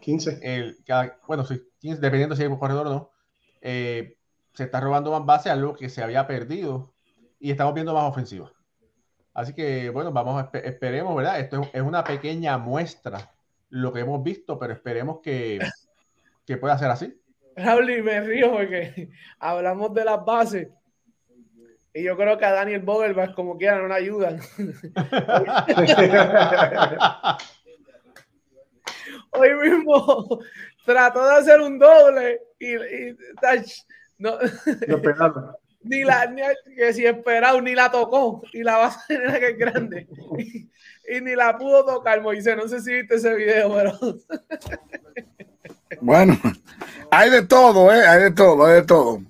15. 0.03 0.41
El, 0.43 0.79
bueno, 1.27 1.45
sí, 1.45 1.63
15, 1.79 2.01
dependiendo 2.01 2.37
si 2.37 2.43
hay 2.43 2.49
un 2.49 2.59
corredor 2.59 2.89
o 2.89 2.91
no. 2.91 3.11
Eh, 3.61 4.17
se 4.53 4.65
está 4.65 4.81
robando 4.81 5.13
más 5.13 5.25
base 5.25 5.49
a 5.49 5.57
lo 5.57 5.75
que 5.75 5.89
se 5.89 6.03
había 6.03 6.27
perdido 6.27 6.93
y 7.39 7.51
estamos 7.51 7.73
viendo 7.73 7.95
más 7.95 8.11
ofensiva. 8.11 8.53
Así 9.33 9.55
que, 9.55 9.89
bueno, 9.89 10.13
vamos, 10.13 10.43
a 10.43 10.59
esperemos, 10.59 11.17
¿verdad? 11.17 11.41
Esto 11.41 11.63
es 11.73 11.81
una 11.81 12.05
pequeña 12.05 12.59
muestra 12.59 13.33
lo 13.71 13.93
que 13.93 14.01
hemos 14.01 14.23
visto, 14.23 14.59
pero 14.59 14.75
esperemos 14.75 15.21
que, 15.23 15.59
que 16.45 16.59
pueda 16.59 16.77
ser 16.77 16.91
así. 16.91 17.19
Raúl, 17.57 18.03
me 18.03 18.21
río 18.21 18.53
porque 18.53 19.11
hablamos 19.39 19.95
de 19.95 20.05
las 20.05 20.25
bases 20.25 20.69
Y 21.95 22.03
yo 22.03 22.17
creo 22.17 22.37
que 22.37 22.45
a 22.45 22.53
Daniel 22.53 22.81
Vogelbach, 22.81 23.35
como 23.35 23.57
quieran, 23.57 23.83
no 23.83 23.89
le 23.89 23.95
ayudan. 23.95 24.41
Hoy 29.33 29.55
mismo 29.55 30.41
trató 30.85 31.27
de 31.27 31.37
hacer 31.37 31.61
un 31.61 31.79
doble 31.79 32.41
y, 32.59 32.75
no, 34.19 34.39
ni 35.83 36.05
la 36.05 36.27
ni, 36.27 36.43
que 36.77 36.93
si 36.93 37.07
esperado 37.07 37.61
ni 37.61 37.75
la 37.75 37.91
tocó 37.91 38.43
y 38.53 38.63
la 38.63 38.77
base 38.77 39.15
era 39.15 39.41
que 39.41 39.49
es 39.49 39.59
grande. 39.59 40.07
Y, 40.39 41.21
ni 41.21 41.35
la 41.35 41.59
pudo 41.59 41.85
tocar 41.85 42.21
Moisés. 42.21 42.57
No 42.57 42.69
sé 42.69 42.81
si 42.81 42.93
viste 42.93 43.17
ese 43.17 43.35
video 43.35 43.75
pero 43.75 43.99
bueno 46.01 46.39
hay 47.11 47.31
de 47.31 47.43
todo 47.43 47.93
eh 47.93 48.07
hay 48.07 48.23
de 48.23 48.31
todo 48.31 48.67
hay 48.67 48.75
de 48.75 48.83
todo. 48.83 49.23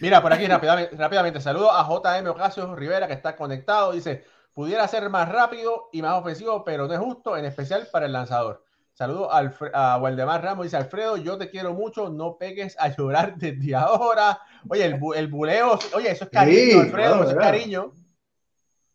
Mira 0.00 0.20
por 0.20 0.32
aquí 0.32 0.46
rápidamente, 0.46 0.96
rápidamente 0.96 1.40
saludo 1.40 1.70
a 1.70 1.88
JM 1.88 2.26
Ocasio 2.28 2.74
Rivera 2.74 3.06
que 3.06 3.14
está 3.14 3.36
conectado. 3.36 3.92
Dice 3.92 4.24
pudiera 4.52 4.86
ser 4.88 5.08
más 5.10 5.28
rápido 5.28 5.90
y 5.92 6.02
más 6.02 6.20
ofensivo 6.20 6.64
pero 6.64 6.88
no 6.88 6.92
es 6.92 7.00
justo 7.00 7.36
en 7.36 7.44
especial 7.44 7.88
para 7.90 8.06
el 8.06 8.12
lanzador 8.12 8.64
Saludos 8.94 9.28
a 9.72 9.98
Waldemar 9.98 10.42
Ramos. 10.42 10.64
Dice 10.64 10.76
Alfredo, 10.76 11.16
yo 11.16 11.38
te 11.38 11.48
quiero 11.48 11.72
mucho, 11.72 12.10
no 12.10 12.36
pegues 12.36 12.76
a 12.78 12.94
llorar 12.94 13.34
desde 13.36 13.74
ahora. 13.74 14.38
Oye, 14.68 14.84
el, 14.84 15.00
el 15.16 15.26
buleo, 15.28 15.78
oye, 15.94 16.10
eso 16.10 16.24
es 16.24 16.30
cariño, 16.30 16.80
Alfredo, 16.80 17.22
eso 17.22 17.30
es 17.30 17.36
cariño. 17.36 17.92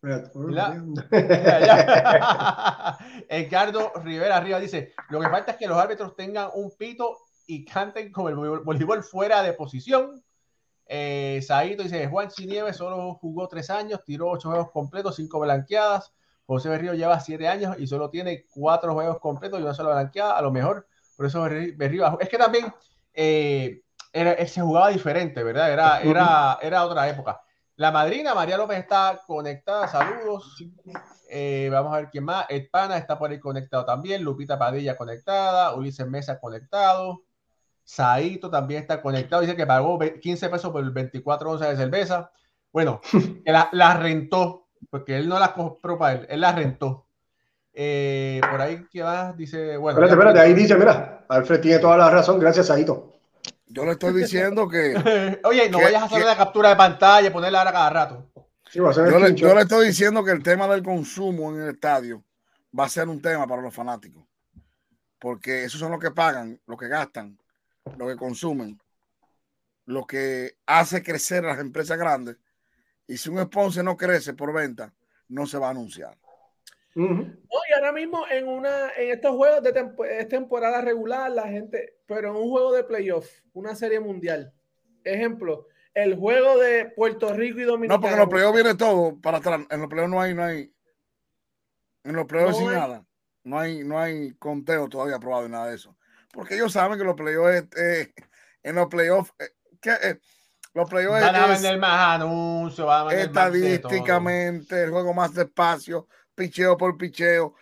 Edgardo 3.28 3.92
Rivera 3.96 4.36
arriba 4.36 4.60
dice: 4.60 4.92
Lo 5.10 5.20
que 5.20 5.28
falta 5.28 5.50
es 5.52 5.58
que 5.58 5.66
los 5.66 5.76
árbitros 5.76 6.14
tengan 6.14 6.50
un 6.54 6.70
pito 6.76 7.18
y 7.46 7.64
canten 7.64 8.12
como 8.12 8.28
el 8.28 8.36
voleibol 8.36 9.02
fuera 9.02 9.42
de 9.42 9.54
posición. 9.54 10.22
Eh, 10.86 11.40
Saito 11.44 11.82
dice: 11.82 12.06
Juan 12.06 12.28
Chinieves 12.28 12.76
solo 12.76 13.14
jugó 13.14 13.48
tres 13.48 13.70
años, 13.70 14.04
tiró 14.04 14.30
ocho 14.30 14.50
juegos 14.50 14.70
completos, 14.70 15.16
cinco 15.16 15.40
blanqueadas. 15.40 16.14
José 16.48 16.70
Berrío 16.70 16.94
lleva 16.94 17.20
siete 17.20 17.46
años 17.46 17.76
y 17.78 17.86
solo 17.86 18.08
tiene 18.08 18.46
cuatro 18.50 18.94
juegos 18.94 19.18
completos 19.18 19.60
y 19.60 19.62
una 19.62 19.74
sola 19.74 19.90
blanqueada, 19.90 20.38
a 20.38 20.40
lo 20.40 20.50
mejor. 20.50 20.86
Por 21.14 21.26
eso 21.26 21.42
Berrío. 21.42 22.18
Es 22.18 22.30
que 22.30 22.38
también 22.38 22.72
eh, 23.12 23.82
se 24.14 24.60
jugaba 24.62 24.88
diferente, 24.88 25.42
¿verdad? 25.42 25.70
Era, 25.70 26.00
era, 26.00 26.58
era 26.62 26.86
otra 26.86 27.06
época. 27.06 27.42
La 27.76 27.92
madrina 27.92 28.34
María 28.34 28.56
López 28.56 28.78
está 28.78 29.20
conectada, 29.26 29.88
saludos. 29.88 30.56
Eh, 31.28 31.68
vamos 31.70 31.92
a 31.92 31.96
ver 31.96 32.08
quién 32.08 32.24
más. 32.24 32.46
Ed 32.48 32.70
Pana 32.72 32.96
está 32.96 33.18
por 33.18 33.30
ahí 33.30 33.38
conectado 33.38 33.84
también. 33.84 34.22
Lupita 34.22 34.58
Padilla 34.58 34.96
conectada. 34.96 35.74
Ulises 35.74 36.06
Mesa 36.06 36.40
conectado. 36.40 37.24
Saito 37.84 38.48
también 38.48 38.80
está 38.80 39.02
conectado. 39.02 39.42
Dice 39.42 39.54
que 39.54 39.66
pagó 39.66 39.98
15 39.98 40.48
pesos 40.48 40.72
por 40.72 40.82
el 40.82 40.92
24 40.92 41.50
onzas 41.50 41.68
de 41.68 41.76
cerveza. 41.76 42.32
Bueno, 42.72 43.02
la 43.72 43.94
rentó 43.98 44.67
porque 44.90 45.16
él 45.16 45.28
no 45.28 45.38
la 45.38 45.52
compró 45.52 45.98
para 45.98 46.20
él, 46.20 46.26
él 46.28 46.40
la 46.40 46.52
rentó. 46.52 47.06
Eh, 47.72 48.40
por 48.50 48.60
ahí 48.60 48.84
que 48.90 49.02
va, 49.02 49.32
dice, 49.32 49.76
bueno. 49.76 49.98
Espérate, 49.98 50.14
espérate, 50.14 50.40
ahí 50.40 50.54
dice, 50.54 50.74
mira, 50.76 51.24
Alfred 51.28 51.60
tiene 51.60 51.78
toda 51.78 51.96
la 51.96 52.10
razón, 52.10 52.40
gracias 52.40 52.70
a 52.70 52.78
Ito. 52.78 53.14
Yo 53.66 53.84
le 53.84 53.92
estoy 53.92 54.14
diciendo 54.14 54.68
que. 54.68 55.40
Oye, 55.44 55.70
no 55.70 55.78
vayas 55.78 56.02
a 56.02 56.06
hacer 56.06 56.24
la 56.24 56.36
captura 56.36 56.70
de 56.70 56.76
pantalla 56.76 57.28
y 57.28 57.30
ponerla 57.30 57.60
ahora 57.60 57.72
cada 57.72 57.90
rato. 57.90 58.26
yo, 58.72 58.90
le, 58.90 59.34
yo, 59.34 59.54
le, 59.54 59.60
estoy 59.60 59.86
diciendo 59.86 60.24
que 60.24 60.32
el 60.32 60.42
tema 60.42 60.66
del 60.66 60.82
consumo 60.82 61.54
en 61.54 61.62
el 61.62 61.68
estadio 61.68 62.24
va 62.76 62.84
a 62.84 62.88
ser 62.88 63.08
un 63.08 63.20
tema 63.20 63.46
para 63.46 63.62
los 63.62 63.74
fanáticos. 63.74 64.24
Porque 65.18 65.64
esos 65.64 65.78
son 65.78 65.90
los 65.90 66.00
que 66.00 66.10
pagan, 66.10 66.60
los 66.66 66.78
que 66.78 66.88
gastan, 66.88 67.38
los 67.96 68.08
que 68.08 68.16
consumen, 68.16 68.80
lo 69.84 70.06
que 70.06 70.56
hace 70.66 71.02
crecer 71.02 71.44
a 71.44 71.48
las 71.48 71.60
empresas 71.60 71.98
grandes 71.98 72.36
y 73.08 73.16
si 73.16 73.28
un 73.28 73.42
sponsor 73.44 73.84
no 73.84 73.96
crece 73.96 74.34
por 74.34 74.52
venta, 74.52 74.94
no 75.28 75.46
se 75.46 75.58
va 75.58 75.68
a 75.68 75.70
anunciar. 75.70 76.16
y 76.94 77.72
ahora 77.74 77.92
mismo 77.92 78.24
en 78.30 78.46
una 78.46 78.92
en 78.96 79.10
estos 79.10 79.34
juegos 79.34 79.62
de 79.62 80.24
temporada 80.26 80.80
regular, 80.80 81.30
la 81.30 81.48
gente, 81.48 81.96
pero 82.06 82.30
en 82.30 82.36
un 82.36 82.48
juego 82.48 82.72
de 82.72 82.84
playoff, 82.84 83.28
una 83.52 83.74
serie 83.74 83.98
mundial. 83.98 84.52
Ejemplo, 85.02 85.66
el 85.94 86.16
juego 86.16 86.58
de 86.58 86.86
Puerto 86.86 87.32
Rico 87.32 87.60
y 87.60 87.64
Dominicana. 87.64 87.96
No, 87.96 88.00
porque 88.00 88.14
en 88.14 88.20
los 88.20 88.28
playoffs 88.28 88.54
viene 88.54 88.74
todo 88.74 89.20
para 89.20 89.38
atrás. 89.38 89.60
En 89.70 89.80
los 89.80 89.88
playoffs 89.88 90.10
no 90.10 90.20
hay, 90.20 90.34
no 90.34 90.44
hay. 90.44 90.72
En 92.04 92.14
los 92.14 92.26
playoffs 92.26 92.58
sin 92.58 92.72
nada. 92.72 93.04
No 93.42 93.58
hay, 93.58 93.82
no 93.82 93.98
hay 93.98 94.34
conteo 94.34 94.88
todavía 94.88 95.16
aprobado 95.16 95.46
y 95.46 95.50
nada 95.50 95.68
de 95.68 95.76
eso. 95.76 95.96
Porque 96.32 96.54
ellos 96.54 96.72
saben 96.72 96.98
que 96.98 97.04
los 97.04 97.14
playoffs 97.14 97.68
en 98.62 98.74
los 98.74 98.88
playoffs, 98.88 99.32
eh, 99.38 99.50
eh, 100.02 100.18
los 100.78 100.88
playoffs 100.88 101.20
van 101.20 101.34
a 101.34 101.46
vender 101.48 101.76
más 101.76 102.14
anuncios, 102.20 102.86
van 102.86 103.00
a 103.00 103.04
vender 103.06 103.26
estadísticamente, 103.26 104.84
el 104.84 104.90
juego 104.90 105.12
más 105.12 105.34
despacio, 105.34 106.06
picheo 106.36 106.76
por 106.76 106.96
picheo. 106.96 107.56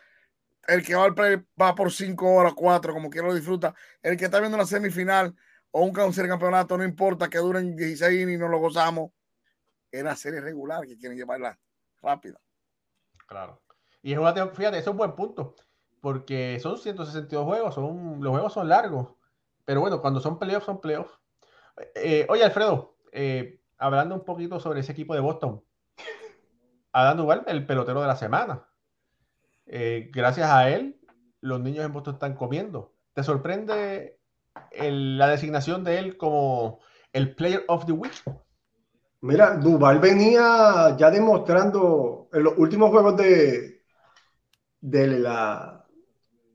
El 0.66 0.84
que 0.84 0.94
va 0.94 1.04
al 1.04 1.14
play 1.14 1.42
va 1.60 1.74
por 1.74 1.90
5 1.90 2.30
horas, 2.30 2.52
4, 2.54 2.92
como 2.92 3.08
quiera 3.08 3.28
lo 3.28 3.34
disfruta. 3.34 3.74
El 4.02 4.18
que 4.18 4.26
está 4.26 4.38
viendo 4.38 4.56
una 4.56 4.66
semifinal 4.66 5.34
o 5.70 5.82
un 5.82 5.92
cáncer 5.92 6.28
campeonato, 6.28 6.76
no 6.76 6.84
importa 6.84 7.30
que 7.30 7.38
duren 7.38 7.74
16 7.74 8.28
y 8.28 8.36
no 8.36 8.48
lo 8.48 8.58
gozamos. 8.58 9.12
Es 9.90 10.04
la 10.04 10.14
serie 10.14 10.42
regular 10.42 10.86
que 10.86 10.98
quieren 10.98 11.16
llevarla 11.16 11.58
rápida. 12.02 12.38
Claro. 13.26 13.62
Y 14.02 14.14
fíjate, 14.14 14.40
eso 14.42 14.76
es 14.78 14.86
un 14.88 14.96
buen 14.98 15.14
punto. 15.14 15.54
Porque 16.02 16.58
son 16.60 16.76
162 16.76 17.44
juegos, 17.46 17.74
son, 17.74 18.20
los 18.20 18.30
juegos 18.30 18.52
son 18.52 18.68
largos. 18.68 19.14
Pero 19.64 19.80
bueno, 19.80 20.02
cuando 20.02 20.20
son 20.20 20.38
playoffs, 20.38 20.66
son 20.66 20.82
playoffs. 20.82 21.18
Eh, 21.94 22.26
oye, 22.28 22.44
Alfredo, 22.44 22.95
eh, 23.12 23.60
hablando 23.78 24.14
un 24.14 24.24
poquito 24.24 24.60
sobre 24.60 24.80
ese 24.80 24.92
equipo 24.92 25.14
de 25.14 25.20
Boston, 25.20 25.62
Adam 26.92 27.20
igual 27.20 27.44
el 27.46 27.66
pelotero 27.66 28.00
de 28.00 28.06
la 28.06 28.16
semana. 28.16 28.66
Eh, 29.66 30.10
gracias 30.12 30.50
a 30.50 30.70
él, 30.70 31.00
los 31.40 31.60
niños 31.60 31.84
en 31.84 31.92
Boston 31.92 32.14
están 32.14 32.34
comiendo. 32.34 32.94
¿Te 33.12 33.22
sorprende 33.22 34.18
la 34.78 35.28
designación 35.28 35.84
de 35.84 35.98
él 35.98 36.16
como 36.16 36.80
el 37.12 37.34
Player 37.34 37.64
of 37.68 37.86
the 37.86 37.92
Week? 37.92 38.12
Mira, 39.20 39.56
Duval 39.56 39.98
venía 39.98 40.96
ya 40.96 41.10
demostrando 41.10 42.28
en 42.32 42.44
los 42.44 42.54
últimos 42.58 42.90
juegos 42.90 43.16
de, 43.16 43.82
de 44.80 45.06
la 45.06 45.84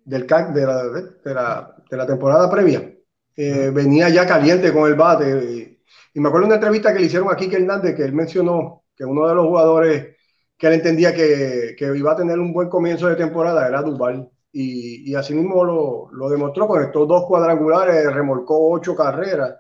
del 0.06 0.26
de 0.26 0.66
la, 0.66 0.84
de 0.90 1.34
la, 1.34 1.76
de 1.90 1.98
la 1.98 2.06
temporada 2.06 2.50
previa. 2.50 2.94
Eh, 3.36 3.72
venía 3.74 4.10
ya 4.10 4.28
caliente 4.28 4.74
con 4.74 4.90
el 4.90 4.96
bate 4.96 5.81
y 6.13 6.19
me 6.19 6.27
acuerdo 6.27 6.47
de 6.47 6.54
una 6.54 6.56
entrevista 6.56 6.93
que 6.93 6.99
le 6.99 7.06
hicieron 7.06 7.32
aquí 7.32 7.49
que 7.49 7.58
Hernández, 7.58 7.95
que 7.95 8.04
él 8.04 8.13
mencionó 8.13 8.84
que 8.95 9.06
uno 9.06 9.27
de 9.27 9.36
los 9.36 9.45
jugadores 9.45 10.15
que 10.58 10.67
él 10.67 10.73
entendía 10.73 11.13
que, 11.13 11.75
que 11.77 11.97
iba 11.97 12.12
a 12.12 12.15
tener 12.15 12.38
un 12.38 12.54
buen 12.54 12.69
comienzo 12.69 13.08
de 13.08 13.15
temporada 13.15 13.67
era 13.67 13.82
Duval. 13.82 14.30
Y, 14.54 15.10
y 15.10 15.15
así 15.15 15.34
mismo 15.34 15.63
lo, 15.63 16.10
lo, 16.12 16.30
demostró 16.30 16.67
con 16.67 16.84
estos 16.84 17.08
dos 17.08 17.25
cuadrangulares, 17.25 18.13
remolcó 18.13 18.69
ocho 18.71 18.95
carreras 18.95 19.56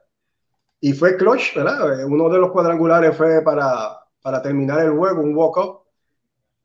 y 0.81 0.93
fue 0.93 1.15
clutch, 1.17 1.55
¿verdad? 1.55 2.05
Uno 2.05 2.29
de 2.29 2.39
los 2.39 2.51
cuadrangulares 2.51 3.15
fue 3.15 3.41
para, 3.41 3.97
para 4.21 4.41
terminar 4.41 4.81
el 4.81 4.91
juego, 4.91 5.21
un 5.21 5.35
walk-up. 5.35 5.81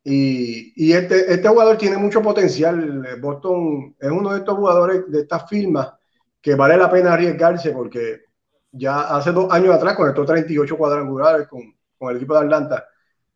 Y, 0.04 0.72
y, 0.76 0.92
este, 0.92 1.32
este 1.32 1.48
jugador 1.48 1.78
tiene 1.78 1.96
mucho 1.96 2.20
potencial. 2.20 3.18
Boston 3.20 3.96
es 3.98 4.10
uno 4.10 4.32
de 4.32 4.38
estos 4.38 4.56
jugadores 4.56 5.10
de 5.10 5.20
estas 5.20 5.48
firmas 5.48 5.92
que 6.40 6.54
vale 6.54 6.76
la 6.76 6.90
pena 6.90 7.14
arriesgarse 7.14 7.70
porque 7.70 8.25
ya 8.72 9.16
hace 9.16 9.32
dos 9.32 9.52
años 9.52 9.74
atrás 9.74 9.94
conectó 9.94 10.24
38 10.24 10.76
cuadrangulares 10.76 11.48
con, 11.48 11.62
con 11.98 12.10
el 12.10 12.16
equipo 12.16 12.34
de 12.34 12.40
Atlanta 12.40 12.86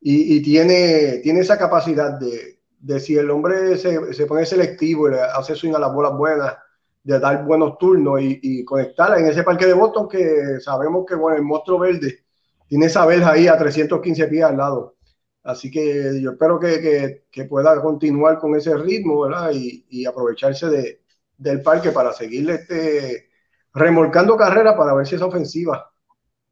y, 0.01 0.37
y, 0.37 0.43
tiene, 0.43 1.19
tiene 1.23 1.41
esa 1.41 1.59
capacidad 1.59 2.19
de, 2.19 2.61
de 2.79 3.01
si 3.01 3.17
el 3.17 3.31
hombre 3.31 3.77
se, 3.77 4.13
se, 4.15 4.27
pone 4.27 4.47
selectivo 4.47 5.09
y 5.09 5.13
le 5.13 5.21
hace 5.21 5.55
swing 5.55 5.73
las 5.73 5.93
bolas 5.93 6.13
buenas, 6.17 6.57
de 7.03 7.19
dar 7.19 7.45
buenos 7.45 7.79
turnos 7.79 8.21
y, 8.21 8.41
y 8.43 8.65
conectarla 8.65 9.19
en 9.19 9.27
ese 9.27 9.43
parque 9.43 9.67
de 9.67 9.75
Boston 9.75 10.09
que 10.09 10.61
sabemos 10.61 11.05
que 11.07 11.15
bueno, 11.15 11.37
el 11.37 11.43
monstruo 11.43 11.79
verde 11.79 12.25
tiene 12.69 12.87
esa 12.87 13.05
verja 13.07 13.33
ahí 13.33 13.49
a 13.49 13.59
315 13.59 14.27
pies 14.29 14.45
al 14.45 14.57
lado. 14.57 14.97
Así 15.43 15.71
que 15.71 16.21
yo 16.21 16.33
espero 16.33 16.61
que, 16.61 17.25
que, 17.31 17.45
pueda 17.47 17.81
continuar 17.81 18.39
con 18.39 18.55
ese 18.55 18.77
ritmo. 18.77 19.27
Y, 19.53 19.87
y 19.89 20.07
aprovecharse 20.07 20.69
de, 20.69 21.01
del 21.37 21.63
parque 21.63 21.91
para 21.91 22.13
seguirle 22.13 22.55
este, 22.55 23.30
remolcando 23.73 24.37
carrera 24.37 24.77
para 24.77 24.95
ver 24.95 25.07
si 25.07 25.15
esa 25.15 25.27
ofensiva 25.27 25.91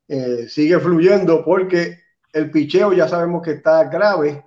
eh, 0.09 0.49
sigue 0.49 0.79
fluyendo, 0.79 1.45
porque 1.45 1.99
el 2.33 2.51
picheo 2.51 2.93
ya 2.93 3.09
sabemos 3.09 3.43
que 3.43 3.53
está 3.53 3.85
grave. 3.85 4.45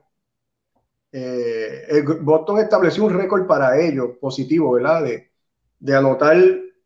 Eh, 1.12 2.04
Boston 2.22 2.60
estableció 2.60 3.04
un 3.06 3.14
récord 3.14 3.46
para 3.46 3.80
ellos, 3.80 4.18
positivo, 4.20 4.74
¿verdad? 4.74 5.04
De, 5.04 5.96
anotar 5.96 6.38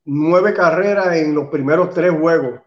nueve 0.05 0.53
carreras 0.53 1.15
en 1.17 1.35
los 1.35 1.49
primeros 1.49 1.93
tres 1.93 2.11
juegos, 2.11 2.61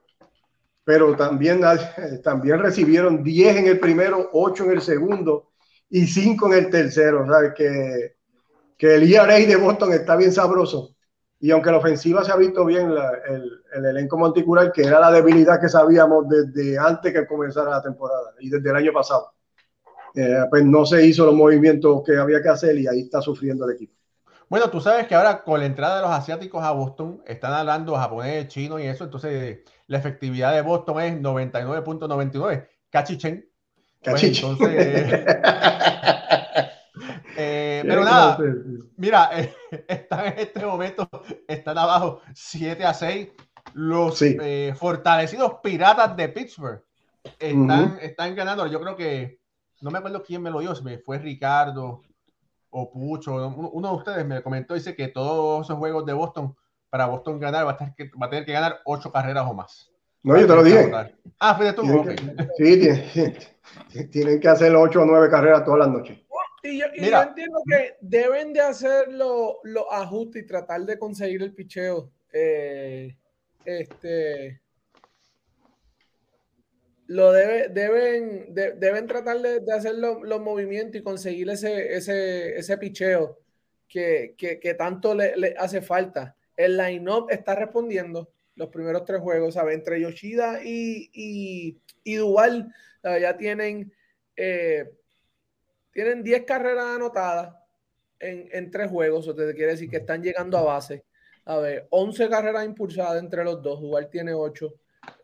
pero 0.84 1.16
también, 1.16 1.60
también 2.24 2.58
recibieron 2.60 3.22
diez 3.22 3.56
en 3.56 3.66
el 3.66 3.80
primero, 3.80 4.30
ocho 4.32 4.64
en 4.64 4.72
el 4.72 4.80
segundo 4.80 5.50
y 5.90 6.06
cinco 6.06 6.46
en 6.46 6.64
el 6.64 6.70
tercero. 6.70 7.24
O 7.24 7.26
sea, 7.26 7.52
que, 7.54 8.16
que 8.76 8.94
el 8.94 9.12
ERA 9.12 9.34
de 9.34 9.56
Boston 9.56 9.92
está 9.92 10.16
bien 10.16 10.32
sabroso. 10.32 10.94
Y 11.40 11.50
aunque 11.52 11.70
la 11.70 11.78
ofensiva 11.78 12.24
se 12.24 12.32
ha 12.32 12.36
visto 12.36 12.64
bien, 12.64 12.90
el, 12.90 13.62
el, 13.74 13.84
elenco 13.84 14.18
monticular, 14.18 14.72
que 14.72 14.82
era 14.82 14.98
la 14.98 15.12
debilidad 15.12 15.60
que 15.60 15.68
sabíamos 15.68 16.28
desde 16.28 16.76
antes 16.76 17.12
que 17.12 17.26
comenzara 17.26 17.70
la 17.70 17.82
temporada 17.82 18.34
y 18.40 18.50
desde 18.50 18.68
el 18.70 18.76
año 18.76 18.92
pasado, 18.92 19.32
eh, 20.14 20.46
pues 20.50 20.64
no 20.64 20.84
se 20.84 21.06
hizo 21.06 21.24
los 21.24 21.34
movimientos 21.34 22.02
que 22.04 22.16
había 22.16 22.42
que 22.42 22.48
hacer 22.48 22.76
y 22.76 22.88
ahí 22.88 23.00
está 23.02 23.20
sufriendo 23.20 23.68
el 23.68 23.76
equipo. 23.76 23.94
Bueno, 24.48 24.70
tú 24.70 24.80
sabes 24.80 25.06
que 25.06 25.14
ahora 25.14 25.44
con 25.44 25.60
la 25.60 25.66
entrada 25.66 25.96
de 25.96 26.02
los 26.02 26.10
asiáticos 26.10 26.64
a 26.64 26.72
Boston, 26.72 27.22
están 27.26 27.52
hablando 27.52 27.94
japonés, 27.94 28.48
chino 28.48 28.78
y 28.78 28.86
eso, 28.86 29.04
entonces 29.04 29.60
la 29.86 29.98
efectividad 29.98 30.54
de 30.54 30.62
Boston 30.62 31.00
es 31.02 31.20
99.99. 31.20 32.66
Cachichen. 32.90 33.48
Cachichen. 34.02 34.56
Pues, 34.56 34.70
entonces, 34.70 35.26
eh, 37.36 37.67
pero 37.88 38.04
nada, 38.04 38.38
mira, 38.96 39.30
eh, 39.34 39.54
están 39.88 40.26
en 40.26 40.38
este 40.38 40.64
momento, 40.64 41.08
están 41.46 41.78
abajo 41.78 42.20
7 42.34 42.84
a 42.84 42.94
6. 42.94 43.28
Los 43.74 44.22
eh, 44.22 44.74
fortalecidos 44.78 45.56
piratas 45.62 46.16
de 46.16 46.28
Pittsburgh 46.28 46.82
están, 47.38 47.98
están 48.00 48.34
ganando. 48.34 48.66
Yo 48.66 48.80
creo 48.80 48.96
que, 48.96 49.40
no 49.80 49.90
me 49.90 49.98
acuerdo 49.98 50.22
quién 50.22 50.42
me 50.42 50.50
lo 50.50 50.60
dio, 50.60 50.74
si 50.74 50.82
me 50.82 50.98
fue 50.98 51.18
Ricardo 51.18 52.02
o 52.70 52.90
Pucho, 52.90 53.34
uno 53.34 53.90
de 53.90 53.96
ustedes 53.96 54.26
me 54.26 54.42
comentó, 54.42 54.74
dice 54.74 54.94
que 54.94 55.08
todos 55.08 55.66
esos 55.66 55.78
juegos 55.78 56.04
de 56.04 56.12
Boston, 56.12 56.54
para 56.90 57.06
Boston 57.06 57.38
ganar, 57.38 57.66
va 57.66 57.72
a, 57.72 57.76
tener 57.76 57.94
que, 57.94 58.10
va 58.20 58.26
a 58.26 58.30
tener 58.30 58.44
que 58.44 58.52
ganar 58.52 58.80
ocho 58.84 59.10
carreras 59.10 59.46
o 59.48 59.54
más. 59.54 59.90
No, 60.22 60.36
yo 60.36 60.46
te 60.46 60.54
lo 60.54 60.64
dije. 60.64 60.92
Ah, 61.38 61.54
fue 61.54 61.72
tú. 61.72 61.82
sí, 62.56 62.80
tienen, 64.10 64.40
que 64.40 64.48
hacer 64.48 64.74
ocho 64.74 65.02
o 65.02 65.06
nueve 65.06 65.30
carreras 65.30 65.64
todas 65.64 65.80
las 65.80 65.88
noches. 65.88 66.18
Y 66.70 66.78
yo, 66.78 66.86
entiendo 66.86 67.62
que 67.66 67.96
deben 68.00 68.52
de 68.52 68.60
hacer 68.60 69.08
los 69.12 69.56
ajustes 69.90 70.42
y 70.42 70.46
tratar 70.46 70.82
de 70.82 70.98
conseguir 70.98 71.42
el 71.42 71.54
picheo. 71.54 72.10
Eh, 72.32 73.16
este 73.64 74.60
lo 77.08 77.32
debe, 77.32 77.68
deben, 77.70 78.54
deben 78.54 79.06
tratar 79.06 79.40
de, 79.40 79.62
hacer 79.72 79.94
los 79.94 80.40
movimientos 80.42 81.00
y 81.00 81.02
conseguir 81.02 81.48
ese, 81.48 81.94
ese, 81.94 82.58
ese 82.58 82.76
picheo 82.76 83.40
que, 83.88 84.76
tanto 84.78 85.14
le, 85.14 85.54
hace 85.58 85.80
falta. 85.80 86.36
El 86.54 86.76
line-up 86.76 87.28
está 87.30 87.54
respondiendo 87.54 88.30
los 88.56 88.68
primeros 88.68 89.06
tres 89.06 89.22
juegos, 89.22 89.54
¿sabes? 89.54 89.76
Entre 89.76 90.00
Yoshida 90.02 90.60
y, 90.62 91.08
y, 91.14 91.78
y 92.04 92.16
Duval, 92.16 92.74
ya 93.02 93.38
tienen, 93.38 93.90
eh, 94.36 94.90
tienen 95.98 96.22
10 96.22 96.44
carreras 96.44 96.94
anotadas 96.94 97.56
en, 98.20 98.48
en, 98.52 98.70
tres 98.70 98.88
juegos, 98.88 99.26
o 99.26 99.34
te 99.34 99.52
quiere 99.52 99.72
decir 99.72 99.90
que 99.90 99.96
están 99.96 100.22
llegando 100.22 100.56
a 100.56 100.62
base. 100.62 101.04
A 101.44 101.56
ver, 101.56 101.88
11 101.90 102.28
carreras 102.28 102.64
impulsadas 102.64 103.20
entre 103.20 103.42
los 103.42 103.60
dos, 103.60 103.80
Duval 103.80 104.08
tiene 104.08 104.32
8. 104.32 104.72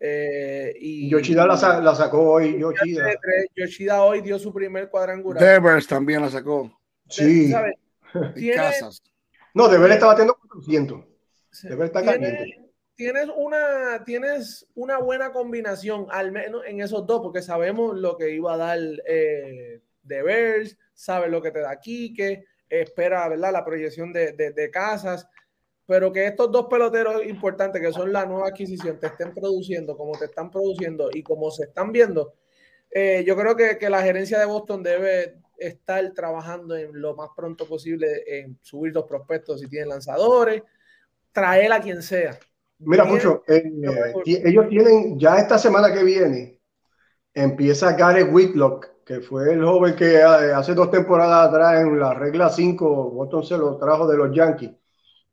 Eh, 0.00 0.74
y 0.80 1.08
Yoshida 1.08 1.46
la, 1.46 1.56
sacó 1.94 2.28
hoy. 2.28 2.58
Yoshida. 2.58 3.06
Yoshida 3.54 4.02
hoy 4.02 4.20
dio 4.20 4.36
su 4.36 4.52
primer 4.52 4.90
cuadrangular. 4.90 5.40
Devers 5.40 5.86
también 5.86 6.22
la 6.22 6.30
sacó. 6.30 6.76
Sí. 7.08 7.54
No, 9.54 9.68
Devers 9.68 9.94
está 9.94 10.06
batiendo 10.06 10.36
400. 10.36 11.04
Devers 11.62 11.84
está 11.84 12.04
caliente. 12.04 12.72
Tienes 12.96 13.28
una, 13.36 14.02
tienes 14.04 14.66
una 14.74 14.98
buena 14.98 15.30
combinación, 15.30 16.08
al 16.10 16.32
menos 16.32 16.62
en 16.66 16.80
esos 16.80 17.06
dos, 17.06 17.20
porque 17.22 17.42
sabemos 17.42 17.96
lo 17.96 18.16
que 18.16 18.30
iba 18.30 18.54
a 18.54 18.56
dar 18.56 18.78
eh, 19.06 19.83
Devers, 20.04 20.76
sabe 20.92 21.28
lo 21.28 21.42
que 21.42 21.50
te 21.50 21.60
da 21.60 21.78
Quique, 21.80 22.44
espera 22.68 23.28
¿verdad? 23.28 23.52
la 23.52 23.64
proyección 23.64 24.12
de, 24.12 24.32
de, 24.32 24.52
de 24.52 24.70
Casas 24.70 25.28
pero 25.86 26.12
que 26.12 26.26
estos 26.26 26.50
dos 26.50 26.66
peloteros 26.66 27.24
importantes, 27.26 27.80
que 27.80 27.92
son 27.92 28.12
la 28.12 28.24
nueva 28.24 28.48
adquisición, 28.48 28.98
te 28.98 29.08
estén 29.08 29.34
produciendo 29.34 29.96
como 29.96 30.16
te 30.18 30.26
están 30.26 30.50
produciendo 30.50 31.10
y 31.12 31.22
como 31.22 31.50
se 31.50 31.64
están 31.64 31.92
viendo, 31.92 32.34
eh, 32.90 33.24
yo 33.26 33.36
creo 33.36 33.56
que, 33.56 33.76
que, 33.76 33.90
la 33.90 34.02
gerencia 34.02 34.38
de 34.38 34.46
Boston 34.46 34.82
debe 34.82 35.40
estar 35.58 36.12
trabajando 36.14 36.76
en 36.76 37.00
lo 37.00 37.14
más 37.14 37.30
pronto 37.36 37.66
posible 37.66 38.22
en 38.26 38.58
subir 38.62 38.92
dos 38.92 39.04
prospectos 39.04 39.60
si 39.60 39.68
tienen 39.68 39.88
lanzadores, 39.88 40.62
traer 41.32 41.72
a 41.72 41.80
quien 41.80 42.02
sea. 42.02 42.38
Mira, 42.78 43.04
mucho, 43.04 43.42
eh, 43.46 43.62
ellos 44.24 44.68
tienen 44.68 45.18
ya 45.18 45.38
esta 45.38 45.58
semana 45.58 45.92
que 45.92 46.02
viene, 46.02 46.60
empieza 47.32 47.92
Gareth 47.92 48.32
Whitlock, 48.32 48.90
que 49.04 49.20
fue 49.20 49.52
el 49.52 49.64
joven 49.64 49.94
que 49.94 50.16
eh, 50.16 50.22
hace 50.22 50.74
dos 50.74 50.90
temporadas 50.90 51.48
atrás 51.48 51.82
en 51.82 51.98
la 51.98 52.14
regla 52.14 52.48
5, 52.48 53.10
Boston 53.10 53.44
se 53.44 53.58
lo 53.58 53.76
trajo 53.76 54.06
de 54.06 54.16
los 54.16 54.34
Yankees 54.34 54.72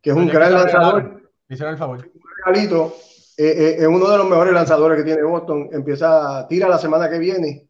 que 0.02 0.10
es 0.10 0.16
un 0.16 0.28
gran 0.28 0.54
lanzador. 0.54 1.22
el 1.48 1.78
favor. 1.78 2.12
Un 2.14 2.22
regalito. 2.38 2.96
Eh, 3.38 3.46
eh, 3.48 3.76
es 3.80 3.88
uno 3.88 4.10
de 4.10 4.18
los 4.18 4.28
mejores 4.28 4.54
lanzadores 4.54 4.98
que 4.98 5.04
tiene 5.04 5.24
Boston. 5.24 5.70
Empieza, 5.72 6.48
tira 6.48 6.68
la 6.68 6.78
semana 6.78 7.10
que 7.10 7.20
viene. 7.20 7.70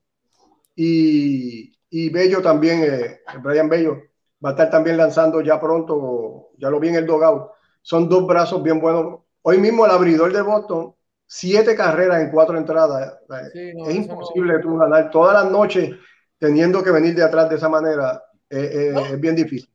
Y, 0.76 1.78
y 1.90 2.10
Bello 2.10 2.42
también, 2.42 2.84
eh, 2.84 3.20
Brian 3.42 3.70
Bello, 3.70 3.98
va 4.44 4.50
a 4.50 4.52
estar 4.54 4.70
también 4.70 4.98
lanzando 4.98 5.42
ya 5.42 5.60
pronto. 5.60 6.50
Ya 6.58 6.70
lo 6.70 6.80
vi 6.80 6.90
en 6.90 6.96
el 6.96 7.06
dogout. 7.06 7.52
Son 7.82 8.08
dos 8.08 8.26
brazos 8.26 8.64
bien 8.64 8.80
buenos. 8.80 9.22
Hoy 9.42 9.58
mismo 9.58 9.86
el 9.86 9.92
abridor 9.92 10.32
de 10.32 10.42
Boston, 10.42 10.94
siete 11.34 11.76
carreras 11.76 12.22
en 12.22 12.30
cuatro 12.30 12.58
entradas. 12.58 13.20
es 13.54 13.96
imposible 13.96 14.60
tú 14.60 14.78
ganar 14.78 15.10
todas 15.10 15.42
las 15.42 15.52
noches 15.52 15.96
teniendo 16.38 16.84
que 16.84 16.92
venir 16.92 17.16
de 17.16 17.24
atrás 17.24 17.50
de 17.50 17.56
esa 17.56 17.70
manera. 17.70 18.22
Es 18.50 19.20
bien 19.20 19.36
difícil. 19.36 19.70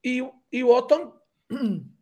Y, 0.00 0.22
y 0.50 0.62
Boston 0.62 1.12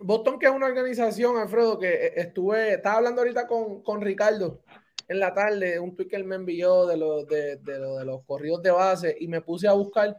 Boston, 0.00 0.38
que 0.38 0.46
es 0.46 0.52
una 0.52 0.66
organización, 0.66 1.36
Alfredo, 1.36 1.78
que 1.78 1.88
e, 1.88 2.20
estuve, 2.20 2.74
estaba 2.74 2.96
hablando 2.96 3.20
ahorita 3.20 3.46
con, 3.46 3.82
con 3.82 4.00
Ricardo 4.00 4.62
en 5.06 5.20
la 5.20 5.32
tarde, 5.32 5.78
un 5.78 5.94
tweet 5.94 6.08
que 6.08 6.16
él 6.16 6.24
me 6.24 6.36
envió 6.36 6.86
de, 6.86 6.96
los 6.96 7.26
de, 7.26 7.56
de, 7.56 7.78
de 7.78 8.04
los 8.04 8.24
corridos 8.24 8.62
de 8.62 8.70
base 8.70 9.16
y 9.18 9.28
me 9.28 9.40
puse 9.40 9.68
a 9.68 9.72
buscar. 9.72 10.16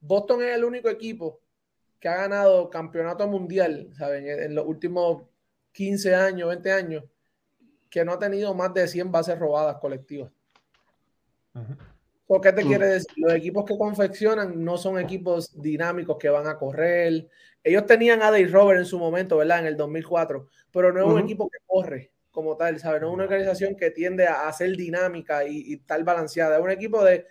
Boston 0.00 0.42
es 0.42 0.54
el 0.54 0.64
único 0.64 0.88
equipo 0.88 1.40
que 1.98 2.08
ha 2.08 2.16
ganado 2.16 2.70
campeonato 2.70 3.26
mundial, 3.26 3.90
¿saben? 3.96 4.28
En, 4.28 4.54
los 4.54 4.66
últimos 4.66 5.24
15 5.78 6.12
años, 6.12 6.48
20 6.48 6.72
años, 6.72 7.04
que 7.88 8.04
no 8.04 8.14
ha 8.14 8.18
tenido 8.18 8.52
más 8.52 8.74
de 8.74 8.88
100 8.88 9.12
bases 9.12 9.38
robadas 9.38 9.76
colectivas. 9.76 10.32
¿Por 12.26 12.40
qué 12.40 12.52
te 12.52 12.64
quiere 12.64 12.86
decir? 12.88 13.12
Los 13.14 13.32
equipos 13.34 13.64
que 13.64 13.78
confeccionan 13.78 14.64
no 14.64 14.76
son 14.76 14.98
equipos 14.98 15.52
dinámicos 15.62 16.18
que 16.18 16.30
van 16.30 16.48
a 16.48 16.58
correr, 16.58 17.28
ellos 17.62 17.86
tenían 17.86 18.22
a 18.22 18.32
Dave 18.32 18.48
Robert 18.48 18.80
en 18.80 18.86
su 18.86 18.98
momento, 18.98 19.36
¿verdad? 19.36 19.60
En 19.60 19.66
el 19.66 19.76
2004, 19.76 20.48
pero 20.72 20.92
no 20.92 20.98
es 20.98 21.06
un 21.06 21.20
equipo 21.20 21.48
que 21.48 21.58
corre 21.64 22.10
como 22.32 22.56
tal, 22.56 22.80
¿sabes? 22.80 23.00
No 23.00 23.10
es 23.10 23.14
una 23.14 23.24
organización 23.24 23.76
que 23.76 23.92
tiende 23.92 24.26
a, 24.26 24.52
ser 24.52 24.76
dinámica 24.76 25.44
y, 25.46 25.76
tal 25.78 26.02
balanceada. 26.02 26.56
Es 26.56 26.62
un 26.62 26.72
equipo 26.72 27.04
de, 27.04 27.24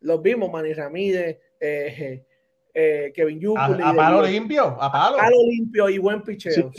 los 0.00 0.20
vimos, 0.20 0.52
Manny 0.52 0.74
Ramírez, 0.74 1.38
eh, 1.58 2.26
eh, 2.74 3.10
Kevin 3.14 3.40
Yukuli. 3.40 3.82
A, 3.82 3.94
palo 3.94 4.22
limpio, 4.22 4.64
a 4.64 4.92
palo. 4.92 5.16
A 5.16 5.22
palo 5.22 5.36
limpio 5.48 5.88
y 5.88 5.96
buen 5.96 6.22
picheo. 6.22 6.70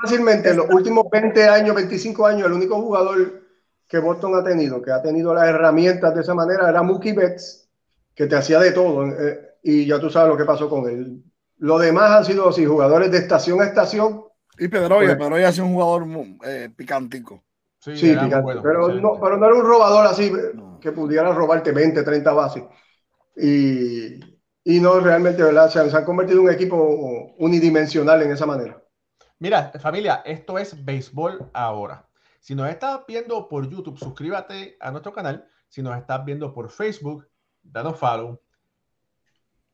Fácilmente, 0.00 0.50
en 0.50 0.58
los 0.58 0.70
últimos 0.70 1.06
20 1.10 1.48
años, 1.48 1.74
25 1.74 2.26
años, 2.26 2.46
el 2.46 2.52
único 2.52 2.80
jugador 2.80 3.42
que 3.86 3.98
Boston 3.98 4.34
ha 4.36 4.44
tenido, 4.44 4.80
que 4.80 4.90
ha 4.90 5.02
tenido 5.02 5.34
las 5.34 5.48
herramientas 5.48 6.14
de 6.14 6.22
esa 6.22 6.34
manera, 6.34 6.68
era 6.68 6.82
Mookie 6.82 7.12
Betts, 7.12 7.68
que 8.14 8.26
te 8.26 8.36
hacía 8.36 8.58
de 8.58 8.72
todo. 8.72 9.06
Eh, 9.06 9.58
y 9.62 9.86
ya 9.86 10.00
tú 10.00 10.10
sabes 10.10 10.30
lo 10.30 10.36
que 10.36 10.44
pasó 10.44 10.68
con 10.68 10.88
él 10.88 11.22
lo 11.62 11.78
demás 11.78 12.10
han 12.10 12.24
sido 12.24 12.48
así, 12.48 12.66
jugadores 12.66 13.12
de 13.12 13.18
estación 13.18 13.60
a 13.60 13.66
estación. 13.66 14.24
Y 14.58 14.66
Pedroya, 14.66 15.16
pues, 15.16 15.18
Pedroya 15.18 15.48
es 15.48 15.58
un 15.60 15.72
jugador 15.72 16.04
eh, 16.44 16.68
picántico. 16.74 17.44
Sí, 17.78 17.92
picante, 17.92 18.60
pero, 18.60 18.88
No, 18.88 19.20
pero 19.20 19.36
no 19.36 19.46
era 19.46 19.54
un 19.54 19.64
robador 19.64 20.06
así 20.06 20.32
que 20.80 20.90
pudiera 20.90 21.32
robarte 21.32 21.70
20, 21.70 22.02
30 22.02 22.32
bases. 22.32 22.64
Y, 23.36 24.18
y 24.64 24.80
no 24.80 24.98
realmente, 24.98 25.44
¿verdad? 25.44 25.70
Se 25.70 25.78
han, 25.78 26.04
convertido 26.04 26.40
en 26.40 26.46
un 26.46 26.52
equipo 26.52 27.32
unidimensional 27.38 28.20
en 28.22 28.32
esa 28.32 28.44
manera. 28.44 28.81
Mira, 29.42 29.72
familia, 29.80 30.22
esto 30.24 30.56
es 30.56 30.84
béisbol 30.84 31.50
ahora. 31.52 32.06
Si 32.38 32.54
nos 32.54 32.68
estás 32.68 33.00
viendo 33.08 33.48
por 33.48 33.68
YouTube, 33.68 33.98
suscríbete 33.98 34.76
a 34.78 34.92
nuestro 34.92 35.12
canal. 35.12 35.48
Si 35.66 35.82
nos 35.82 35.96
estás 35.96 36.24
viendo 36.24 36.54
por 36.54 36.70
Facebook, 36.70 37.28
danos 37.60 37.98
follow 37.98 38.40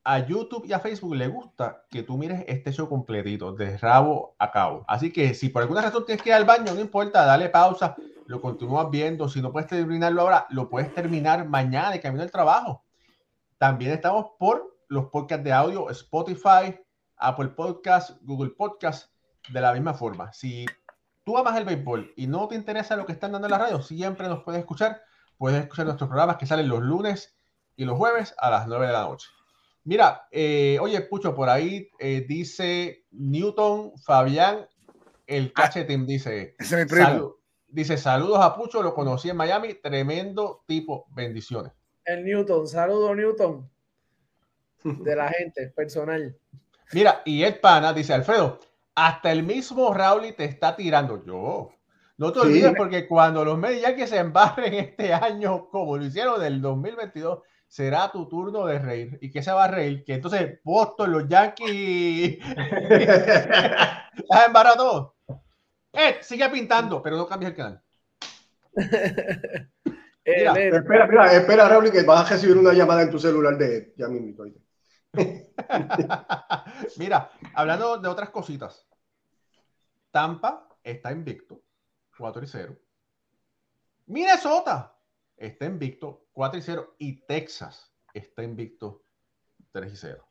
a 0.05 0.21
YouTube 0.21 0.65
y 0.65 0.73
a 0.73 0.81
Facebook 0.81 1.15
le 1.17 1.29
gusta 1.29 1.85
que 1.91 2.03
tú 2.03 2.17
mires 2.17 2.47
este 2.49 2.73
show 2.73 2.89
completito, 2.89 3.53
de 3.53 3.77
rabo 3.77 4.35
a 4.39 4.51
cabo. 4.51 4.87
Así 4.89 5.13
que 5.13 5.35
si 5.35 5.51
por 5.51 5.61
alguna 5.61 5.83
razón 5.83 6.07
tienes 6.07 6.23
que 6.23 6.31
ir 6.31 6.37
al 6.37 6.47
baño, 6.47 6.73
no 6.73 6.81
importa, 6.81 7.27
dale 7.27 7.51
pausa, 7.51 7.95
lo 8.25 8.41
continúas 8.41 8.89
viendo. 8.91 9.29
Si 9.29 9.43
no 9.43 9.53
puedes 9.53 9.69
terminarlo 9.69 10.23
ahora, 10.23 10.47
lo 10.49 10.71
puedes 10.71 10.95
terminar 10.95 11.47
mañana 11.47 11.91
de 11.91 12.01
camino 12.01 12.23
al 12.23 12.31
trabajo. 12.31 12.87
También 13.59 13.91
estamos 13.91 14.31
por 14.39 14.79
los 14.89 15.11
podcasts 15.11 15.45
de 15.45 15.53
audio, 15.53 15.91
Spotify, 15.91 16.75
Apple 17.19 17.49
Podcast, 17.49 18.17
Google 18.23 18.53
Podcast, 18.57 19.13
de 19.49 19.61
la 19.61 19.73
misma 19.73 19.95
forma. 19.95 20.33
Si 20.33 20.67
tú 21.25 21.37
amas 21.37 21.57
el 21.57 21.65
béisbol 21.65 22.13
y 22.17 22.27
no 22.27 22.49
te 22.49 22.55
interesa 22.55 22.97
lo 22.97 23.07
que 23.07 23.13
están 23.13 23.33
dando 23.33 23.47
en 23.47 23.53
la 23.53 23.59
radio, 23.59 23.83
siempre 23.83 24.29
nos 24.29 24.43
puedes 24.43 24.61
escuchar. 24.61 25.03
Puedes 25.37 25.63
escuchar 25.63 25.87
nuestros 25.87 26.09
programas 26.09 26.37
que 26.37 26.47
salen 26.47 26.69
los 26.69 26.83
lunes 26.83 27.37
y 27.77 27.85
los 27.85 27.97
jueves 27.97 28.35
a 28.39 28.51
las 28.51 28.67
9 28.67 28.87
de 28.87 28.93
la 28.93 29.03
noche. 29.03 29.29
Mira, 29.85 30.27
eh, 30.31 30.79
oye, 30.81 31.01
Pucho, 31.03 31.35
por 31.35 31.49
ahí 31.49 31.89
eh, 31.99 32.25
dice 32.29 33.07
Newton 33.13 33.93
Fabián, 33.99 34.67
el 35.27 35.53
ah, 35.55 35.63
cachetín, 35.63 36.07
dice. 36.07 36.57
Ese 36.59 36.81
es 36.81 36.85
mi 36.85 36.97
primo. 36.97 37.37
dice, 37.69 37.97
saludos 37.97 38.41
a 38.41 38.55
Pucho, 38.57 38.83
lo 38.83 38.93
conocí 38.95 39.31
en 39.31 39.37
Miami, 39.37 39.75
tremendo 39.75 40.65
tipo, 40.67 41.07
bendiciones. 41.11 41.73
El 42.05 42.25
Newton, 42.25 42.67
saludos 42.67 43.17
Newton, 43.17 43.71
de 44.85 45.17
la 45.17 45.29
gente, 45.31 45.69
personal. 45.69 46.37
Mira, 46.93 47.23
y 47.25 47.43
el 47.43 47.59
pana 47.61 47.93
dice, 47.93 48.13
Alfredo, 48.13 48.59
hasta 48.99 49.31
el 49.31 49.45
mismo 49.45 49.95
Raúl 49.95 50.35
te 50.37 50.45
está 50.45 50.75
tirando. 50.75 51.25
Yo, 51.25 51.71
no 52.17 52.33
te 52.33 52.41
olvides 52.41 52.75
porque 52.77 53.07
cuando 53.07 53.45
los 53.45 53.57
medios 53.57 53.93
que 53.93 54.09
se 54.09 54.19
embarren 54.19 54.75
este 54.75 55.15
año, 55.15 55.69
como 55.71 55.97
lo 55.97 56.05
hicieron 56.05 56.41
del 56.41 56.61
2022, 56.61 57.39
será 57.69 58.11
tu 58.11 58.29
turno 58.29 58.67
de 58.67 58.81
reír. 58.81 59.17
¿Y 59.21 59.31
que 59.31 59.41
se 59.41 59.53
va 59.53 59.65
a 59.65 59.69
reír? 59.69 60.03
Que 60.05 60.15
entonces 60.15 60.59
Boston, 60.65 61.13
los 61.13 61.29
Yankees, 61.29 62.39
las 64.29 64.47
embarra 64.47 64.75
todo. 64.75 65.15
Eh, 65.93 66.17
sigue 66.21 66.49
pintando, 66.49 67.01
pero 67.01 67.17
no 67.17 67.29
cambies 67.29 67.53
el 67.53 67.57
canal. 67.57 67.81
espera, 70.25 70.53
espera, 70.55 71.33
espera, 71.35 71.69
Raúl, 71.69 71.93
que 71.93 72.03
vas 72.03 72.27
a 72.27 72.35
recibir 72.35 72.57
una 72.57 72.73
llamada 72.73 73.03
en 73.03 73.11
tu 73.11 73.21
celular 73.21 73.57
de 73.57 73.95
ya 73.97 74.09
mismo. 74.09 74.45
Mira, 76.99 77.31
hablando 77.55 77.99
de 77.99 78.09
otras 78.09 78.31
cositas. 78.31 78.88
Tampa 80.11 80.69
está 80.83 81.13
invicto, 81.13 81.63
4 82.17 82.43
y 82.43 82.47
0. 82.47 82.77
Minnesota 84.07 84.97
está 85.37 85.67
invicto, 85.67 86.27
4 86.33 86.59
y 86.59 86.63
0. 86.63 86.95
Y 86.99 87.27
Texas 87.27 87.93
está 88.13 88.43
invicto, 88.43 89.05
3 89.73 89.93
y 89.93 89.97
0. 89.97 90.29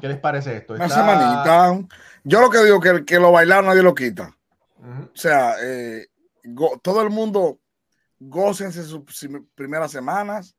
¿Qué 0.00 0.08
les 0.08 0.18
parece 0.18 0.56
esto? 0.56 0.74
Una 0.74 0.88
semanita. 0.88 1.78
Yo 2.22 2.40
lo 2.40 2.50
que 2.50 2.62
digo 2.62 2.80
que 2.80 3.04
que 3.04 3.18
lo 3.18 3.32
bailar 3.32 3.64
nadie 3.64 3.82
lo 3.82 3.94
quita. 3.94 4.36
O 4.78 5.16
sea, 5.16 5.56
eh, 5.60 6.08
todo 6.82 7.02
el 7.02 7.10
mundo 7.10 7.60
gócense 8.18 8.82
sus 8.84 9.02
primeras 9.54 9.90
semanas. 9.90 10.56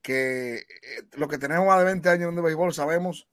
Que 0.00 0.56
eh, 0.56 0.64
lo 1.12 1.28
que 1.28 1.38
tenemos 1.38 1.66
más 1.66 1.78
de 1.78 1.84
20 1.84 2.08
años 2.08 2.34
de 2.34 2.42
béisbol 2.42 2.74
sabemos 2.74 3.28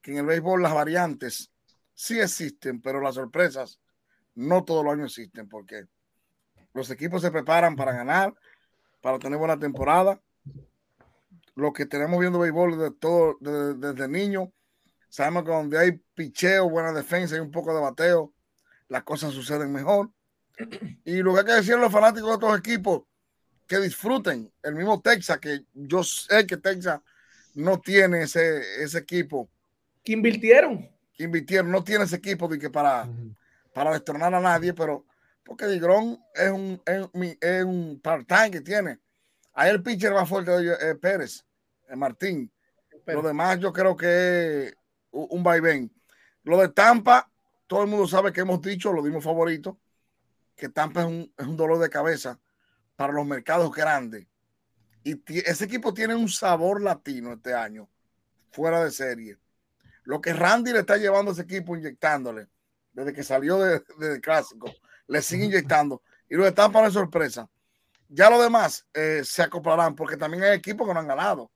que 0.00 0.12
en 0.12 0.18
el 0.18 0.26
béisbol 0.26 0.62
las 0.62 0.72
variantes 0.72 1.52
sí 1.98 2.20
existen, 2.20 2.80
pero 2.80 3.00
las 3.00 3.16
sorpresas 3.16 3.80
no 4.36 4.64
todos 4.64 4.84
los 4.84 4.94
años 4.94 5.18
existen 5.18 5.48
porque 5.48 5.86
los 6.72 6.88
equipos 6.92 7.20
se 7.22 7.32
preparan 7.32 7.74
para 7.74 7.92
ganar, 7.92 8.32
para 9.00 9.18
tener 9.18 9.36
buena 9.36 9.58
temporada. 9.58 10.22
Lo 11.56 11.72
que 11.72 11.86
tenemos 11.86 12.20
viendo 12.20 12.38
béisbol 12.38 12.78
de 12.78 12.92
todo, 12.92 13.36
desde, 13.40 14.06
niño, 14.06 14.52
sabemos 15.08 15.42
que 15.42 15.50
donde 15.50 15.76
hay 15.76 16.00
picheo, 16.14 16.70
buena 16.70 16.92
defensa 16.92 17.36
y 17.36 17.40
un 17.40 17.50
poco 17.50 17.74
de 17.74 17.80
bateo, 17.80 18.32
las 18.86 19.02
cosas 19.02 19.34
suceden 19.34 19.72
mejor. 19.72 20.12
Y 21.04 21.16
lo 21.16 21.34
que 21.34 21.40
hay 21.40 21.46
que 21.46 21.52
decir 21.54 21.74
a 21.74 21.78
los 21.78 21.90
fanáticos 21.90 22.28
de 22.28 22.36
otros 22.36 22.58
equipos, 22.58 23.02
que 23.66 23.80
disfruten. 23.80 24.52
El 24.62 24.76
mismo 24.76 25.00
Texas, 25.00 25.40
que 25.40 25.64
yo 25.74 26.04
sé 26.04 26.46
que 26.46 26.58
Texas 26.58 27.00
no 27.54 27.80
tiene 27.80 28.22
ese, 28.22 28.84
ese 28.84 28.98
equipo. 28.98 29.50
Que 30.04 30.12
invirtieron 30.12 30.96
invirtieron, 31.18 31.70
no 31.70 31.84
tiene 31.84 32.04
ese 32.04 32.16
equipo 32.16 32.48
de 32.48 32.58
que 32.58 32.70
para, 32.70 33.08
para 33.74 33.92
destronar 33.92 34.34
a 34.34 34.40
nadie, 34.40 34.72
pero 34.72 35.04
porque 35.44 35.66
Digrón 35.66 36.22
es 36.34 36.50
un, 36.50 36.82
es, 36.84 37.64
un 37.64 38.00
part-time 38.02 38.50
que 38.50 38.60
tiene. 38.60 38.98
Ahí 39.54 39.70
el 39.70 39.82
pitcher 39.82 40.12
más 40.12 40.28
fuerte 40.28 40.50
de 40.50 40.94
Pérez, 40.96 41.44
Martín. 41.96 42.52
Lo 43.06 43.22
demás 43.22 43.58
yo 43.58 43.72
creo 43.72 43.96
que 43.96 44.66
es 44.66 44.74
un 45.10 45.42
vaivén. 45.42 45.90
Lo 46.44 46.58
de 46.58 46.68
Tampa, 46.68 47.30
todo 47.66 47.82
el 47.82 47.88
mundo 47.88 48.06
sabe 48.06 48.32
que 48.32 48.42
hemos 48.42 48.60
dicho, 48.60 48.92
lo 48.92 49.02
dimos 49.02 49.24
favorito, 49.24 49.78
que 50.54 50.68
Tampa 50.68 51.00
es 51.00 51.06
un, 51.06 51.32
es 51.36 51.46
un 51.46 51.56
dolor 51.56 51.78
de 51.78 51.88
cabeza 51.88 52.38
para 52.94 53.12
los 53.12 53.26
mercados 53.26 53.72
grandes. 53.72 54.26
Y 55.02 55.18
ese 55.48 55.64
equipo 55.64 55.94
tiene 55.94 56.14
un 56.14 56.28
sabor 56.28 56.82
latino 56.82 57.32
este 57.32 57.54
año, 57.54 57.88
fuera 58.50 58.84
de 58.84 58.90
serie. 58.90 59.38
Lo 60.08 60.22
que 60.22 60.32
Randy 60.32 60.72
le 60.72 60.78
está 60.78 60.96
llevando 60.96 61.30
a 61.30 61.34
ese 61.34 61.42
equipo 61.42 61.76
inyectándole 61.76 62.46
desde 62.92 63.12
que 63.12 63.22
salió 63.22 63.58
del 63.58 63.84
de, 63.98 64.20
clásico, 64.22 64.72
le 65.06 65.20
sigue 65.20 65.44
inyectando 65.44 66.00
y 66.30 66.34
lo 66.34 66.46
están 66.46 66.72
para 66.72 66.90
sorpresa. 66.90 67.46
Ya 68.08 68.30
lo 68.30 68.40
demás 68.40 68.86
eh, 68.94 69.20
se 69.22 69.42
acoplarán 69.42 69.94
porque 69.94 70.16
también 70.16 70.44
hay 70.44 70.56
equipos 70.56 70.88
que 70.88 70.94
no 70.94 71.00
han 71.00 71.08
ganado. 71.08 71.50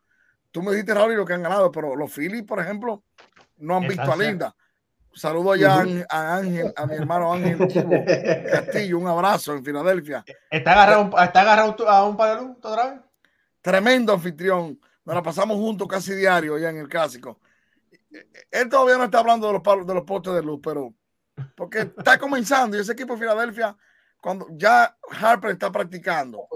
Tú 0.51 0.63
me 0.63 0.73
dijiste, 0.73 0.93
Raúl, 0.93 1.15
lo 1.15 1.25
que 1.25 1.33
han 1.33 1.43
ganado, 1.43 1.73
pero 1.73 1.97
los 1.97 2.13
Phillies, 2.13 2.43
por 2.43 2.61
ejemplo, 2.61 3.03
no 3.57 3.77
han 3.77 3.89
visto 3.89 4.13
a 4.13 4.17
Linda. 4.17 4.55
Saludo 5.15 5.53
allá 5.53 5.83
a 6.11 6.37
Ángel, 6.37 6.75
a 6.77 6.85
mi 6.85 6.95
hermano 6.95 7.33
Ángel 7.33 7.57
Castillo, 8.53 8.99
un 8.99 9.09
abrazo 9.09 9.55
en 9.55 9.65
Filadelfia. 9.65 10.27
¿Está 10.51 10.73
agarrado, 10.73 11.23
está 11.23 11.41
agarrado 11.41 11.89
a 11.89 12.07
un 12.07 12.19
par 12.19 12.39
otra 12.39 12.91
vez? 12.91 13.01
Tremendo 13.63 14.13
anfitrión. 14.13 14.79
Nos 15.07 15.15
la 15.15 15.23
pasamos 15.23 15.57
juntos 15.57 15.89
casi 15.89 16.15
diario 16.15 16.57
allá 16.57 16.69
en 16.69 16.77
el 16.77 16.89
clásico 16.89 17.41
él 18.51 18.69
todavía 18.69 18.99
no 18.99 19.05
está 19.05 19.21
hablando 19.21 19.47
de 19.47 19.53
los 19.55 19.63
palos, 19.63 19.87
de 19.87 19.95
los 19.95 20.05
postes 20.05 20.35
de 20.35 20.43
luz, 20.43 20.61
pero 20.63 20.95
porque 21.57 21.81
está 21.81 22.19
comenzando 22.19 22.77
y 22.77 22.81
ese 22.81 22.93
equipo 22.93 23.15
de 23.15 23.21
Filadelfia, 23.21 23.77
cuando 24.21 24.47
ya 24.53 24.97
Harper 25.21 25.53
está 25.53 25.71
practicando, 25.73 26.47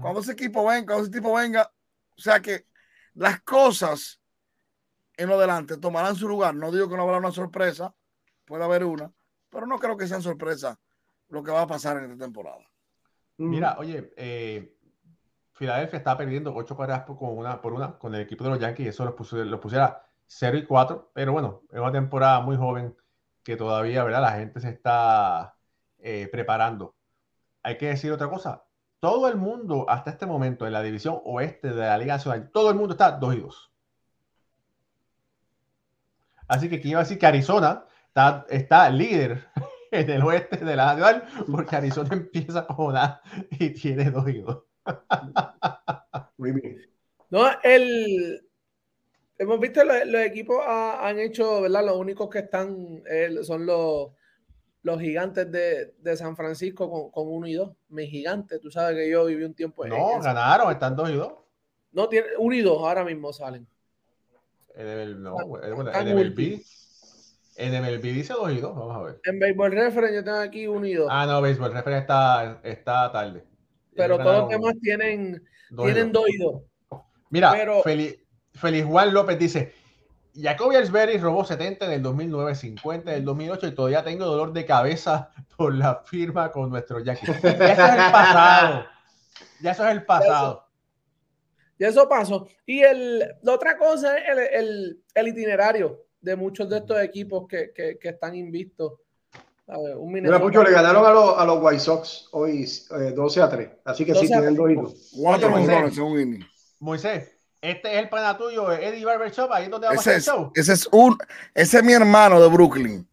cuando 0.00 0.20
ese 0.20 0.32
equipo 0.32 0.64
venga, 0.66 0.86
cuando 0.86 1.02
ese 1.04 1.12
tipo 1.12 1.34
venga, 1.34 1.70
o 2.16 2.20
sea 2.20 2.40
que 2.40 2.66
las 3.14 3.40
cosas 3.42 4.20
en 5.16 5.28
lo 5.28 5.38
delante 5.38 5.76
tomarán 5.76 6.16
su 6.16 6.28
lugar. 6.28 6.54
No 6.54 6.70
digo 6.70 6.88
que 6.88 6.96
no 6.96 7.02
habrá 7.02 7.18
una 7.18 7.32
sorpresa, 7.32 7.94
puede 8.44 8.64
haber 8.64 8.84
una, 8.84 9.12
pero 9.50 9.66
no 9.66 9.78
creo 9.78 9.96
que 9.96 10.06
sea 10.06 10.20
sorpresa 10.20 10.78
lo 11.28 11.42
que 11.42 11.50
va 11.50 11.62
a 11.62 11.66
pasar 11.66 11.98
en 11.98 12.04
esta 12.04 12.24
temporada. 12.24 12.64
Mira, 13.36 13.76
oye, 13.78 14.12
eh, 14.16 14.76
Filadelfia 15.52 15.98
está 15.98 16.16
perdiendo 16.16 16.54
ocho 16.54 16.76
carreras 16.76 17.02
por, 17.02 17.16
una, 17.20 17.60
por 17.60 17.72
una 17.72 17.98
con 17.98 18.14
el 18.14 18.22
equipo 18.22 18.44
de 18.44 18.50
los 18.50 18.58
Yankees 18.58 18.86
y 18.86 18.88
eso 18.88 19.04
los, 19.04 19.14
pusiera 19.14 20.09
0 20.32 20.58
y 20.58 20.64
4, 20.64 21.10
pero 21.12 21.32
bueno, 21.32 21.62
es 21.72 21.80
una 21.80 21.90
temporada 21.90 22.40
muy 22.40 22.56
joven 22.56 22.96
que 23.42 23.56
todavía, 23.56 24.04
¿verdad? 24.04 24.22
La 24.22 24.32
gente 24.32 24.60
se 24.60 24.68
está 24.68 25.56
eh, 25.98 26.28
preparando. 26.30 26.94
Hay 27.64 27.76
que 27.76 27.88
decir 27.88 28.12
otra 28.12 28.30
cosa, 28.30 28.64
todo 29.00 29.28
el 29.28 29.36
mundo 29.36 29.86
hasta 29.88 30.10
este 30.10 30.26
momento 30.26 30.66
en 30.66 30.72
la 30.72 30.82
división 30.82 31.20
oeste 31.24 31.70
de 31.70 31.80
la 31.80 31.98
Liga 31.98 32.14
Nacional, 32.14 32.50
todo 32.52 32.70
el 32.70 32.76
mundo 32.76 32.92
está 32.92 33.10
2 33.12 33.34
y 33.34 33.40
2. 33.40 33.72
Así 36.46 36.68
que 36.68 36.80
quiero 36.80 37.00
decir 37.00 37.18
que 37.18 37.26
Arizona 37.26 37.84
está, 38.06 38.46
está 38.50 38.88
líder 38.88 39.48
en 39.90 40.10
el 40.10 40.22
oeste 40.22 40.58
de 40.58 40.76
la 40.76 40.94
Nacional, 40.94 41.24
porque 41.50 41.74
Arizona 41.74 42.08
empieza 42.12 42.66
con 42.68 42.96
A 42.96 43.20
y 43.50 43.70
tiene 43.70 44.12
2 44.12 44.28
y 44.28 44.38
2. 44.42 44.58
Muy 46.38 46.52
bien. 46.52 46.88
No, 47.30 47.46
el, 47.64 48.49
Hemos 49.40 49.58
visto 49.58 49.82
los, 49.82 50.04
los 50.04 50.20
equipos 50.20 50.62
han 50.66 51.18
hecho, 51.18 51.62
¿verdad? 51.62 51.82
Los 51.86 51.96
únicos 51.96 52.28
que 52.28 52.40
están 52.40 53.02
eh, 53.10 53.38
son 53.42 53.64
los, 53.64 54.10
los 54.82 55.00
gigantes 55.00 55.50
de, 55.50 55.94
de 55.98 56.16
San 56.18 56.36
Francisco 56.36 56.90
con, 56.90 57.10
con, 57.10 57.26
uno 57.26 57.46
y 57.46 57.54
dos. 57.54 57.70
Mis 57.88 58.10
gigantes, 58.10 58.60
tú 58.60 58.70
sabes 58.70 58.96
que 58.96 59.10
yo 59.10 59.24
viví 59.24 59.42
un 59.42 59.54
tiempo 59.54 59.86
en 59.86 59.92
No, 59.92 60.20
ganaron, 60.20 60.70
están 60.70 60.94
dos 60.94 61.08
y 61.08 61.14
dos. 61.14 61.32
No, 61.92 62.06
tiene 62.10 62.26
uno 62.36 62.54
y 62.54 62.60
dos, 62.60 62.82
ahora 62.82 63.02
mismo 63.02 63.32
salen. 63.32 63.66
El, 64.74 65.22
no, 65.22 65.34
el, 65.62 65.74
MLB, 65.74 66.60
en 67.56 67.82
MLB 67.82 68.02
dice 68.02 68.34
dos 68.34 68.52
y 68.52 68.60
dos, 68.60 68.76
vamos 68.76 68.94
a 68.94 69.02
ver. 69.04 69.20
En 69.24 69.40
Baseball 69.40 69.72
Reference 69.72 70.16
yo 70.16 70.22
tengo 70.22 70.36
aquí 70.36 70.66
uno 70.66 70.84
y 70.84 70.92
dos. 70.92 71.08
Ah, 71.10 71.24
no, 71.24 71.40
Baseball 71.40 71.72
Reference 71.72 72.02
está, 72.02 72.60
está 72.62 73.10
tarde. 73.10 73.42
Pero 73.96 74.18
todos 74.18 74.40
los 74.40 74.48
demás 74.50 74.74
tienen 74.82 75.42
dos 75.70 75.86
tienen 75.86 76.12
y 76.28 76.36
dos. 76.36 76.62
Mira, 77.30 77.52
Pero, 77.52 77.80
feliz 77.82 78.18
Feliz 78.60 78.84
Juan 78.84 79.12
López 79.14 79.38
dice, 79.38 79.72
Jacoby 80.34 80.76
Ellsbury 80.76 81.18
robó 81.18 81.44
70 81.44 81.86
en 81.86 81.92
el 81.92 82.02
2009, 82.02 82.54
50 82.54 83.10
en 83.10 83.18
el 83.18 83.24
2008 83.24 83.66
y 83.66 83.74
todavía 83.74 84.04
tengo 84.04 84.26
dolor 84.26 84.52
de 84.52 84.64
cabeza 84.64 85.30
por 85.56 85.74
la 85.74 85.96
firma 86.04 86.52
con 86.52 86.70
nuestro 86.70 87.00
Jackie. 87.00 87.26
Ya 87.26 87.72
eso 87.72 87.84
es 87.84 87.92
el 87.92 87.96
pasado. 88.12 88.84
Ya 89.60 89.70
eso 89.72 89.84
es 89.86 89.92
el 89.92 90.04
pasado. 90.04 90.66
Ya 91.78 91.88
eso, 91.88 92.06
pasó. 92.06 92.46
Y 92.66 92.80
el, 92.80 93.20
la 93.40 93.54
otra 93.54 93.78
cosa 93.78 94.18
es 94.18 94.52
el, 94.52 95.02
el, 95.14 95.28
itinerario 95.28 96.04
de 96.20 96.36
muchos 96.36 96.68
de 96.68 96.76
estos 96.76 97.00
equipos 97.00 97.48
que, 97.48 97.72
que, 97.72 97.98
que 97.98 98.10
están 98.10 98.34
invictos. 98.34 99.00
un 99.66 100.12
Mira, 100.12 100.38
Pucho, 100.38 100.62
le 100.62 100.72
ganaron 100.72 101.06
a 101.06 101.10
los, 101.10 101.38
a 101.38 101.44
los 101.46 101.62
White 101.62 101.80
Sox 101.80 102.28
hoy 102.32 102.68
12 102.90 103.40
eh, 103.40 103.42
a 103.42 103.48
3. 103.48 103.70
Así 103.86 104.04
que 104.04 104.14
sí, 104.14 104.26
tienen 104.26 104.54
dos 104.54 104.70
hitos. 104.70 105.12
Cuatro 105.16 105.50
Moisés, 106.80 107.32
este 107.60 107.92
es 107.92 107.98
el 107.98 108.08
pana 108.08 108.36
tuyo, 108.36 108.72
Eddie 108.72 109.04
Barbershop, 109.04 109.52
ahí 109.52 109.64
es 109.64 109.70
donde 109.70 109.86
vamos 109.86 110.06
a 110.06 110.10
hacer 110.10 110.14
el 110.16 110.22
show. 110.22 110.52
Ese 110.54 110.72
es, 110.72 110.88
un, 110.92 111.18
ese 111.54 111.78
es 111.78 111.84
mi 111.84 111.92
hermano 111.92 112.40
de 112.40 112.48
Brooklyn, 112.48 113.08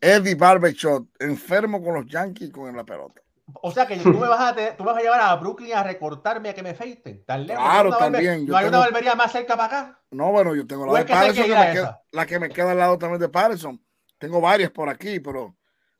Eddie 0.00 0.34
Barbershop, 0.34 1.06
enfermo 1.18 1.82
con 1.82 1.94
los 1.94 2.06
Yankees 2.06 2.50
con 2.50 2.76
la 2.76 2.84
pelota. 2.84 3.20
O 3.62 3.70
sea 3.70 3.86
que 3.86 3.96
tú 3.96 4.10
me 4.10 4.28
vas 4.28 4.40
a, 4.40 4.76
tú 4.76 4.84
vas 4.84 4.96
a 4.96 5.00
llevar 5.00 5.20
a 5.20 5.34
Brooklyn 5.36 5.74
a 5.74 5.82
recortarme 5.82 6.50
a 6.50 6.54
que 6.54 6.62
me 6.62 6.74
feiten. 6.74 7.24
Claro, 7.24 7.96
también. 7.96 8.46
¿No 8.46 8.56
hay 8.56 8.68
una 8.68 8.78
barbería 8.78 9.14
más 9.14 9.32
cerca 9.32 9.56
para 9.56 9.66
acá? 9.66 10.00
No, 10.10 10.30
bueno, 10.30 10.54
yo 10.54 10.66
tengo 10.66 10.86
la 10.86 11.00
de 11.00 11.04
Patterson, 11.06 11.44
que 11.44 11.54
me 11.54 11.72
queda, 11.72 12.02
la 12.12 12.26
que 12.26 12.38
me 12.38 12.48
queda 12.48 12.70
al 12.72 12.78
lado 12.78 12.98
también 12.98 13.20
de 13.20 13.28
Patterson. 13.28 13.80
Tengo 14.18 14.40
varias 14.40 14.70
por 14.70 14.88
aquí, 14.88 15.20
pero 15.20 15.56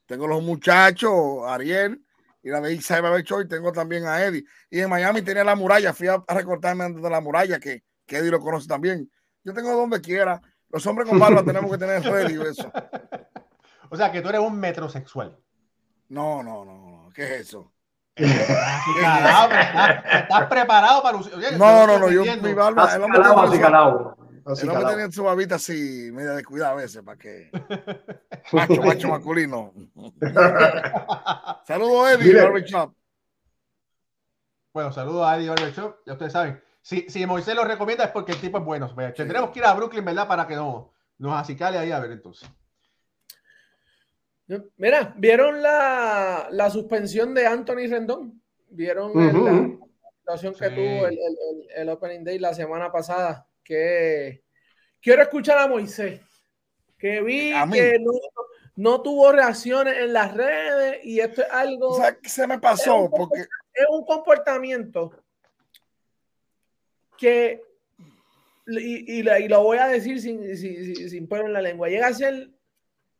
tengo 0.06 0.26
los 0.26 0.42
muchachos, 0.42 1.12
Ariel, 1.46 2.04
y 2.42 2.50
la 2.50 2.60
de 2.60 2.74
Isabel 2.74 3.24
y 3.24 3.48
tengo 3.48 3.72
también 3.72 4.06
a 4.06 4.22
Eddie. 4.22 4.44
Y 4.70 4.80
en 4.80 4.90
Miami 4.90 5.22
tenía 5.22 5.44
la 5.44 5.54
muralla, 5.54 5.92
fui 5.92 6.08
a, 6.08 6.22
recortarme 6.28 6.84
antes 6.84 7.02
de 7.02 7.10
la 7.10 7.20
muralla, 7.20 7.58
que, 7.58 7.84
que, 8.06 8.18
Eddie 8.18 8.30
lo 8.30 8.40
conoce 8.40 8.66
también. 8.66 9.10
Yo 9.44 9.52
tengo 9.52 9.72
donde 9.72 10.00
quiera. 10.00 10.40
Los 10.68 10.86
hombres 10.86 11.08
con 11.08 11.18
barba 11.18 11.42
tenemos 11.42 11.70
que 11.70 11.78
tener 11.78 12.02
ready 12.02 12.40
eso. 12.40 12.70
O 13.92 13.96
sea, 13.96 14.12
que 14.12 14.20
tú 14.20 14.28
eres 14.28 14.40
un 14.40 14.56
metrosexual. 14.56 15.36
No, 16.10 16.44
no, 16.44 16.64
no, 16.64 17.08
¿Qué 17.12 17.24
es 17.24 17.40
eso? 17.40 17.72
¿Estás, 18.14 18.38
preparado 20.48 21.02
para 21.02 21.18
no, 21.58 21.86
no, 21.88 21.98
no, 21.98 22.08
yo 22.08 22.22
mi 22.40 22.52
barba. 22.52 22.88
El 24.46 24.68
hombre, 24.68 24.84
tiene, 24.84 24.90
tenía 24.90 25.12
su 25.12 25.24
barbita 25.24 25.54
así, 25.56 26.10
media 26.12 26.32
descuidada 26.32 26.72
a 26.72 26.76
veces, 26.76 27.02
para 27.02 27.18
que. 27.18 27.50
Macho, 28.52 28.82
macho 28.82 29.08
masculino. 29.08 29.72
saludos, 31.66 32.12
Eddie, 32.12 32.34
Barbershop. 32.34 32.94
Bueno, 34.72 34.92
saludos 34.92 35.26
a 35.26 35.36
Eddie 35.36 35.48
Barbershop. 35.50 35.96
Ya 36.06 36.12
ustedes 36.14 36.32
saben. 36.32 36.62
Si, 36.82 37.08
si 37.08 37.26
Moisés 37.26 37.54
lo 37.54 37.64
recomienda 37.64 38.04
es 38.04 38.10
porque 38.10 38.32
el 38.32 38.40
tipo 38.40 38.58
es 38.58 38.64
bueno. 38.64 38.94
Tendremos 39.14 39.50
que 39.50 39.58
ir 39.58 39.64
a 39.64 39.74
Brooklyn, 39.74 40.04
¿verdad? 40.04 40.26
Para 40.26 40.46
que 40.46 40.56
no, 40.56 40.92
nos 41.18 41.38
acicale 41.38 41.78
ahí 41.78 41.92
a 41.92 42.00
ver 42.00 42.12
entonces. 42.12 42.48
Mira, 44.76 45.14
¿vieron 45.16 45.62
la, 45.62 46.48
la 46.50 46.70
suspensión 46.70 47.34
de 47.34 47.46
Anthony 47.46 47.86
Rendón? 47.88 48.42
¿Vieron 48.68 49.12
la 49.14 49.78
situación 50.18 50.54
que 50.54 50.70
tuvo 50.70 51.06
el, 51.06 51.18
el, 51.76 51.88
Opening 51.88 52.24
Day 52.24 52.38
la 52.38 52.54
semana 52.54 52.90
pasada? 52.90 53.46
Que 53.70 54.42
quiero 55.00 55.22
escuchar 55.22 55.58
a 55.58 55.68
Moisés, 55.68 56.20
que 56.98 57.22
vi 57.22 57.52
que 57.72 58.00
no, 58.00 58.10
no, 58.74 59.00
tuvo 59.00 59.30
reacciones 59.30 59.96
en 59.96 60.12
las 60.12 60.34
redes 60.34 61.04
y 61.04 61.20
esto 61.20 61.42
es 61.42 61.52
algo... 61.52 61.90
O 61.90 61.94
sea, 61.94 62.18
¿qué 62.18 62.28
se 62.28 62.48
me 62.48 62.58
pasó? 62.58 63.04
Es 63.04 63.10
porque... 63.16 63.42
Es 63.72 63.86
un 63.88 64.04
comportamiento 64.04 65.22
que, 67.16 67.62
y, 68.66 69.20
y, 69.20 69.22
lo 69.22 69.62
voy 69.62 69.78
a 69.78 69.86
decir 69.86 70.20
sin, 70.20 70.56
sin, 70.56 70.96
sin, 70.96 71.08
sin 71.08 71.28
en 71.30 71.52
la 71.52 71.62
lengua, 71.62 71.88
llega 71.88 72.08
a 72.08 72.12
ser 72.12 72.50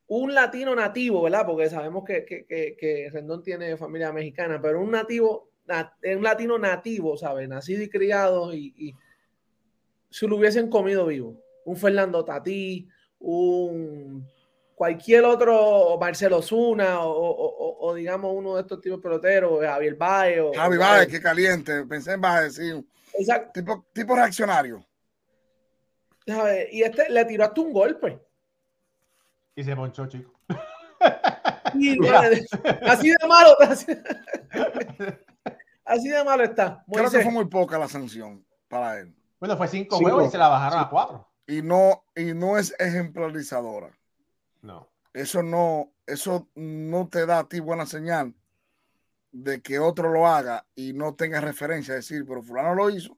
un 0.08 0.34
latino 0.34 0.74
nativo, 0.74 1.22
¿verdad? 1.22 1.46
Porque 1.46 1.70
sabemos 1.70 2.02
que, 2.04 2.24
que, 2.24 2.44
que, 2.76 3.08
Rendón 3.12 3.44
tiene 3.44 3.76
familia 3.76 4.12
mexicana, 4.12 4.60
pero 4.60 4.80
un 4.80 4.90
nativo, 4.90 5.52
un 6.02 6.22
latino 6.24 6.58
nativo, 6.58 7.16
¿sabes? 7.16 7.48
Nacido 7.48 7.84
y 7.84 7.88
criado 7.88 8.52
y, 8.52 8.74
y 8.76 8.94
si 10.10 10.26
lo 10.26 10.36
hubiesen 10.36 10.68
comido 10.68 11.06
vivo. 11.06 11.42
Un 11.64 11.76
Fernando 11.76 12.24
Tatí, 12.24 12.88
un 13.18 14.26
cualquier 14.74 15.24
otro, 15.24 15.98
Marcelo 16.00 16.40
Zuna, 16.40 17.00
o, 17.00 17.10
o, 17.10 17.86
o, 17.86 17.94
digamos 17.94 18.32
uno 18.34 18.56
de 18.56 18.62
estos 18.62 18.80
tipos 18.80 19.00
peloteros, 19.00 19.62
Javier 19.62 19.94
Baez. 19.94 20.42
Javi 20.54 20.76
Baez, 20.78 21.08
qué 21.08 21.20
caliente, 21.20 21.84
pensé 21.84 22.12
en 22.12 22.20
Baez, 22.20 22.54
sí. 22.54 22.72
Exacto. 23.14 23.52
Tipo, 23.52 23.86
tipo 23.92 24.16
reaccionario. 24.16 24.84
Y 26.70 26.82
este 26.82 27.10
le 27.10 27.24
tiró 27.24 27.44
hasta 27.44 27.60
un 27.60 27.72
golpe. 27.72 28.20
Y 29.54 29.64
se 29.64 29.76
ponchó, 29.76 30.06
chico. 30.06 30.32
así 32.86 33.10
de 33.10 33.26
malo. 33.28 33.56
Así, 35.84 36.08
de 36.08 36.22
malo 36.22 36.44
está. 36.44 36.84
Creo 36.88 37.10
que 37.10 37.20
fue 37.20 37.32
muy 37.32 37.46
poca 37.46 37.76
la 37.76 37.88
sanción 37.88 38.46
para 38.68 39.00
él. 39.00 39.12
Bueno, 39.40 39.56
fue 39.56 39.68
cinco, 39.68 39.96
juegos 39.96 40.28
y 40.28 40.30
se 40.30 40.38
la 40.38 40.48
bajaron 40.48 40.78
a 40.78 40.88
cuatro. 40.88 41.28
Y 41.46 41.62
no, 41.62 42.04
y 42.14 42.34
no 42.34 42.58
es 42.58 42.74
ejemplarizadora. 42.78 43.98
No. 44.62 44.88
Eso 45.12 45.42
no, 45.42 45.92
eso 46.06 46.48
no 46.54 47.08
te 47.08 47.26
da 47.26 47.40
a 47.40 47.48
ti 47.48 47.58
buena 47.58 47.86
señal 47.86 48.34
de 49.32 49.60
que 49.60 49.78
otro 49.78 50.10
lo 50.10 50.26
haga 50.26 50.66
y 50.74 50.92
no 50.92 51.14
tenga 51.14 51.40
referencia, 51.40 51.94
decir, 51.94 52.24
pero 52.26 52.42
fulano 52.42 52.74
lo 52.74 52.90
hizo 52.90 53.16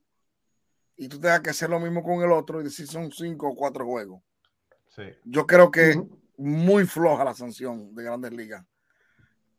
y 0.97 1.09
tú 1.09 1.18
tengas 1.18 1.41
que 1.41 1.51
hacer 1.51 1.70
lo 1.70 1.81
mismo 1.81 2.03
con 2.03 2.23
el 2.23 2.31
otro 2.31 2.61
y 2.61 2.64
decir 2.64 2.87
son 2.87 3.11
cinco 3.11 3.49
o 3.49 3.57
cuatro 3.57 3.85
juegos. 3.85 4.23
Sí. 4.89 5.03
Yo 5.25 5.47
creo 5.47 5.70
que 5.70 6.01
muy 6.37 6.87
floja 6.87 7.25
la 7.25 7.35
sanción 7.35 7.95
de 7.95 8.05
Grandes 8.05 8.33
Ligas 8.33 8.64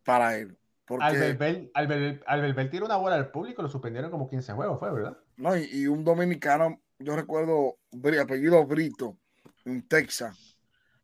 para 0.04 0.38
él. 0.38 0.58
Porque... 0.86 1.04
Albert 1.04 2.56
Bell, 2.56 2.70
tiró 2.70 2.86
una 2.86 2.98
bola 2.98 3.16
al 3.16 3.32
público, 3.32 3.62
lo 3.62 3.70
suspendieron 3.70 4.12
como 4.12 4.30
15 4.30 4.54
juegos, 4.54 4.80
fue, 4.80 4.92
¿verdad? 4.92 5.18
No, 5.38 5.56
y, 5.58 5.88
un 5.88 6.04
dominicano, 6.04 6.82
yo 7.00 7.16
recuerdo, 7.16 7.78
apellido 8.22 8.66
Brito, 8.66 9.18
en 9.66 9.88
Texas. 9.88 10.58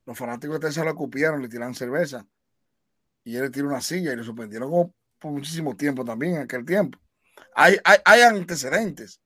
Los 0.06 0.18
fanáticos 0.18 0.60
de 0.60 0.68
Texas 0.68 0.86
lo 0.86 0.96
cupieron, 0.96 1.42
le 1.42 1.50
tiraron 1.50 1.76
cerveza. 1.76 2.26
Y 3.24 3.36
él 3.36 3.44
le 3.44 3.50
tiró 3.50 3.68
una 3.68 3.82
silla 3.82 4.14
y 4.14 4.16
lo 4.16 4.24
suspendieron 4.24 4.94
por 5.20 5.32
muchísimo 5.32 5.76
tiempo 5.76 6.04
también 6.06 6.36
en 6.36 6.42
aquel 6.44 6.66
tiempo. 6.66 7.00
Hay, 7.56 7.78
hay, 7.84 8.22
antecedentes. 8.22 9.22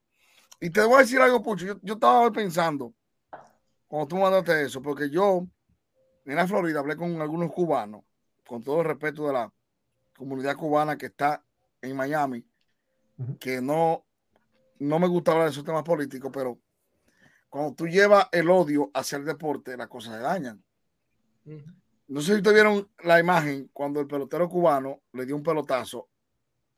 Y 0.59 0.69
te 0.69 0.81
voy 0.81 0.95
a 0.95 0.99
decir 0.99 1.19
algo, 1.19 1.41
Pucho. 1.41 1.65
Yo, 1.65 1.79
yo 1.81 1.93
estaba 1.95 2.31
pensando, 2.31 2.93
cuando 3.87 4.07
tú 4.07 4.17
mandaste 4.17 4.63
eso, 4.63 4.81
porque 4.81 5.09
yo 5.09 5.47
en 6.25 6.35
la 6.35 6.47
Florida 6.47 6.79
hablé 6.79 6.95
con 6.95 7.21
algunos 7.21 7.51
cubanos, 7.51 8.03
con 8.45 8.63
todo 8.63 8.81
el 8.81 8.87
respeto 8.87 9.27
de 9.27 9.33
la 9.33 9.53
comunidad 10.15 10.55
cubana 10.55 10.97
que 10.97 11.07
está 11.07 11.43
en 11.81 11.95
Miami, 11.95 12.45
que 13.39 13.61
no, 13.61 14.05
no 14.84 14.99
me 14.99 15.07
gusta 15.07 15.31
hablar 15.31 15.45
de 15.45 15.51
esos 15.51 15.63
temas 15.63 15.84
políticos, 15.84 16.31
pero 16.34 16.59
cuando 17.49 17.73
tú 17.73 17.88
llevas 17.88 18.27
el 18.31 18.49
odio 18.49 18.89
hacia 18.93 19.17
el 19.17 19.25
deporte, 19.25 19.77
las 19.77 19.88
cosas 19.88 20.15
se 20.15 20.19
dañan. 20.19 20.63
No 22.07 22.21
sé 22.21 22.34
si 22.34 22.38
ustedes 22.38 22.53
vieron 22.53 22.89
la 23.03 23.19
imagen 23.19 23.69
cuando 23.73 23.99
el 23.99 24.07
pelotero 24.07 24.49
cubano 24.49 25.01
le 25.13 25.25
dio 25.25 25.36
un 25.36 25.43
pelotazo. 25.43 26.09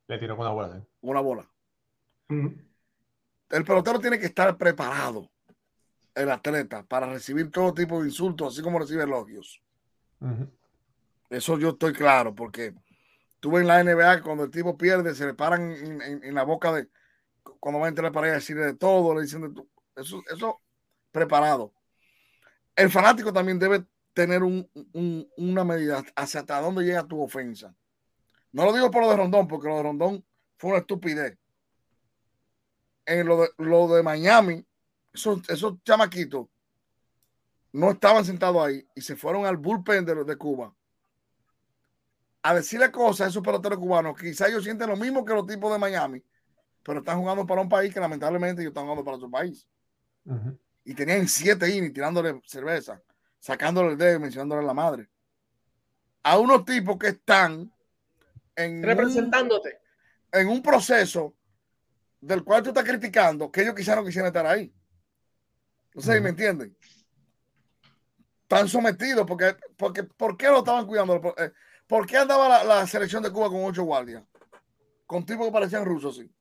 Le 0.08 0.18
tiró 0.18 0.36
con 0.36 0.46
una 0.46 0.54
bola. 0.54 0.88
Una 1.02 1.22
bola. 1.22 1.50
El 2.28 3.64
pelotero 3.64 4.00
tiene 4.00 4.20
que 4.20 4.26
estar 4.26 4.58
preparado 4.58 5.30
el 6.16 6.32
atleta 6.32 6.84
para 6.84 7.08
recibir 7.08 7.52
todo 7.52 7.74
tipo 7.74 8.00
de 8.02 8.08
insultos, 8.08 8.54
así 8.54 8.64
como 8.64 8.80
recibe 8.80 9.04
elogios. 9.04 9.62
Eso 11.30 11.60
yo 11.60 11.70
estoy 11.70 11.94
claro, 11.94 12.34
porque 12.34 12.74
tuve 13.40 13.62
en 13.62 13.68
la 13.68 13.84
NBA 13.84 14.22
cuando 14.22 14.46
el 14.46 14.52
tipo 14.52 14.78
pierde, 14.78 15.14
se 15.14 15.26
le 15.26 15.34
paran 15.34 15.62
en, 15.72 16.34
la 16.34 16.44
boca 16.44 16.72
de 16.72 16.90
cuando 17.66 17.80
va 17.80 17.88
a 17.88 17.90
entrar 17.90 18.12
para 18.12 18.28
a 18.28 18.34
decirle 18.34 18.64
de 18.64 18.76
todo, 18.76 19.16
le 19.16 19.24
dicen 19.24 19.42
de 19.42 19.50
todo. 19.50 19.68
Eso, 19.96 20.22
eso 20.32 20.62
preparado. 21.12 21.74
El 22.76 22.92
fanático 22.92 23.34
también 23.34 23.58
debe 23.58 23.84
tener 24.14 24.44
una 24.44 25.64
medida 25.64 26.04
hacia 26.16 26.42
hasta 26.42 26.62
dónde 26.62 26.84
llega 26.84 27.08
tu 27.08 27.20
ofensa. 27.20 27.76
No 28.52 28.66
lo 28.66 28.72
digo 28.72 28.92
por 28.92 29.02
lo 29.02 29.10
de 29.10 29.18
Rondón, 29.18 29.48
porque 29.48 29.68
lo 29.68 29.78
de 29.78 29.82
Rondón 29.82 30.24
fue 30.60 30.70
una 30.70 30.80
estupidez. 30.82 31.40
En 33.04 33.26
lo 33.26 33.42
de, 33.42 33.50
lo 33.58 33.88
de 33.96 34.04
Miami, 34.04 34.64
esos, 35.12 35.42
chamaquitos 35.84 36.46
no 37.72 37.90
estaban 37.90 38.24
sentados 38.26 38.64
ahí 38.64 38.88
y 38.94 39.02
se 39.02 39.16
fueron 39.16 39.48
al 39.48 39.58
bullpen 39.58 40.06
de, 40.06 40.24
de 40.24 40.36
Cuba 40.36 40.72
a 42.44 42.54
decirle 42.54 42.92
cosas 42.92 43.26
a 43.26 43.30
esos 43.32 43.42
peloteros 43.42 43.80
cubanos. 43.80 44.16
Quizás 44.16 44.50
ellos 44.50 44.64
sienten 44.64 44.88
lo 44.88 44.96
mismo 44.96 45.26
que 45.26 45.34
los 45.34 45.48
tipos 45.48 45.74
de 45.74 45.80
Miami, 45.80 46.24
pero 46.86 47.00
están 47.00 47.18
jugando 47.18 47.48
para 47.48 47.62
un 47.62 47.68
país 47.68 47.92
que 47.92 48.00
lamentablemente 48.00 48.62
ellos 48.62 48.70
están 48.70 48.84
jugando 48.84 49.04
para 49.04 49.18
su 49.18 49.30
país. 49.30 49.68
Y 50.84 50.94
tenían 50.94 51.28
siete 51.28 51.68
innings 51.68 51.94
tirándole 51.94 52.40
cerveza, 52.46 53.02
sacándole 53.40 53.94
el 53.94 53.98
dedo 53.98 54.18
y 54.18 54.20
mencionándole 54.20 54.62
a 54.62 54.66
la 54.66 54.74
madre. 54.76 55.10
A 56.22 56.38
unos 56.38 56.64
tipos 56.64 56.98
que 56.98 57.08
están 57.08 57.72
en 58.56 58.84
representándote 58.84 59.80
en 60.32 60.48
un 60.48 60.62
proceso 60.62 61.36
del 62.22 62.44
cual 62.44 62.62
tú 62.62 62.70
estás 62.70 62.84
criticando 62.84 63.52
que 63.52 63.64
ellos 63.64 63.74
quizás 63.74 63.96
no 63.96 64.06
quisieran 64.06 64.28
estar 64.28 64.46
ahí. 64.46 64.72
No 65.96 66.02
sé 66.02 66.16
si 66.16 66.22
me 66.22 66.30
entienden. 66.30 66.78
Están 68.44 68.68
sometidos 68.68 69.26
porque, 69.26 69.56
porque 69.76 70.04
¿por 70.04 70.38
qué 70.38 70.48
lo 70.50 70.60
estaban 70.60 70.86
cuidando? 70.86 71.34
Eh, 71.38 71.52
¿Por 71.88 72.06
qué 72.06 72.18
andaba 72.18 72.64
la, 72.64 72.86
selección 72.86 73.24
de 73.24 73.32
Cuba 73.32 73.50
con 73.50 73.64
ocho 73.64 73.84
guardias? 73.84 74.24
Con 75.08 75.26
tipos 75.26 75.48
que 75.48 75.52
parecían 75.52 75.86
rusos, 75.86 76.18
sí. 76.18 76.35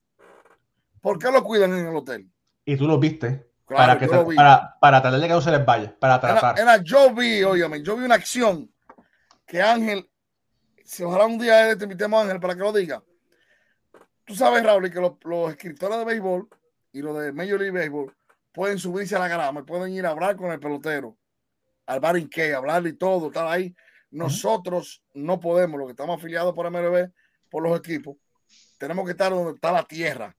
¿Por 1.05 1.19
qué 1.19 1.31
lo 1.31 1.45
cuidan 1.45 1.75
en 1.75 1.87
el 1.87 1.95
hotel? 1.95 2.27
Y 2.65 2.79
tú 2.79 2.87
lo 2.87 2.99
viste. 2.99 3.51
para, 3.67 3.99
que 3.99 4.09
para, 4.09 4.75
para 4.81 5.03
tratar 5.03 5.21
de 5.21 5.29
que 5.29 5.35
no 5.35 5.41
se 5.43 5.51
les 5.51 5.63
vaya, 5.63 5.95
para 5.99 6.19
tratar. 6.19 6.59
Era, 6.59 6.79
yo 6.79 7.15
vi, 7.15 7.43
óyame, 7.43 7.83
yo 7.83 7.95
vi 7.95 8.07
una 8.07 8.15
acción 8.15 8.73
que 9.47 9.61
Ángel, 9.61 10.09
si 10.83 11.03
ojalá 11.03 11.27
un 11.27 11.39
día 11.39 11.77
te 11.77 11.85
invitemos 11.85 12.19
a 12.19 12.23
Ángel 12.23 12.41
para 12.41 12.55
que 12.55 12.61
lo 12.61 12.73
diga. 12.73 13.05
Tú 14.25 14.35
sabes, 14.35 14.63
Raúl, 14.63 14.91
que 14.91 14.99
los, 14.99 15.13
los 15.25 15.51
escritores 15.51 15.99
de 15.99 16.07
béisbol 16.07 16.49
y 16.93 17.03
los 17.03 17.19
de 17.19 17.33
Major 17.33 17.61
League 17.61 17.79
Baseball 17.79 18.17
pueden 18.51 18.79
subirse 18.79 19.15
a 19.15 19.19
la 19.19 19.29
grama 19.29 19.61
y 19.61 19.65
pueden 19.65 19.93
ir 19.93 20.07
a 20.07 20.11
hablar 20.11 20.37
con 20.37 20.53
el 20.53 20.59
pelotero, 20.59 21.19
al 21.85 22.01
barinque, 22.01 22.55
hablarle 22.55 22.89
y 22.89 22.95
todo, 22.95 23.27
estar 23.27 23.47
ahí. 23.47 23.77
Nosotros 24.11 25.05
no 25.13 25.39
podemos, 25.39 25.79
los 25.79 25.87
que 25.87 25.93
estamos 25.93 26.17
afiliados 26.17 26.55
por 26.55 26.71
MLB, 26.71 27.11
por 27.51 27.63
los 27.63 27.79
equipos, 27.79 28.17
tenemos 28.79 29.05
que 29.05 29.11
estar 29.11 29.31
donde 29.31 29.53
está 29.53 29.71
la 29.71 29.83
tierra. 29.83 30.35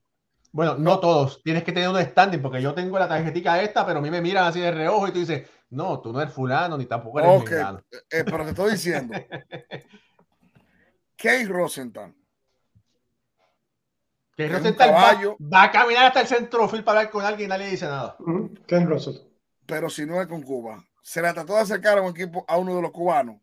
Bueno, 0.55 0.77
no 0.77 1.01
todos. 1.01 1.43
Tienes 1.43 1.65
que 1.65 1.73
tener 1.73 1.89
un 1.89 2.01
standing, 2.01 2.41
porque 2.41 2.61
yo 2.61 2.73
tengo 2.73 2.97
la 2.97 3.09
tarjetita 3.09 3.61
esta, 3.61 3.85
pero 3.85 3.99
a 3.99 4.01
mí 4.01 4.09
me 4.09 4.21
miran 4.21 4.45
así 4.45 4.61
de 4.61 4.71
reojo 4.71 5.09
y 5.09 5.11
tú 5.11 5.19
dices, 5.19 5.45
no, 5.71 5.99
tú 5.99 6.13
no 6.13 6.21
eres 6.21 6.33
fulano, 6.33 6.77
ni 6.77 6.85
tampoco 6.85 7.19
eres 7.19 7.41
okay. 7.41 7.57
Eh, 8.09 8.23
pero 8.23 8.45
te 8.45 8.51
estoy 8.51 8.71
diciendo. 8.71 9.13
Kate 11.17 11.47
Rosenthal. 11.47 12.15
Kate 14.37 14.47
Rosenthal 14.47 14.93
va, 14.93 15.35
va, 15.41 15.63
a 15.63 15.71
caminar 15.71 16.05
hasta 16.05 16.21
el 16.21 16.27
centro 16.27 16.69
para 16.69 16.99
hablar 16.99 17.09
con 17.09 17.25
alguien 17.25 17.47
y 17.47 17.49
nadie 17.49 17.67
dice 17.67 17.87
nada. 17.87 18.15
Kate 18.65 18.85
Rosenthal. 18.85 19.27
Pero 19.65 19.89
si 19.89 20.05
no 20.05 20.21
es 20.21 20.27
con 20.27 20.41
Cuba. 20.41 20.81
Se 21.01 21.21
le 21.21 21.33
trató 21.33 21.55
de 21.55 21.63
acercar 21.63 21.97
a 21.97 22.01
un 22.01 22.11
equipo 22.11 22.45
a 22.47 22.55
uno 22.55 22.77
de 22.77 22.81
los 22.81 22.91
cubanos. 22.91 23.41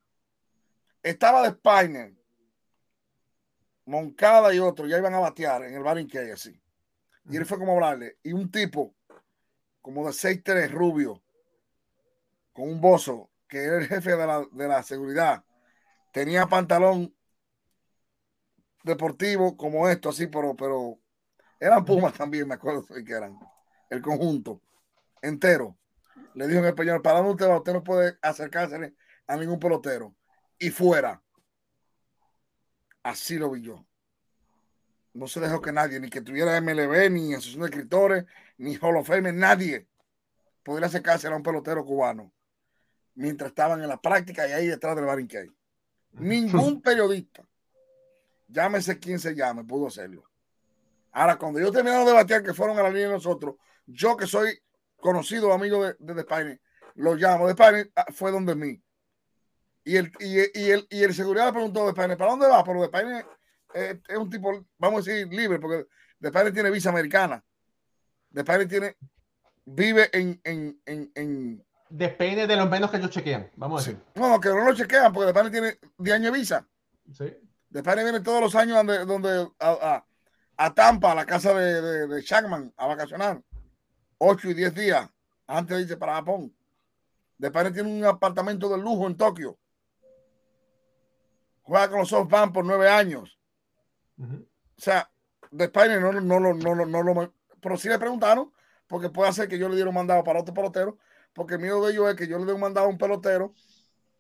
Estaba 1.02 1.42
de 1.42 1.50
Spiner 1.50 2.14
Moncada 3.84 4.54
y 4.54 4.60
otro 4.60 4.86
ya 4.86 4.96
iban 4.96 5.12
a 5.12 5.18
batear 5.18 5.64
en 5.64 5.74
el 5.74 5.82
Barin 5.82 6.08
así. 6.32 6.58
Y 7.28 7.36
él 7.36 7.46
fue 7.46 7.58
como 7.58 7.72
hablarle. 7.72 8.18
Y 8.22 8.32
un 8.32 8.50
tipo 8.50 8.94
como 9.80 10.06
de 10.06 10.12
6'3 10.12 10.70
rubio, 10.70 11.22
con 12.52 12.68
un 12.68 12.80
bozo, 12.80 13.30
que 13.48 13.64
era 13.64 13.78
el 13.78 13.86
jefe 13.86 14.16
de 14.16 14.26
la, 14.26 14.46
de 14.50 14.68
la 14.68 14.82
seguridad, 14.82 15.44
tenía 16.12 16.46
pantalón 16.46 17.14
deportivo 18.84 19.56
como 19.56 19.88
esto, 19.88 20.08
así, 20.08 20.26
pero, 20.26 20.56
pero 20.56 20.98
eran 21.58 21.84
Pumas 21.84 22.14
también, 22.14 22.48
me 22.48 22.54
acuerdo 22.54 22.84
que 22.86 23.12
eran. 23.12 23.38
El 23.90 24.00
conjunto 24.00 24.60
entero. 25.20 25.76
Le 26.34 26.46
dijo 26.46 26.60
en 26.60 26.66
español, 26.66 27.02
para 27.02 27.18
dónde 27.18 27.32
usted 27.32 27.48
va, 27.48 27.58
usted 27.58 27.72
no 27.72 27.84
puede 27.84 28.18
acercarse 28.22 28.94
a 29.26 29.36
ningún 29.36 29.58
pelotero. 29.58 30.14
Y 30.58 30.70
fuera. 30.70 31.22
Así 33.02 33.38
lo 33.38 33.50
vi 33.50 33.62
yo. 33.62 33.86
No 35.14 35.28
se 35.28 35.40
dejó 35.40 35.60
que 35.60 35.72
nadie, 35.72 36.00
ni 36.00 36.08
que 36.08 36.22
tuviera 36.22 36.58
MLB, 36.60 37.10
ni 37.10 37.34
Asociación 37.34 37.62
de 37.62 37.68
Escritores, 37.68 38.24
ni 38.56 38.76
Hall 38.76 38.96
of 38.96 39.06
Fame, 39.06 39.32
nadie 39.32 39.86
podría 40.62 40.86
acercarse 40.86 41.26
a 41.26 41.36
un 41.36 41.42
pelotero 41.42 41.84
cubano 41.84 42.32
mientras 43.14 43.50
estaban 43.50 43.82
en 43.82 43.88
la 43.88 44.00
práctica 44.00 44.48
y 44.48 44.52
ahí 44.52 44.66
detrás 44.66 44.96
del 44.96 45.04
Barinquey. 45.04 45.50
Ningún 46.12 46.80
periodista, 46.82 47.44
llámese 48.48 48.98
quien 48.98 49.18
se 49.18 49.34
llame, 49.34 49.64
pudo 49.64 49.88
hacerlo. 49.88 50.24
Ahora, 51.12 51.36
cuando 51.36 51.60
yo 51.60 51.70
terminé 51.70 51.98
de 51.98 52.04
debatir 52.06 52.42
que 52.42 52.54
fueron 52.54 52.78
a 52.78 52.82
la 52.82 52.88
línea 52.88 53.08
de 53.08 53.14
nosotros, 53.14 53.56
yo 53.86 54.16
que 54.16 54.26
soy 54.26 54.58
conocido 54.96 55.52
amigo 55.52 55.84
de, 55.84 55.96
de, 55.98 56.14
de 56.14 56.60
lo 56.94 57.14
llamo. 57.14 57.46
De 57.46 57.52
Spine 57.52 57.90
ah, 57.96 58.06
fue 58.12 58.30
donde 58.30 58.54
mí. 58.54 58.82
Y 59.84 59.96
el, 59.96 60.12
y, 60.20 60.60
y, 60.60 60.70
el, 60.70 60.86
y 60.88 61.02
el 61.02 61.12
seguridad 61.12 61.46
le 61.46 61.52
preguntó 61.52 61.86
de 61.86 61.92
¿para 61.92 62.30
dónde 62.30 62.46
va? 62.46 62.64
Pero 62.64 62.80
de 62.80 62.86
Spine 62.86 63.26
es, 63.74 63.98
es, 64.08 64.16
un 64.16 64.30
tipo, 64.30 64.64
vamos 64.78 65.06
a 65.06 65.10
decir, 65.10 65.32
libre, 65.32 65.58
porque 65.58 65.86
de 66.18 66.28
Spine 66.28 66.52
tiene 66.52 66.70
visa 66.70 66.90
americana. 66.90 67.44
De 68.30 68.42
Spine 68.42 68.66
tiene, 68.66 68.96
vive 69.64 70.08
en, 70.12 70.40
en, 70.44 70.80
en, 70.86 71.12
en 71.14 71.64
Depende 71.88 72.46
de 72.46 72.56
los 72.56 72.70
menos 72.70 72.90
que 72.90 72.96
ellos 72.96 73.10
chequean, 73.10 73.50
vamos 73.56 73.82
a 73.82 73.90
decir. 73.90 74.02
No, 74.14 74.40
que 74.40 74.48
no 74.48 74.64
lo 74.64 74.74
chequean, 74.74 75.12
porque 75.12 75.32
de 75.32 75.38
Spine 75.38 75.50
tiene 75.50 75.78
10 75.98 76.16
años 76.16 76.32
de 76.32 76.38
visa. 76.38 76.68
Sí. 77.12 77.36
De 77.68 77.80
Spine 77.80 78.02
viene 78.02 78.20
todos 78.20 78.40
los 78.40 78.54
años 78.54 78.76
donde, 78.78 79.04
donde 79.04 79.48
a, 79.58 79.70
a, 79.70 80.06
a, 80.56 80.74
Tampa, 80.74 81.12
a 81.12 81.14
la 81.14 81.26
casa 81.26 81.52
de, 81.52 81.82
de, 81.82 82.06
de 82.06 82.22
Shackman, 82.22 82.72
a 82.76 82.86
vacacionar. 82.86 83.42
8 84.18 84.50
y 84.50 84.54
10 84.54 84.74
días 84.74 85.10
antes 85.46 85.76
de 85.76 85.82
irse 85.82 85.96
para 85.96 86.14
Japón. 86.14 86.54
Después 87.36 87.72
tiene 87.72 87.90
un 87.90 88.04
apartamento 88.04 88.68
de 88.68 88.78
lujo 88.78 89.06
en 89.06 89.16
Tokio. 89.16 89.58
Juega 91.62 91.88
con 91.90 91.98
los 91.98 92.08
SoftBank 92.08 92.52
por 92.52 92.64
nueve 92.64 92.88
años. 92.88 93.38
Uh 94.18 94.24
-huh. 94.24 94.42
O 94.42 94.80
sea, 94.80 95.10
de 95.50 95.64
España 95.64 95.98
no, 96.00 96.12
no, 96.12 96.40
no, 96.40 96.54
no, 96.54 96.86
no, 96.86 97.02
lo. 97.02 97.34
Pero 97.60 97.76
sí 97.76 97.88
le 97.88 97.98
preguntaron, 97.98 98.52
porque 98.86 99.10
puede 99.10 99.32
ser 99.32 99.48
que 99.48 99.58
yo 99.58 99.68
le 99.68 99.74
diera 99.74 99.88
un 99.88 99.94
mandado 99.94 100.24
para 100.24 100.40
otro 100.40 100.54
pelotero, 100.54 100.98
porque 101.32 101.54
el 101.54 101.60
miedo 101.60 101.84
de 101.84 101.92
ellos 101.92 102.10
es 102.10 102.16
que 102.16 102.26
yo 102.26 102.38
le 102.38 102.44
dé 102.44 102.52
un 102.52 102.60
mandado 102.60 102.86
a 102.86 102.90
un 102.90 102.98
pelotero 102.98 103.54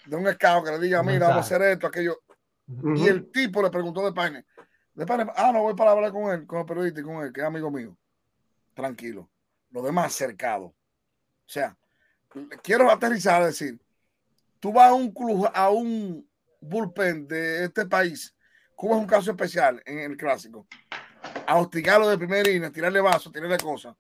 de 0.06 0.16
un 0.16 0.26
escado 0.26 0.64
que 0.64 0.70
le 0.70 0.78
diga, 0.78 1.02
mira, 1.02 1.28
vamos 1.28 1.36
a 1.36 1.40
hacer 1.46 1.62
esto, 1.62 1.86
aquello. 1.86 2.20
Uh 2.66 2.74
-huh. 2.74 2.98
Y 2.98 3.08
el 3.08 3.30
tipo 3.30 3.62
le 3.62 3.70
preguntó 3.70 4.00
de 4.02 4.08
España. 4.08 4.44
De 4.94 5.04
España, 5.04 5.26
ah, 5.36 5.52
no 5.52 5.62
voy 5.62 5.74
para 5.74 5.92
hablar 5.92 6.12
con 6.12 6.30
él, 6.32 6.46
con 6.46 6.60
el 6.60 6.66
periodista 6.66 7.00
y 7.00 7.04
con 7.04 7.24
él, 7.24 7.32
que 7.32 7.40
es 7.40 7.46
amigo 7.46 7.70
mío. 7.70 7.96
Tranquilo. 8.74 9.28
Lo 9.70 9.82
demás 9.82 10.12
cercado. 10.12 10.66
O 10.66 10.74
sea, 11.46 11.76
quiero 12.62 12.90
aterrizar, 12.90 13.44
decir, 13.44 13.80
tú 14.60 14.72
vas 14.72 14.90
a 14.90 14.94
un 14.94 15.12
club, 15.12 15.50
a 15.52 15.70
un 15.70 16.28
bullpen 16.60 17.26
de 17.26 17.64
este 17.64 17.86
país, 17.86 18.34
Cuba 18.74 18.96
es 18.96 19.00
un 19.00 19.06
caso 19.06 19.30
especial 19.30 19.82
en 19.86 19.98
el 19.98 20.16
clásico, 20.16 20.66
a 21.46 21.58
hostigarlo 21.58 22.08
de 22.08 22.18
primera 22.18 22.42
línea, 22.42 22.70
tirarle 22.70 23.00
vasos, 23.00 23.32
tirarle 23.32 23.58
cosas. 23.58 23.94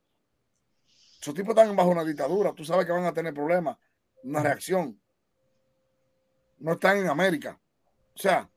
Esos 1.20 1.34
tipos 1.34 1.50
están 1.50 1.74
bajo 1.76 1.90
una 1.90 2.04
dictadura, 2.04 2.52
tú 2.52 2.64
sabes 2.64 2.84
que 2.84 2.92
van 2.92 3.04
a 3.04 3.14
tener 3.14 3.32
problemas, 3.32 3.76
una 4.24 4.42
reacción. 4.42 5.00
No 6.58 6.72
están 6.72 6.98
en 6.98 7.08
América. 7.08 7.58
O 8.14 8.18
sea, 8.18 8.48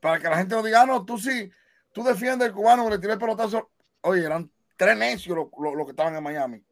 para 0.00 0.18
que 0.18 0.28
la 0.28 0.36
gente 0.36 0.54
no 0.54 0.62
diga, 0.62 0.82
ah, 0.82 0.86
no, 0.86 1.04
tú 1.04 1.18
sí, 1.18 1.50
tú 1.92 2.02
defiendes 2.02 2.48
al 2.48 2.54
cubano 2.54 2.84
que 2.84 2.90
le 2.90 2.98
tiré 2.98 3.14
el 3.14 3.18
pelotazo. 3.18 3.70
Oye, 4.02 4.24
eran 4.24 4.50
tres 4.76 4.96
necios 4.96 5.36
los 5.36 5.48
lo, 5.58 5.74
lo 5.74 5.84
que 5.84 5.92
estaban 5.92 6.14
en 6.14 6.22
Miami 6.22 6.64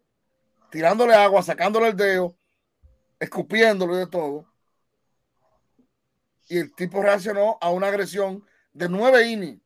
tirándole 0.72 1.14
agua, 1.14 1.42
sacándole 1.42 1.88
el 1.88 1.96
dedo, 1.96 2.34
escupiéndolo 3.20 3.94
y 3.94 3.98
de 3.98 4.06
todo. 4.06 4.46
Y 6.48 6.58
el 6.58 6.74
tipo 6.74 7.02
reaccionó 7.02 7.58
a 7.60 7.70
una 7.70 7.88
agresión 7.88 8.44
de 8.72 8.88
nueve 8.88 9.26
innings. 9.26 9.60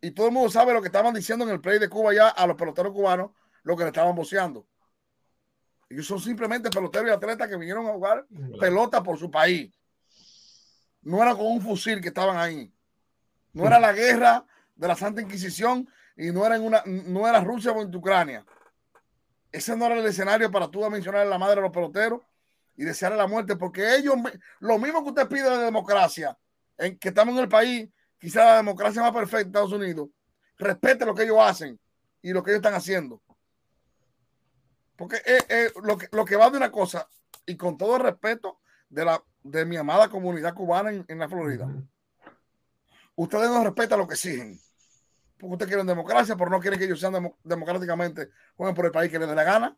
Y 0.00 0.10
todo 0.10 0.26
el 0.26 0.32
mundo 0.32 0.50
sabe 0.50 0.72
lo 0.72 0.80
que 0.80 0.88
estaban 0.88 1.14
diciendo 1.14 1.44
en 1.44 1.50
el 1.50 1.60
play 1.60 1.78
de 1.78 1.88
Cuba 1.88 2.14
ya 2.14 2.28
a 2.28 2.46
los 2.46 2.56
peloteros 2.56 2.92
cubanos, 2.92 3.30
lo 3.62 3.76
que 3.76 3.82
le 3.82 3.88
estaban 3.88 4.14
boceando. 4.14 4.66
Ellos 5.88 6.06
son 6.06 6.20
simplemente 6.20 6.70
peloteros 6.70 7.08
y 7.08 7.12
atletas 7.12 7.48
que 7.48 7.56
vinieron 7.56 7.86
a 7.86 7.92
jugar 7.92 8.26
pelota 8.60 9.02
por 9.02 9.18
su 9.18 9.30
país. 9.30 9.72
No 11.02 11.22
era 11.22 11.34
con 11.34 11.46
un 11.46 11.60
fusil 11.60 12.00
que 12.00 12.08
estaban 12.08 12.36
ahí. 12.36 12.72
No 13.52 13.66
era 13.66 13.78
la 13.78 13.92
guerra 13.92 14.44
de 14.74 14.88
la 14.88 14.96
Santa 14.96 15.22
Inquisición 15.22 15.88
y 16.16 16.30
no 16.30 16.44
era, 16.44 16.56
en 16.56 16.62
una, 16.62 16.82
no 16.84 17.26
era 17.26 17.40
Rusia 17.40 17.72
o 17.72 17.82
en 17.82 17.94
Ucrania 17.94 18.44
ese 19.56 19.74
no 19.74 19.86
era 19.86 19.98
el 19.98 20.06
escenario 20.06 20.50
para 20.50 20.68
tú 20.68 20.88
mencionar 20.90 21.22
a 21.22 21.24
la 21.24 21.38
madre 21.38 21.56
de 21.56 21.62
los 21.62 21.72
peloteros 21.72 22.20
y 22.76 22.84
desearle 22.84 23.16
la 23.16 23.26
muerte, 23.26 23.56
porque 23.56 23.96
ellos, 23.96 24.14
lo 24.60 24.78
mismo 24.78 25.02
que 25.02 25.08
usted 25.08 25.28
pide 25.28 25.48
de 25.48 25.64
democracia, 25.64 26.36
en 26.78 26.98
que 26.98 27.08
estamos 27.08 27.34
en 27.34 27.40
el 27.40 27.48
país, 27.48 27.88
quizá 28.18 28.44
la 28.44 28.56
democracia 28.56 29.02
más 29.02 29.12
perfecta 29.12 29.38
de 29.38 29.48
Estados 29.48 29.72
Unidos, 29.72 30.08
respete 30.58 31.04
lo 31.04 31.14
que 31.14 31.24
ellos 31.24 31.38
hacen 31.40 31.78
y 32.22 32.32
lo 32.32 32.42
que 32.42 32.50
ellos 32.50 32.58
están 32.58 32.74
haciendo. 32.74 33.22
Porque 34.96 35.16
lo, 35.82 35.98
que, 35.98 36.08
lo 36.10 36.24
que 36.24 36.36
va 36.36 36.50
de 36.50 36.56
una 36.56 36.70
cosa, 36.70 37.08
y 37.44 37.56
con 37.56 37.76
todo 37.76 37.96
el 37.96 38.02
respeto 38.02 38.60
de, 38.88 39.04
la, 39.04 39.22
de 39.42 39.64
mi 39.66 39.76
amada 39.76 40.08
comunidad 40.08 40.54
cubana 40.54 40.90
en, 40.90 41.04
en 41.06 41.18
la 41.18 41.28
Florida, 41.28 41.68
ustedes 43.14 43.50
no 43.50 43.62
respetan 43.62 43.98
lo 43.98 44.08
que 44.08 44.14
exigen 44.14 44.58
porque 45.38 45.52
ustedes 45.52 45.68
quieren 45.68 45.86
democracia, 45.86 46.36
pero 46.36 46.50
no 46.50 46.60
quieren 46.60 46.78
que 46.78 46.86
ellos 46.86 47.00
sean 47.00 47.12
dem 47.12 47.30
democráticamente, 47.44 48.30
jueguen 48.56 48.74
por 48.74 48.86
el 48.86 48.92
país 48.92 49.10
que 49.10 49.18
les 49.18 49.28
dé 49.28 49.34
la 49.34 49.44
gana. 49.44 49.76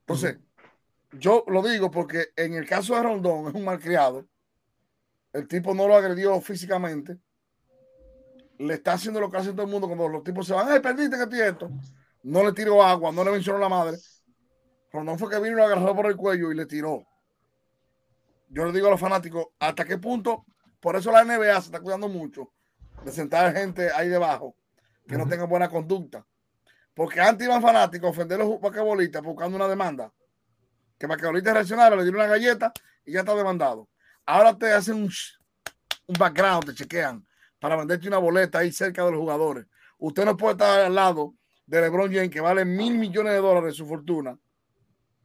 Entonces, 0.00 0.38
yo 1.12 1.44
lo 1.48 1.62
digo 1.62 1.90
porque 1.90 2.28
en 2.36 2.54
el 2.54 2.66
caso 2.66 2.94
de 2.94 3.02
Rondón 3.02 3.48
es 3.48 3.54
un 3.54 3.64
malcriado. 3.64 4.26
El 5.32 5.46
tipo 5.48 5.74
no 5.74 5.86
lo 5.86 5.96
agredió 5.96 6.40
físicamente. 6.40 7.18
Le 8.58 8.74
está 8.74 8.94
haciendo 8.94 9.20
lo 9.20 9.30
que 9.30 9.38
hace 9.38 9.52
todo 9.52 9.62
el 9.62 9.70
mundo 9.70 9.86
cuando 9.86 10.08
los 10.08 10.22
tipos 10.22 10.46
se 10.46 10.52
van. 10.52 10.68
¡Ay, 10.68 10.80
perdiste 10.80 11.16
que 11.16 11.46
esto! 11.46 11.70
No 12.22 12.44
le 12.44 12.52
tiró 12.52 12.82
agua, 12.82 13.10
no 13.12 13.24
le 13.24 13.30
mencionó 13.30 13.58
la 13.58 13.68
madre. 13.68 13.96
Rondón 14.92 15.18
fue 15.18 15.30
que 15.30 15.36
vino 15.36 15.52
y 15.52 15.56
lo 15.56 15.64
agarró 15.64 15.94
por 15.94 16.06
el 16.06 16.16
cuello 16.16 16.50
y 16.50 16.54
le 16.54 16.66
tiró. 16.66 17.06
Yo 18.48 18.66
le 18.66 18.72
digo 18.72 18.88
a 18.88 18.90
los 18.90 19.00
fanáticos, 19.00 19.46
¿hasta 19.58 19.84
qué 19.84 19.96
punto? 19.96 20.44
Por 20.80 20.96
eso 20.96 21.12
la 21.12 21.24
NBA 21.24 21.54
se 21.60 21.66
está 21.66 21.80
cuidando 21.80 22.08
mucho 22.08 22.52
de 23.04 23.12
sentar 23.12 23.54
gente 23.54 23.90
ahí 23.92 24.08
debajo 24.08 24.56
que 25.06 25.16
no 25.16 25.26
tengan 25.26 25.48
buena 25.48 25.68
conducta. 25.68 26.26
Porque 26.94 27.20
antes 27.20 27.46
iban 27.46 27.62
fanáticos 27.62 28.08
a 28.08 28.10
ofender 28.10 28.40
a 28.40 28.44
los 28.44 28.60
vaquebolistas 28.60 29.22
buscando 29.22 29.56
una 29.56 29.68
demanda. 29.68 30.12
Que 31.00 31.06
vaquebolistas 31.06 31.54
reaccionaron, 31.54 31.98
le 31.98 32.04
dieron 32.04 32.20
una 32.20 32.28
galleta 32.28 32.72
y 33.04 33.12
ya 33.12 33.20
está 33.20 33.34
demandado. 33.34 33.88
Ahora 34.26 34.56
te 34.56 34.70
hacen 34.70 34.96
un, 34.96 35.10
un 36.06 36.16
background, 36.18 36.66
te 36.66 36.74
chequean 36.74 37.26
para 37.58 37.74
venderte 37.74 38.06
una 38.06 38.18
boleta 38.18 38.58
ahí 38.58 38.70
cerca 38.70 39.04
de 39.04 39.10
los 39.10 39.20
jugadores. 39.20 39.66
Usted 39.98 40.24
no 40.26 40.36
puede 40.36 40.52
estar 40.52 40.80
al 40.80 40.94
lado 40.94 41.34
de 41.66 41.80
LeBron 41.80 42.12
James 42.12 42.30
que 42.30 42.40
vale 42.40 42.64
mil 42.64 42.98
millones 42.98 43.32
de 43.32 43.38
dólares 43.38 43.72
de 43.72 43.76
su 43.78 43.86
fortuna. 43.86 44.38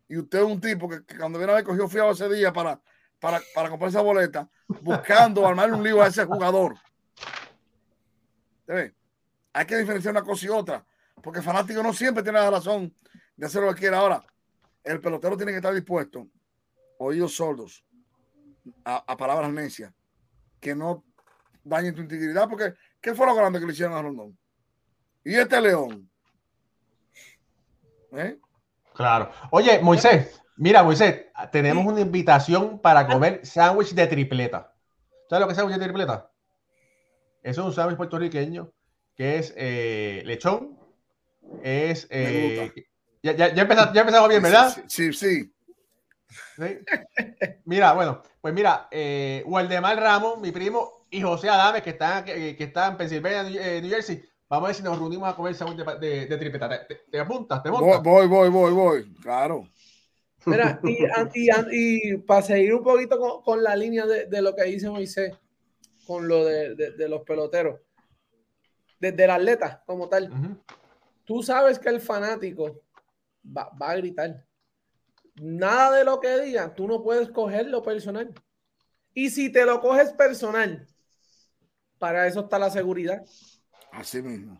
Y 0.08 0.18
usted 0.18 0.40
es 0.40 0.46
un 0.46 0.62
tipo 0.62 0.88
que, 0.88 1.04
que 1.06 1.18
cuando 1.18 1.38
viene 1.38 1.52
a 1.52 1.56
ver 1.56 1.66
cogió 1.66 1.90
fiado 1.90 2.12
ese 2.12 2.30
día 2.30 2.54
para, 2.54 2.80
para, 3.20 3.42
para 3.54 3.70
comprar 3.70 3.90
esa 3.90 4.02
boleta, 4.02 4.50
buscando 4.82 5.46
armarle 5.46 5.76
un 5.76 5.84
lío 5.84 6.02
a 6.02 6.08
ese 6.08 6.24
jugador. 6.26 6.76
Hay 9.54 9.66
que 9.66 9.78
diferenciar 9.78 10.14
una 10.14 10.24
cosa 10.24 10.46
y 10.46 10.50
otra, 10.50 10.86
porque 11.22 11.42
fanático 11.42 11.84
no 11.84 11.94
siempre 11.94 12.24
tiene 12.24 12.40
la 12.40 12.50
razón 12.50 12.96
de 13.36 13.46
hacer 13.46 13.62
lo 13.62 13.74
que 13.74 13.82
quiera. 13.82 14.00
Ahora, 14.00 14.24
el 14.86 15.02
pelotero 15.02 15.36
tiene 15.36 15.52
que 15.52 15.58
estar 15.58 15.74
dispuesto, 15.74 16.28
oídos 17.00 17.36
sordos, 17.36 17.84
a, 18.84 18.98
a 19.12 19.18
palabras 19.18 19.52
necias, 19.52 19.94
que 20.60 20.76
no 20.76 21.04
dañen 21.64 21.96
tu 21.96 22.02
integridad, 22.02 22.48
porque 22.48 22.74
¿qué 23.02 23.14
fue 23.14 23.26
lo 23.26 23.36
grande 23.36 23.60
que 23.60 23.66
le 23.66 23.74
hicieron 23.74 23.96
a 23.96 24.02
Rondón? 24.02 24.38
Y 25.24 25.36
este 25.36 25.60
León. 25.60 26.10
¿Eh? 28.12 28.40
Claro. 28.94 29.32
Oye, 29.52 29.80
Moisés, 29.82 30.42
mira, 30.56 30.84
Moisés, 30.84 31.26
tenemos 31.52 31.86
una 31.86 32.02
invitación 32.02 32.80
para 32.80 33.08
comer 33.08 33.46
sándwich 33.46 33.94
de 33.94 34.08
tripleta. 34.08 34.74
¿Sabes 35.30 35.42
lo 35.42 35.48
que 35.48 35.52
es 35.52 35.58
sándwich 35.58 35.78
de 35.78 35.84
tripleta? 35.84 36.32
Eso 37.42 37.62
es 37.62 37.68
un 37.68 37.74
sándwich 37.74 37.98
puertorriqueño 37.98 38.72
que 39.16 39.40
es 39.40 39.54
eh, 39.58 40.22
lechón, 40.26 40.78
es... 41.64 42.08
Eh, 42.10 42.72
ya, 43.32 43.32
ya, 43.32 43.54
ya, 43.56 43.62
empezamos, 44.02 44.30
bien, 44.30 44.44
¿verdad? 44.44 44.76
Sí, 44.88 45.12
sí. 45.12 45.52
Mira, 47.66 47.94
bueno, 47.94 48.22
pues 48.40 48.54
mira, 48.54 48.88
eh, 48.92 49.44
Waldemar 49.48 49.98
Ramos, 49.98 50.40
mi 50.40 50.52
primo, 50.52 51.08
y 51.10 51.22
José 51.22 51.50
Adames, 51.50 51.82
que 51.82 51.92
están, 51.92 52.24
que, 52.24 52.56
que 52.56 52.64
están 52.66 52.92
en 52.92 52.98
Pensilvania, 52.98 53.44
New 53.44 53.90
Jersey, 53.90 54.24
Vamos 54.48 54.66
a 54.66 54.68
ver 54.68 54.76
si 54.76 54.84
nos 54.84 55.00
reunimos 55.00 55.28
a 55.28 55.36
comer 55.36 55.56
sándwich 55.56 55.84
de, 56.00 56.08
de, 56.08 56.26
de 56.28 56.38
tripeta. 56.38 56.86
¿Te, 56.88 56.96
¿Te, 57.10 57.20
apuntas? 57.20 57.64
¿Te 57.64 57.72
montas? 57.72 58.04
Voy, 58.04 58.28
voy, 58.28 58.50
voy, 58.50 58.74
voy, 58.74 59.14
claro. 59.16 59.68
Mira, 60.46 60.80
y, 60.84 61.06
y, 61.34 62.12
y, 62.12 62.18
para 62.18 62.44
seguir 62.44 62.76
un 62.76 62.84
poquito 62.84 63.18
con, 63.18 63.42
con 63.42 63.64
la 63.64 63.76
línea 63.76 64.06
de, 64.06 64.28
de, 64.28 64.42
lo 64.44 64.56
que 64.56 64.66
dice 64.66 64.88
Moisés, 64.88 65.36
con 66.06 66.28
lo 66.28 66.46
de, 66.46 66.76
de 66.76 67.10
los 67.10 67.24
peloteros, 67.24 67.80
desde 69.00 69.24
el 69.24 69.32
atleta 69.32 69.84
como 69.88 70.08
tal, 70.08 70.32
tú 71.26 71.42
sabes 71.42 71.80
que 71.80 71.90
el 71.90 72.00
fanático 72.00 72.84
va, 73.46 73.70
va, 73.82 73.92
a 73.92 73.98
gritar. 73.98 74.46
Nada 75.36 75.98
de 75.98 76.06
lo 76.06 76.20
que 76.20 76.40
diga, 76.42 76.74
tú 76.74 76.88
no 76.88 77.04
puedes 77.04 77.30
cogerlo 77.30 77.84
personal. 77.84 78.34
Y 79.14 79.30
si 79.30 79.52
te 79.52 79.66
lo 79.66 79.80
coges 79.82 80.12
personal, 80.14 80.88
para 81.98 82.28
eso 82.28 82.42
está 82.42 82.60
la 82.60 82.70
seguridad. 82.70 83.24
Así 83.92 84.22
mismo. 84.22 84.60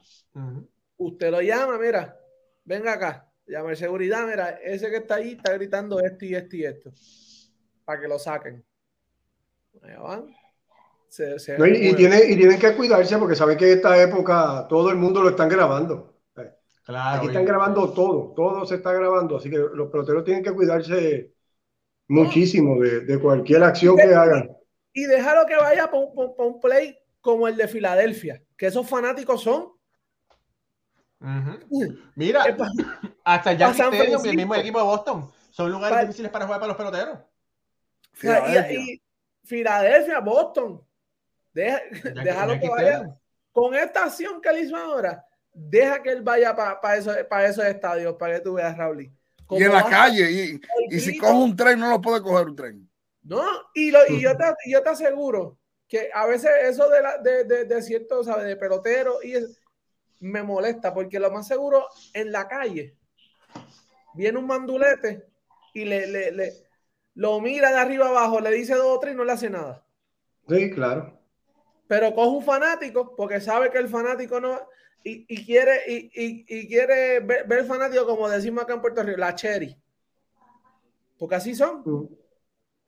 Usted 0.98 1.32
lo 1.32 1.42
llama, 1.42 1.78
mira, 1.78 2.18
venga 2.64 2.94
acá, 2.94 3.30
llama 3.46 3.72
de 3.72 3.76
seguridad, 3.76 4.26
mira, 4.26 4.52
ese 4.64 4.90
que 4.90 4.98
está 4.98 5.16
ahí 5.16 5.34
está 5.34 5.54
gritando 5.54 6.00
esto 6.00 6.26
y 6.26 6.36
esto 6.36 6.56
y 6.56 6.66
esto, 6.66 6.94
para 7.84 8.02
que 8.02 8.08
lo 8.08 8.18
saquen. 8.18 8.66
y, 11.90 11.96
tiene, 11.96 12.26
y 12.26 12.38
tienen 12.38 12.60
que 12.60 12.76
cuidarse 12.76 13.18
porque 13.18 13.36
saben 13.36 13.58
que 13.58 13.72
en 13.72 13.78
esta 13.78 14.02
época 14.02 14.66
todo 14.68 14.90
el 14.90 14.96
mundo 14.96 15.22
lo 15.22 15.30
están 15.30 15.50
grabando. 15.50 16.15
Claro, 16.86 17.18
Aquí 17.18 17.28
están 17.28 17.46
grabando 17.46 17.92
todo, 17.94 18.34
todo 18.36 18.64
se 18.66 18.76
está 18.76 18.94
grabando, 18.94 19.38
así 19.38 19.50
que 19.50 19.58
los 19.58 19.90
peloteros 19.90 20.24
tienen 20.24 20.44
que 20.44 20.54
cuidarse 20.54 21.34
muchísimo 22.08 22.80
de, 22.80 23.02
de 23.02 23.20
cualquier 23.20 23.64
acción 23.64 23.96
que 23.96 24.14
hagan. 24.14 24.56
Y 24.94 25.06
déjalo 25.06 25.48
que 25.48 25.56
vaya 25.56 25.90
para 25.90 26.04
un 26.04 26.60
play 26.62 26.96
como 27.22 27.48
el 27.48 27.58
de 27.58 27.68
Filadelfia, 27.68 28.42
que 28.56 28.68
esos 28.68 28.88
fanáticos 28.88 29.42
son. 29.42 29.74
Mira, 32.14 32.46
hasta 33.24 33.54
ya 33.54 33.72
el 33.72 34.36
mismo 34.36 34.54
equipo 34.54 34.78
de 34.78 34.86
Boston, 34.86 35.32
son 35.50 35.72
lugares 35.72 36.02
difíciles 36.02 36.32
para 36.32 36.46
jugar 36.46 36.60
para 36.60 36.68
los 36.68 36.78
peloteros. 36.78 37.18
Filadelfia, 38.14 39.02
Filadelfia 39.44 40.20
Boston. 40.20 40.82
Deja, 41.52 41.80
déjalo 42.24 42.60
que 42.60 42.70
vaya. 42.70 43.18
Con 43.52 43.74
esta 43.74 44.04
acción 44.04 44.40
que 44.40 44.50
él 44.50 44.60
hizo 44.60 44.76
ahora, 44.76 45.26
deja 45.56 46.04
que 46.04 46.12
él 46.12 46.22
vaya 46.22 46.54
para 46.56 46.82
pa 46.82 46.98
esos, 46.98 47.16
esos 47.16 47.66
estadios, 47.66 48.16
para 48.16 48.36
que 48.36 48.42
tú 48.42 48.54
veas, 48.54 48.78
Raúl. 48.78 49.10
Y 49.52 49.64
en 49.64 49.72
la 49.72 49.88
calle, 49.88 50.30
y, 50.30 50.62
y 50.90 51.00
si 51.00 51.18
coge 51.18 51.34
un 51.34 51.56
tren, 51.56 51.80
no 51.80 51.90
lo 51.90 52.02
puede 52.02 52.22
coger 52.22 52.48
un 52.48 52.56
tren. 52.56 52.90
No, 53.24 53.44
y, 53.74 53.90
lo, 53.90 54.00
y 54.08 54.20
yo, 54.22 54.36
te, 54.36 54.44
yo 54.68 54.84
te 54.84 54.90
aseguro 54.90 55.58
que 55.88 56.10
a 56.14 56.26
veces 56.26 56.52
eso 56.64 56.90
de, 56.90 57.02
la, 57.02 57.18
de, 57.20 57.44
de, 57.46 57.66
de 57.66 57.82
cierto, 57.82 58.24
¿sabes? 58.24 58.46
De 58.46 58.56
pelotero 58.56 59.24
y 59.24 59.34
me 60.20 60.44
molesta 60.44 60.94
porque 60.94 61.20
lo 61.20 61.32
más 61.32 61.48
seguro 61.48 61.88
en 62.14 62.32
la 62.32 62.48
calle 62.48 62.98
viene 64.14 64.38
un 64.38 64.48
mandulete 64.48 65.28
y 65.74 65.86
le, 65.86 66.08
le, 66.08 66.32
le 66.32 66.54
lo 67.16 67.40
mira 67.40 67.72
de 67.72 67.78
arriba 67.78 68.10
abajo, 68.10 68.40
le 68.40 68.52
dice 68.52 68.76
dos 68.76 68.98
o 68.98 69.00
tres 69.00 69.14
y 69.14 69.18
no 69.18 69.24
le 69.24 69.32
hace 69.32 69.50
nada. 69.50 69.86
Sí, 70.50 70.70
claro. 70.72 71.20
Pero 71.88 72.14
coge 72.14 72.30
un 72.30 72.44
fanático 72.44 73.16
porque 73.16 73.40
sabe 73.40 73.72
que 73.72 73.78
el 73.78 73.88
fanático 73.88 74.40
no 74.40 74.60
y, 75.06 75.26
y 75.30 75.46
quiere 75.46 75.82
y, 75.88 76.12
y, 76.16 76.46
y 76.48 76.68
quiere 76.68 77.20
ver, 77.20 77.48
ver, 77.48 77.66
fanático 77.66 78.08
como 78.08 78.28
decimos 78.28 78.64
acá 78.64 78.74
en 78.74 78.82
Puerto 78.82 79.04
Rico, 79.04 79.20
la 79.20 79.36
cherry. 79.36 79.80
Porque 81.18 81.36
así 81.36 81.54
son. 81.54 81.84
Mm. 81.86 82.10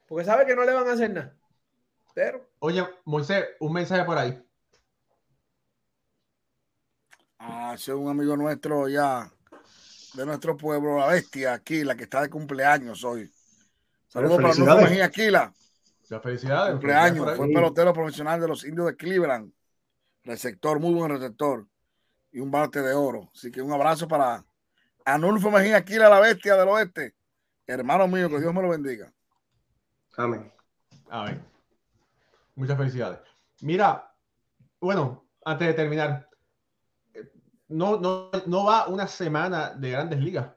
Porque 0.07 0.25
sabe 0.25 0.45
que 0.45 0.55
no 0.55 0.65
le 0.65 0.73
van 0.73 0.87
a 0.87 0.93
hacer 0.93 1.11
nada. 1.11 1.37
Oye, 2.59 2.83
Moisés, 3.05 3.45
un 3.59 3.73
mensaje 3.73 4.03
por 4.03 4.17
ahí. 4.17 4.43
Ah, 7.37 7.73
es 7.75 7.87
un 7.89 8.09
amigo 8.09 8.35
nuestro 8.35 8.89
ya 8.89 9.31
de 10.15 10.25
nuestro 10.25 10.57
pueblo, 10.57 10.97
la 10.97 11.07
bestia, 11.07 11.53
Aquila, 11.53 11.95
que 11.95 12.05
está 12.05 12.23
de 12.23 12.29
cumpleaños 12.29 13.03
hoy. 13.03 13.31
Saludos 14.07 14.37
para 14.37 14.55
nuestro 14.55 14.77
Mejía 14.77 15.05
Aquila. 15.05 15.53
Felicidades. 16.23 16.71
Cumpleaños. 16.71 17.37
Fue 17.37 17.47
pelotero 17.47 17.93
profesional 17.93 18.41
de 18.41 18.47
los 18.47 18.63
indios 18.65 18.87
de 18.87 18.95
Cleveland. 18.95 19.53
Receptor, 20.23 20.79
muy 20.79 20.95
buen 20.95 21.11
receptor. 21.11 21.67
Y 22.37 22.39
un 22.39 22.51
bate 22.51 22.83
de 22.83 22.93
oro. 22.93 23.31
Así 23.33 23.49
que 23.49 23.63
un 23.63 23.73
abrazo 23.73 24.07
para 24.07 24.45
Anulfo 25.03 25.49
Mejía 25.49 25.77
Aquila, 25.77 26.07
la 26.07 26.19
bestia 26.19 26.55
del 26.55 26.67
oeste. 26.67 27.15
Hermano 27.65 28.07
mío, 28.07 28.29
que 28.29 28.39
Dios 28.39 28.53
me 28.53 28.61
lo 28.61 28.69
bendiga. 28.69 29.11
Amén. 30.15 30.53
Amén. 31.09 31.43
Muchas 32.53 32.77
felicidades. 32.77 33.21
Mira, 33.61 34.13
bueno, 34.79 35.27
antes 35.45 35.67
de 35.67 35.73
terminar, 35.73 36.29
no, 37.69 37.99
no, 37.99 38.29
no 38.45 38.65
va 38.65 38.87
una 38.87 39.07
semana 39.07 39.71
de 39.71 39.89
grandes 39.89 40.19
ligas, 40.19 40.47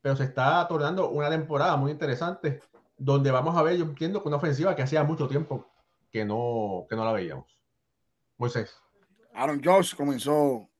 pero 0.00 0.14
se 0.14 0.22
está 0.22 0.68
tornando 0.68 1.10
una 1.10 1.30
temporada 1.30 1.76
muy 1.76 1.90
interesante 1.90 2.62
donde 2.96 3.32
vamos 3.32 3.56
a 3.56 3.62
ver, 3.64 3.76
yo 3.76 3.86
entiendo, 3.86 4.22
una 4.24 4.36
ofensiva 4.36 4.76
que 4.76 4.82
hacía 4.82 5.02
mucho 5.02 5.26
tiempo 5.26 5.68
que 6.12 6.24
no, 6.24 6.86
que 6.88 6.94
no 6.94 7.04
la 7.04 7.10
veíamos. 7.10 7.60
Moisés. 8.36 8.80
Aaron 9.34 9.60
Josh 9.64 9.96
comenzó 9.96 10.70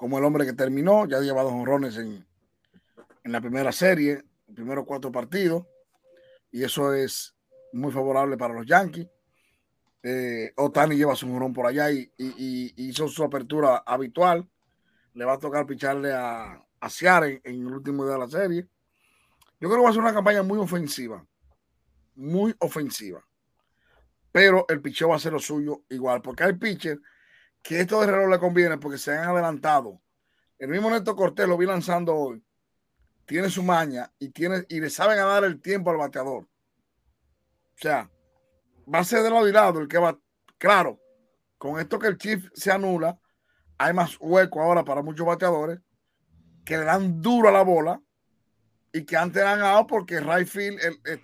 como 0.00 0.16
el 0.16 0.24
hombre 0.24 0.46
que 0.46 0.54
terminó, 0.54 1.06
ya 1.06 1.18
ha 1.18 1.20
llevado 1.20 1.48
honrones 1.48 1.98
en, 1.98 2.26
en 3.22 3.32
la 3.32 3.38
primera 3.42 3.70
serie, 3.70 4.24
primero 4.54 4.86
cuatro 4.86 5.12
partidos, 5.12 5.66
y 6.50 6.64
eso 6.64 6.94
es 6.94 7.36
muy 7.74 7.92
favorable 7.92 8.38
para 8.38 8.54
los 8.54 8.64
Yankees. 8.64 9.06
Eh, 10.02 10.54
Otani 10.56 10.96
lleva 10.96 11.14
su 11.14 11.26
morón 11.26 11.52
por 11.52 11.66
allá 11.66 11.90
y, 11.90 12.10
hizo 12.16 13.08
su 13.08 13.22
apertura 13.22 13.82
habitual. 13.84 14.48
Le 15.12 15.26
va 15.26 15.34
a 15.34 15.38
tocar 15.38 15.66
picharle 15.66 16.14
a, 16.14 16.64
a 16.80 17.26
en, 17.26 17.40
el 17.44 17.66
último 17.66 18.04
día 18.04 18.14
de 18.14 18.20
la 18.20 18.28
serie. 18.28 18.68
Yo 19.60 19.68
creo 19.68 19.80
que 19.80 19.84
va 19.84 19.90
a 19.90 19.92
ser 19.92 20.00
una 20.00 20.14
campaña 20.14 20.42
muy 20.42 20.56
ofensiva. 20.56 21.22
Muy 22.14 22.54
ofensiva. 22.60 23.22
Pero 24.32 24.64
el 24.70 24.80
picheo 24.80 25.10
va 25.10 25.16
a 25.16 25.18
ser 25.18 25.34
lo 25.34 25.40
suyo 25.40 25.82
igual. 25.90 26.22
Porque 26.22 26.44
hay 26.44 26.54
pitcher 26.54 26.98
que 27.62 27.80
esto 27.80 28.00
de 28.00 28.06
reloj 28.06 28.30
le 28.30 28.38
conviene 28.38 28.78
porque 28.78 28.98
se 28.98 29.16
han 29.16 29.28
adelantado. 29.28 30.00
El 30.58 30.68
mismo 30.68 30.90
Neto 30.90 31.14
Cortés 31.16 31.48
lo 31.48 31.56
vi 31.56 31.66
lanzando 31.66 32.14
hoy. 32.14 32.44
Tiene 33.26 33.48
su 33.48 33.62
maña 33.62 34.12
y, 34.18 34.30
tiene, 34.30 34.64
y 34.68 34.80
le 34.80 34.90
saben 34.90 35.18
a 35.18 35.24
dar 35.24 35.44
el 35.44 35.60
tiempo 35.60 35.90
al 35.90 35.96
bateador. 35.96 36.44
O 36.44 37.76
sea, 37.76 38.10
va 38.92 38.98
a 38.98 39.04
ser 39.04 39.22
de 39.22 39.30
lado 39.30 39.48
y 39.48 39.52
lado 39.52 39.80
el 39.80 39.88
que 39.88 39.98
va. 39.98 40.18
Claro, 40.58 41.00
con 41.56 41.80
esto 41.80 41.98
que 41.98 42.08
el 42.08 42.18
Chief 42.18 42.48
se 42.54 42.70
anula, 42.70 43.18
hay 43.78 43.94
más 43.94 44.16
hueco 44.20 44.60
ahora 44.60 44.84
para 44.84 45.02
muchos 45.02 45.26
bateadores 45.26 45.80
que 46.64 46.76
le 46.76 46.84
dan 46.84 47.22
duro 47.22 47.48
a 47.48 47.52
la 47.52 47.62
bola 47.62 48.02
y 48.92 49.04
que 49.04 49.16
antes 49.16 49.40
eran 49.40 49.60
dado 49.60 49.86
porque 49.86 50.16
el 50.16 50.26
right 50.26 50.46
field, 50.46 50.78
el, 50.80 51.00
el, 51.04 51.20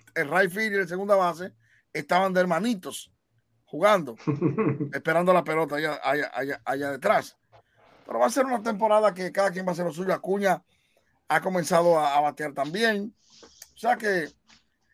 y 0.55 0.75
el 0.75 0.87
segunda 0.87 1.15
base 1.15 1.53
estaban 1.93 2.33
de 2.33 2.39
hermanitos 2.41 3.11
jugando, 3.67 4.15
esperando 4.93 5.33
la 5.33 5.43
pelota 5.43 5.75
allá, 5.75 5.99
allá, 6.03 6.61
allá, 6.65 6.91
detrás. 6.91 7.37
Pero 8.05 8.19
va 8.19 8.25
a 8.25 8.31
ser 8.31 8.45
una 8.45 8.63
temporada 8.63 9.13
que 9.13 9.31
cada 9.31 9.51
quien 9.51 9.65
va 9.65 9.69
a 9.69 9.73
hacer 9.73 9.85
lo 9.85 9.93
suyo. 9.93 10.13
Acuña 10.13 10.63
ha 11.27 11.41
comenzado 11.41 11.99
a, 11.99 12.17
a 12.17 12.21
batear 12.21 12.53
también. 12.53 13.13
O 13.75 13.77
sea 13.77 13.97
que 13.97 14.29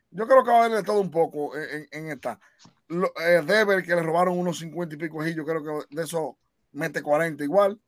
yo 0.09 0.27
creo 0.27 0.43
que 0.43 0.51
va 0.51 0.61
a 0.61 0.65
haber 0.65 0.77
de 0.77 0.83
todo 0.83 0.99
un 0.99 1.11
poco 1.11 1.55
en, 1.55 1.87
en 1.91 2.11
esta. 2.11 2.39
Lo, 2.87 3.07
eh, 3.19 3.41
Deber, 3.45 3.83
que 3.83 3.95
le 3.95 4.03
robaron 4.03 4.37
unos 4.37 4.59
50 4.59 4.95
y 4.95 4.97
pico, 4.97 5.25
yo 5.25 5.45
creo 5.45 5.63
que 5.63 5.95
de 5.95 6.03
eso 6.03 6.37
mete 6.71 7.01
40 7.01 7.43
igual, 7.43 7.79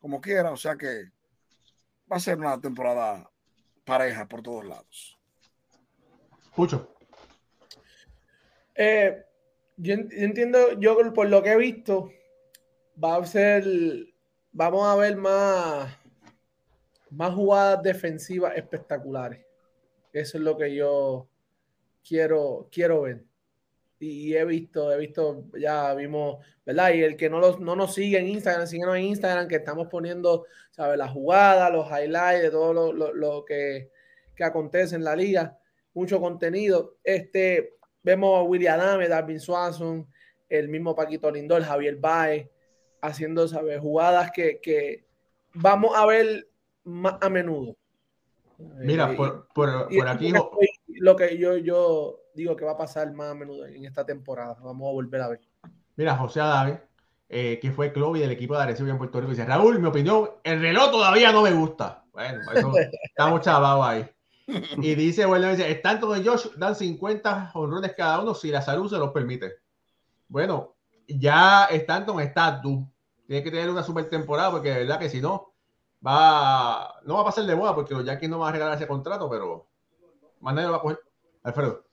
como 0.00 0.20
quiera. 0.20 0.50
O 0.50 0.56
sea 0.56 0.76
que 0.76 1.10
va 2.10 2.16
a 2.16 2.20
ser 2.20 2.38
una 2.38 2.60
temporada 2.60 3.30
pareja 3.84 4.26
por 4.26 4.42
todos 4.42 4.64
lados. 4.64 5.18
Pucho. 6.54 6.94
Eh, 8.74 9.24
yo 9.82 9.94
entiendo, 9.94 10.78
yo 10.78 10.96
por 11.12 11.28
lo 11.28 11.42
que 11.42 11.52
he 11.52 11.56
visto, 11.56 12.10
va 13.02 13.16
a 13.16 13.26
ser, 13.26 13.64
vamos 14.52 14.86
a 14.86 14.94
ver 14.94 15.16
más, 15.16 15.92
más 17.10 17.34
jugadas 17.34 17.82
defensivas 17.82 18.56
espectaculares. 18.56 19.44
Eso 20.12 20.38
es 20.38 20.44
lo 20.44 20.56
que 20.56 20.72
yo 20.74 21.28
quiero, 22.06 22.68
quiero 22.70 23.02
ver. 23.02 23.24
y 23.98 24.34
he 24.34 24.44
visto, 24.44 24.92
he 24.92 24.98
visto, 24.98 25.46
ya 25.58 25.94
vimos, 25.94 26.44
¿verdad? 26.64 26.92
Y 26.92 27.02
el 27.02 27.16
que 27.16 27.28
no, 27.28 27.40
los, 27.40 27.58
no 27.58 27.74
nos 27.74 27.94
sigue 27.94 28.18
en 28.18 28.28
Instagram, 28.28 28.68
síguenos 28.68 28.96
en 28.96 29.04
Instagram, 29.04 29.48
que 29.48 29.56
estamos 29.56 29.88
poniendo, 29.88 30.46
¿sabes? 30.70 30.96
La 30.96 31.08
jugada, 31.08 31.70
los 31.70 31.88
highlights 31.88 32.42
de 32.42 32.50
todo 32.50 32.72
lo, 32.72 32.92
lo, 32.92 33.12
lo 33.12 33.44
que, 33.44 33.90
que, 34.36 34.44
acontece 34.44 34.94
en 34.94 35.02
la 35.04 35.16
liga, 35.16 35.58
mucho 35.92 36.20
contenido. 36.20 36.98
Este, 37.02 37.78
vemos 38.02 38.38
a 38.38 38.42
William 38.42 38.80
Adame, 38.80 39.08
Darwin 39.08 39.40
Swanson, 39.40 40.06
el 40.48 40.68
mismo 40.68 40.94
Paquito 40.94 41.30
Lindor, 41.30 41.62
Javier 41.62 41.96
Baez, 41.96 42.48
haciendo, 43.00 43.48
¿sabes? 43.48 43.80
Jugadas 43.80 44.30
que, 44.32 44.60
que 44.60 45.04
vamos 45.54 45.96
a 45.96 46.06
ver 46.06 46.48
más 46.84 47.16
a 47.20 47.28
menudo. 47.28 47.76
Mira, 48.58 49.16
por, 49.16 49.48
por, 49.48 49.88
por 49.88 50.08
aquí. 50.08 50.32
Lo 50.88 51.16
que 51.16 51.36
yo, 51.36 51.56
yo 51.56 52.20
digo 52.34 52.56
que 52.56 52.64
va 52.64 52.72
a 52.72 52.76
pasar 52.76 53.12
más 53.12 53.32
a 53.32 53.34
menudo 53.34 53.66
en 53.66 53.84
esta 53.84 54.04
temporada. 54.04 54.56
Vamos 54.62 54.88
a 54.88 54.92
volver 54.92 55.20
a 55.20 55.28
ver. 55.28 55.40
Mira, 55.96 56.16
José 56.16 56.40
Adame, 56.40 56.80
eh, 57.28 57.58
que 57.60 57.72
fue 57.72 57.92
Clovis 57.92 58.22
del 58.22 58.30
equipo 58.30 58.56
de 58.56 58.62
Arecibo 58.62 58.88
en 58.88 58.98
Puerto 58.98 59.20
Rico, 59.20 59.30
dice: 59.30 59.44
Raúl, 59.44 59.80
mi 59.80 59.88
opinión, 59.88 60.30
el 60.44 60.60
reloj 60.60 60.90
todavía 60.90 61.32
no 61.32 61.42
me 61.42 61.52
gusta. 61.52 62.04
Bueno, 62.12 62.40
eso, 62.54 62.72
estamos 63.02 63.40
chavados 63.40 63.84
ahí. 63.84 64.08
Y 64.46 64.94
dice, 64.94 65.24
bueno, 65.26 65.48
dice, 65.48 65.70
Stanton 65.70 66.20
y 66.20 66.26
Josh 66.26 66.48
dan 66.56 66.74
50 66.74 67.52
honrones 67.54 67.94
cada 67.96 68.20
uno 68.20 68.34
si 68.34 68.50
la 68.50 68.62
salud 68.62 68.90
se 68.90 68.98
los 68.98 69.10
permite. 69.10 69.54
Bueno, 70.28 70.76
ya 71.06 71.66
Stanton 71.66 72.20
está 72.20 72.60
tú. 72.60 72.88
Tiene 73.26 73.42
que 73.42 73.50
tener 73.50 73.70
una 73.70 73.82
super 73.82 74.08
temporada 74.08 74.50
porque 74.50 74.70
de 74.70 74.78
verdad 74.80 74.98
que 74.98 75.08
si 75.08 75.20
no, 75.20 75.52
va, 76.04 76.94
no 77.04 77.14
va 77.14 77.20
a 77.22 77.24
pasar 77.24 77.44
de 77.44 77.56
moda 77.56 77.74
porque 77.74 77.94
los 77.94 78.04
Yankees 78.04 78.28
no 78.28 78.40
van 78.40 78.50
a 78.50 78.52
regalar 78.52 78.76
ese 78.76 78.86
contrato, 78.86 79.28
pero 79.30 79.66
Manuel 80.40 80.72
va 80.72 80.76
a 80.76 80.80
coger. 80.80 80.98
Alfredo. 81.44 81.84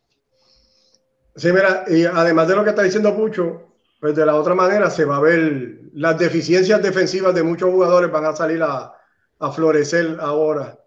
Sí, 1.35 1.51
mira, 1.51 1.85
y 1.87 2.05
además 2.05 2.47
de 2.47 2.55
lo 2.55 2.63
que 2.63 2.71
está 2.71 2.83
diciendo 2.83 3.15
Pucho, 3.15 3.69
pues 3.99 4.15
de 4.15 4.25
la 4.25 4.35
otra 4.35 4.53
manera 4.53 4.89
se 4.89 5.05
va 5.05 5.17
a 5.17 5.21
ver 5.21 5.79
las 5.93 6.17
deficiencias 6.17 6.81
defensivas 6.81 7.33
de 7.33 7.43
muchos 7.43 7.71
jugadores 7.71 8.11
van 8.11 8.25
a 8.25 8.35
salir 8.35 8.61
a, 8.61 8.93
a 9.39 9.51
florecer 9.51 10.17
ahora 10.19 10.77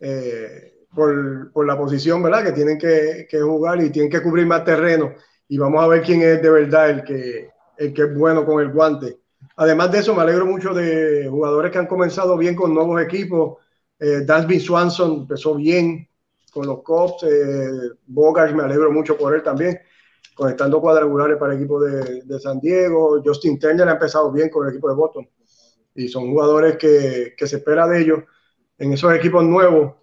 eh, 0.00 0.75
por, 0.96 1.52
por, 1.52 1.66
la 1.66 1.78
posición, 1.78 2.22
¿verdad? 2.22 2.42
Que 2.42 2.52
tienen 2.52 2.78
que, 2.78 3.28
que, 3.30 3.40
jugar 3.40 3.80
y 3.82 3.90
tienen 3.90 4.10
que 4.10 4.22
cubrir 4.22 4.46
más 4.46 4.64
terreno. 4.64 5.12
Y 5.46 5.58
vamos 5.58 5.84
a 5.84 5.86
ver 5.86 6.02
quién 6.02 6.22
es 6.22 6.42
de 6.42 6.50
verdad 6.50 6.90
el 6.90 7.04
que, 7.04 7.50
el 7.76 7.92
que 7.92 8.02
es 8.02 8.18
bueno 8.18 8.44
con 8.44 8.60
el 8.60 8.72
guante. 8.72 9.20
Además 9.56 9.92
de 9.92 9.98
eso, 10.00 10.14
me 10.14 10.22
alegro 10.22 10.46
mucho 10.46 10.74
de 10.74 11.28
jugadores 11.30 11.70
que 11.70 11.78
han 11.78 11.86
comenzado 11.86 12.36
bien 12.36 12.56
con 12.56 12.74
nuevos 12.74 13.00
equipos. 13.00 13.58
Eh, 13.98 14.22
Dansby 14.24 14.58
Swanson 14.58 15.12
empezó 15.20 15.54
bien 15.54 16.08
con 16.50 16.66
los 16.66 16.82
Cubs. 16.82 17.22
Eh, 17.22 17.90
Bogart, 18.06 18.54
me 18.54 18.64
alegro 18.64 18.90
mucho 18.90 19.16
por 19.16 19.34
él 19.34 19.42
también, 19.42 19.78
conectando 20.34 20.80
cuadrangulares 20.80 21.36
para 21.36 21.52
el 21.52 21.58
equipo 21.58 21.80
de, 21.80 22.22
de, 22.22 22.40
San 22.40 22.58
Diego. 22.58 23.22
Justin 23.24 23.58
Turner 23.58 23.88
ha 23.88 23.92
empezado 23.92 24.32
bien 24.32 24.48
con 24.48 24.66
el 24.66 24.72
equipo 24.72 24.88
de 24.88 24.94
Boston. 24.94 25.28
Y 25.94 26.08
son 26.08 26.30
jugadores 26.30 26.76
que, 26.76 27.34
que 27.36 27.46
se 27.46 27.56
espera 27.56 27.86
de 27.86 28.00
ellos 28.00 28.20
en 28.78 28.92
esos 28.92 29.14
equipos 29.14 29.44
nuevos. 29.44 29.94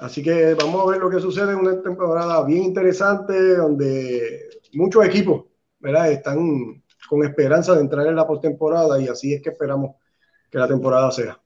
Así 0.00 0.22
que 0.22 0.54
vamos 0.54 0.82
a 0.82 0.90
ver 0.90 1.00
lo 1.00 1.10
que 1.10 1.20
sucede 1.20 1.52
en 1.52 1.58
una 1.58 1.82
temporada 1.82 2.42
bien 2.44 2.64
interesante, 2.64 3.56
donde 3.56 4.48
muchos 4.72 5.04
equipos 5.04 5.44
¿verdad? 5.78 6.10
están 6.10 6.82
con 7.06 7.22
esperanza 7.22 7.74
de 7.74 7.82
entrar 7.82 8.06
en 8.06 8.16
la 8.16 8.26
postemporada 8.26 8.98
y 8.98 9.08
así 9.08 9.34
es 9.34 9.42
que 9.42 9.50
esperamos 9.50 9.96
que 10.50 10.58
la 10.58 10.66
temporada 10.66 11.10
sea. 11.10 11.38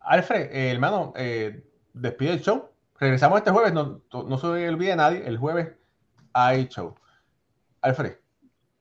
Alfred, 0.00 0.50
eh, 0.50 0.70
hermano, 0.70 1.12
eh, 1.14 1.62
despide 1.92 2.30
el 2.30 2.40
show. 2.40 2.70
Regresamos 2.98 3.38
este 3.38 3.50
jueves, 3.50 3.74
no, 3.74 4.02
no 4.10 4.38
se 4.38 4.46
olvide 4.46 4.96
nadie, 4.96 5.26
el 5.26 5.36
jueves 5.36 5.74
hay 6.32 6.68
show. 6.68 6.94
Alfred. 7.82 8.14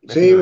Sí, 0.08 0.34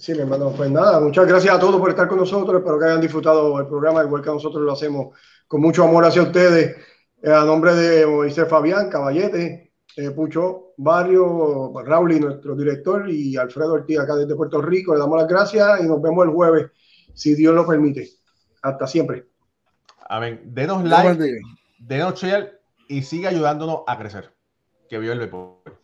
sí, 0.00 0.14
mi 0.14 0.20
hermano, 0.20 0.52
pues 0.56 0.70
nada, 0.70 0.98
muchas 0.98 1.26
gracias 1.26 1.54
a 1.54 1.60
todos 1.60 1.78
por 1.78 1.90
estar 1.90 2.08
con 2.08 2.18
nosotros, 2.18 2.58
espero 2.58 2.78
que 2.78 2.86
hayan 2.86 3.00
disfrutado 3.00 3.60
el 3.60 3.66
programa 3.66 4.02
igual 4.02 4.22
que 4.22 4.30
nosotros 4.30 4.62
lo 4.62 4.72
hacemos 4.72 5.16
con 5.46 5.60
mucho 5.60 5.84
amor 5.84 6.04
hacia 6.04 6.22
ustedes. 6.22 6.76
Eh, 7.22 7.30
a 7.30 7.44
nombre 7.44 7.74
de 7.74 8.06
Moisés 8.06 8.48
Fabián, 8.48 8.88
Caballete, 8.88 9.72
eh, 9.96 10.10
Pucho 10.12 10.72
Barrio, 10.78 11.72
Raúl, 11.84 12.18
nuestro 12.18 12.56
director, 12.56 13.10
y 13.10 13.36
Alfredo 13.36 13.74
Ortiz, 13.74 13.98
acá 13.98 14.14
desde 14.14 14.34
Puerto 14.34 14.62
Rico. 14.62 14.94
Le 14.94 15.00
damos 15.00 15.18
las 15.18 15.28
gracias 15.28 15.80
y 15.82 15.86
nos 15.86 16.00
vemos 16.00 16.24
el 16.24 16.30
jueves, 16.30 16.70
si 17.14 17.34
Dios 17.34 17.54
lo 17.54 17.66
permite. 17.66 18.08
Hasta 18.62 18.86
siempre. 18.86 19.26
Amén. 20.08 20.40
Denos 20.46 20.82
like, 20.84 21.40
denos 21.78 22.14
share 22.14 22.60
y 22.88 23.02
siga 23.02 23.28
ayudándonos 23.28 23.80
a 23.86 23.98
crecer. 23.98 24.32
Que 24.88 24.98
vio 24.98 25.12
el 25.12 25.18
deporte. 25.18 25.79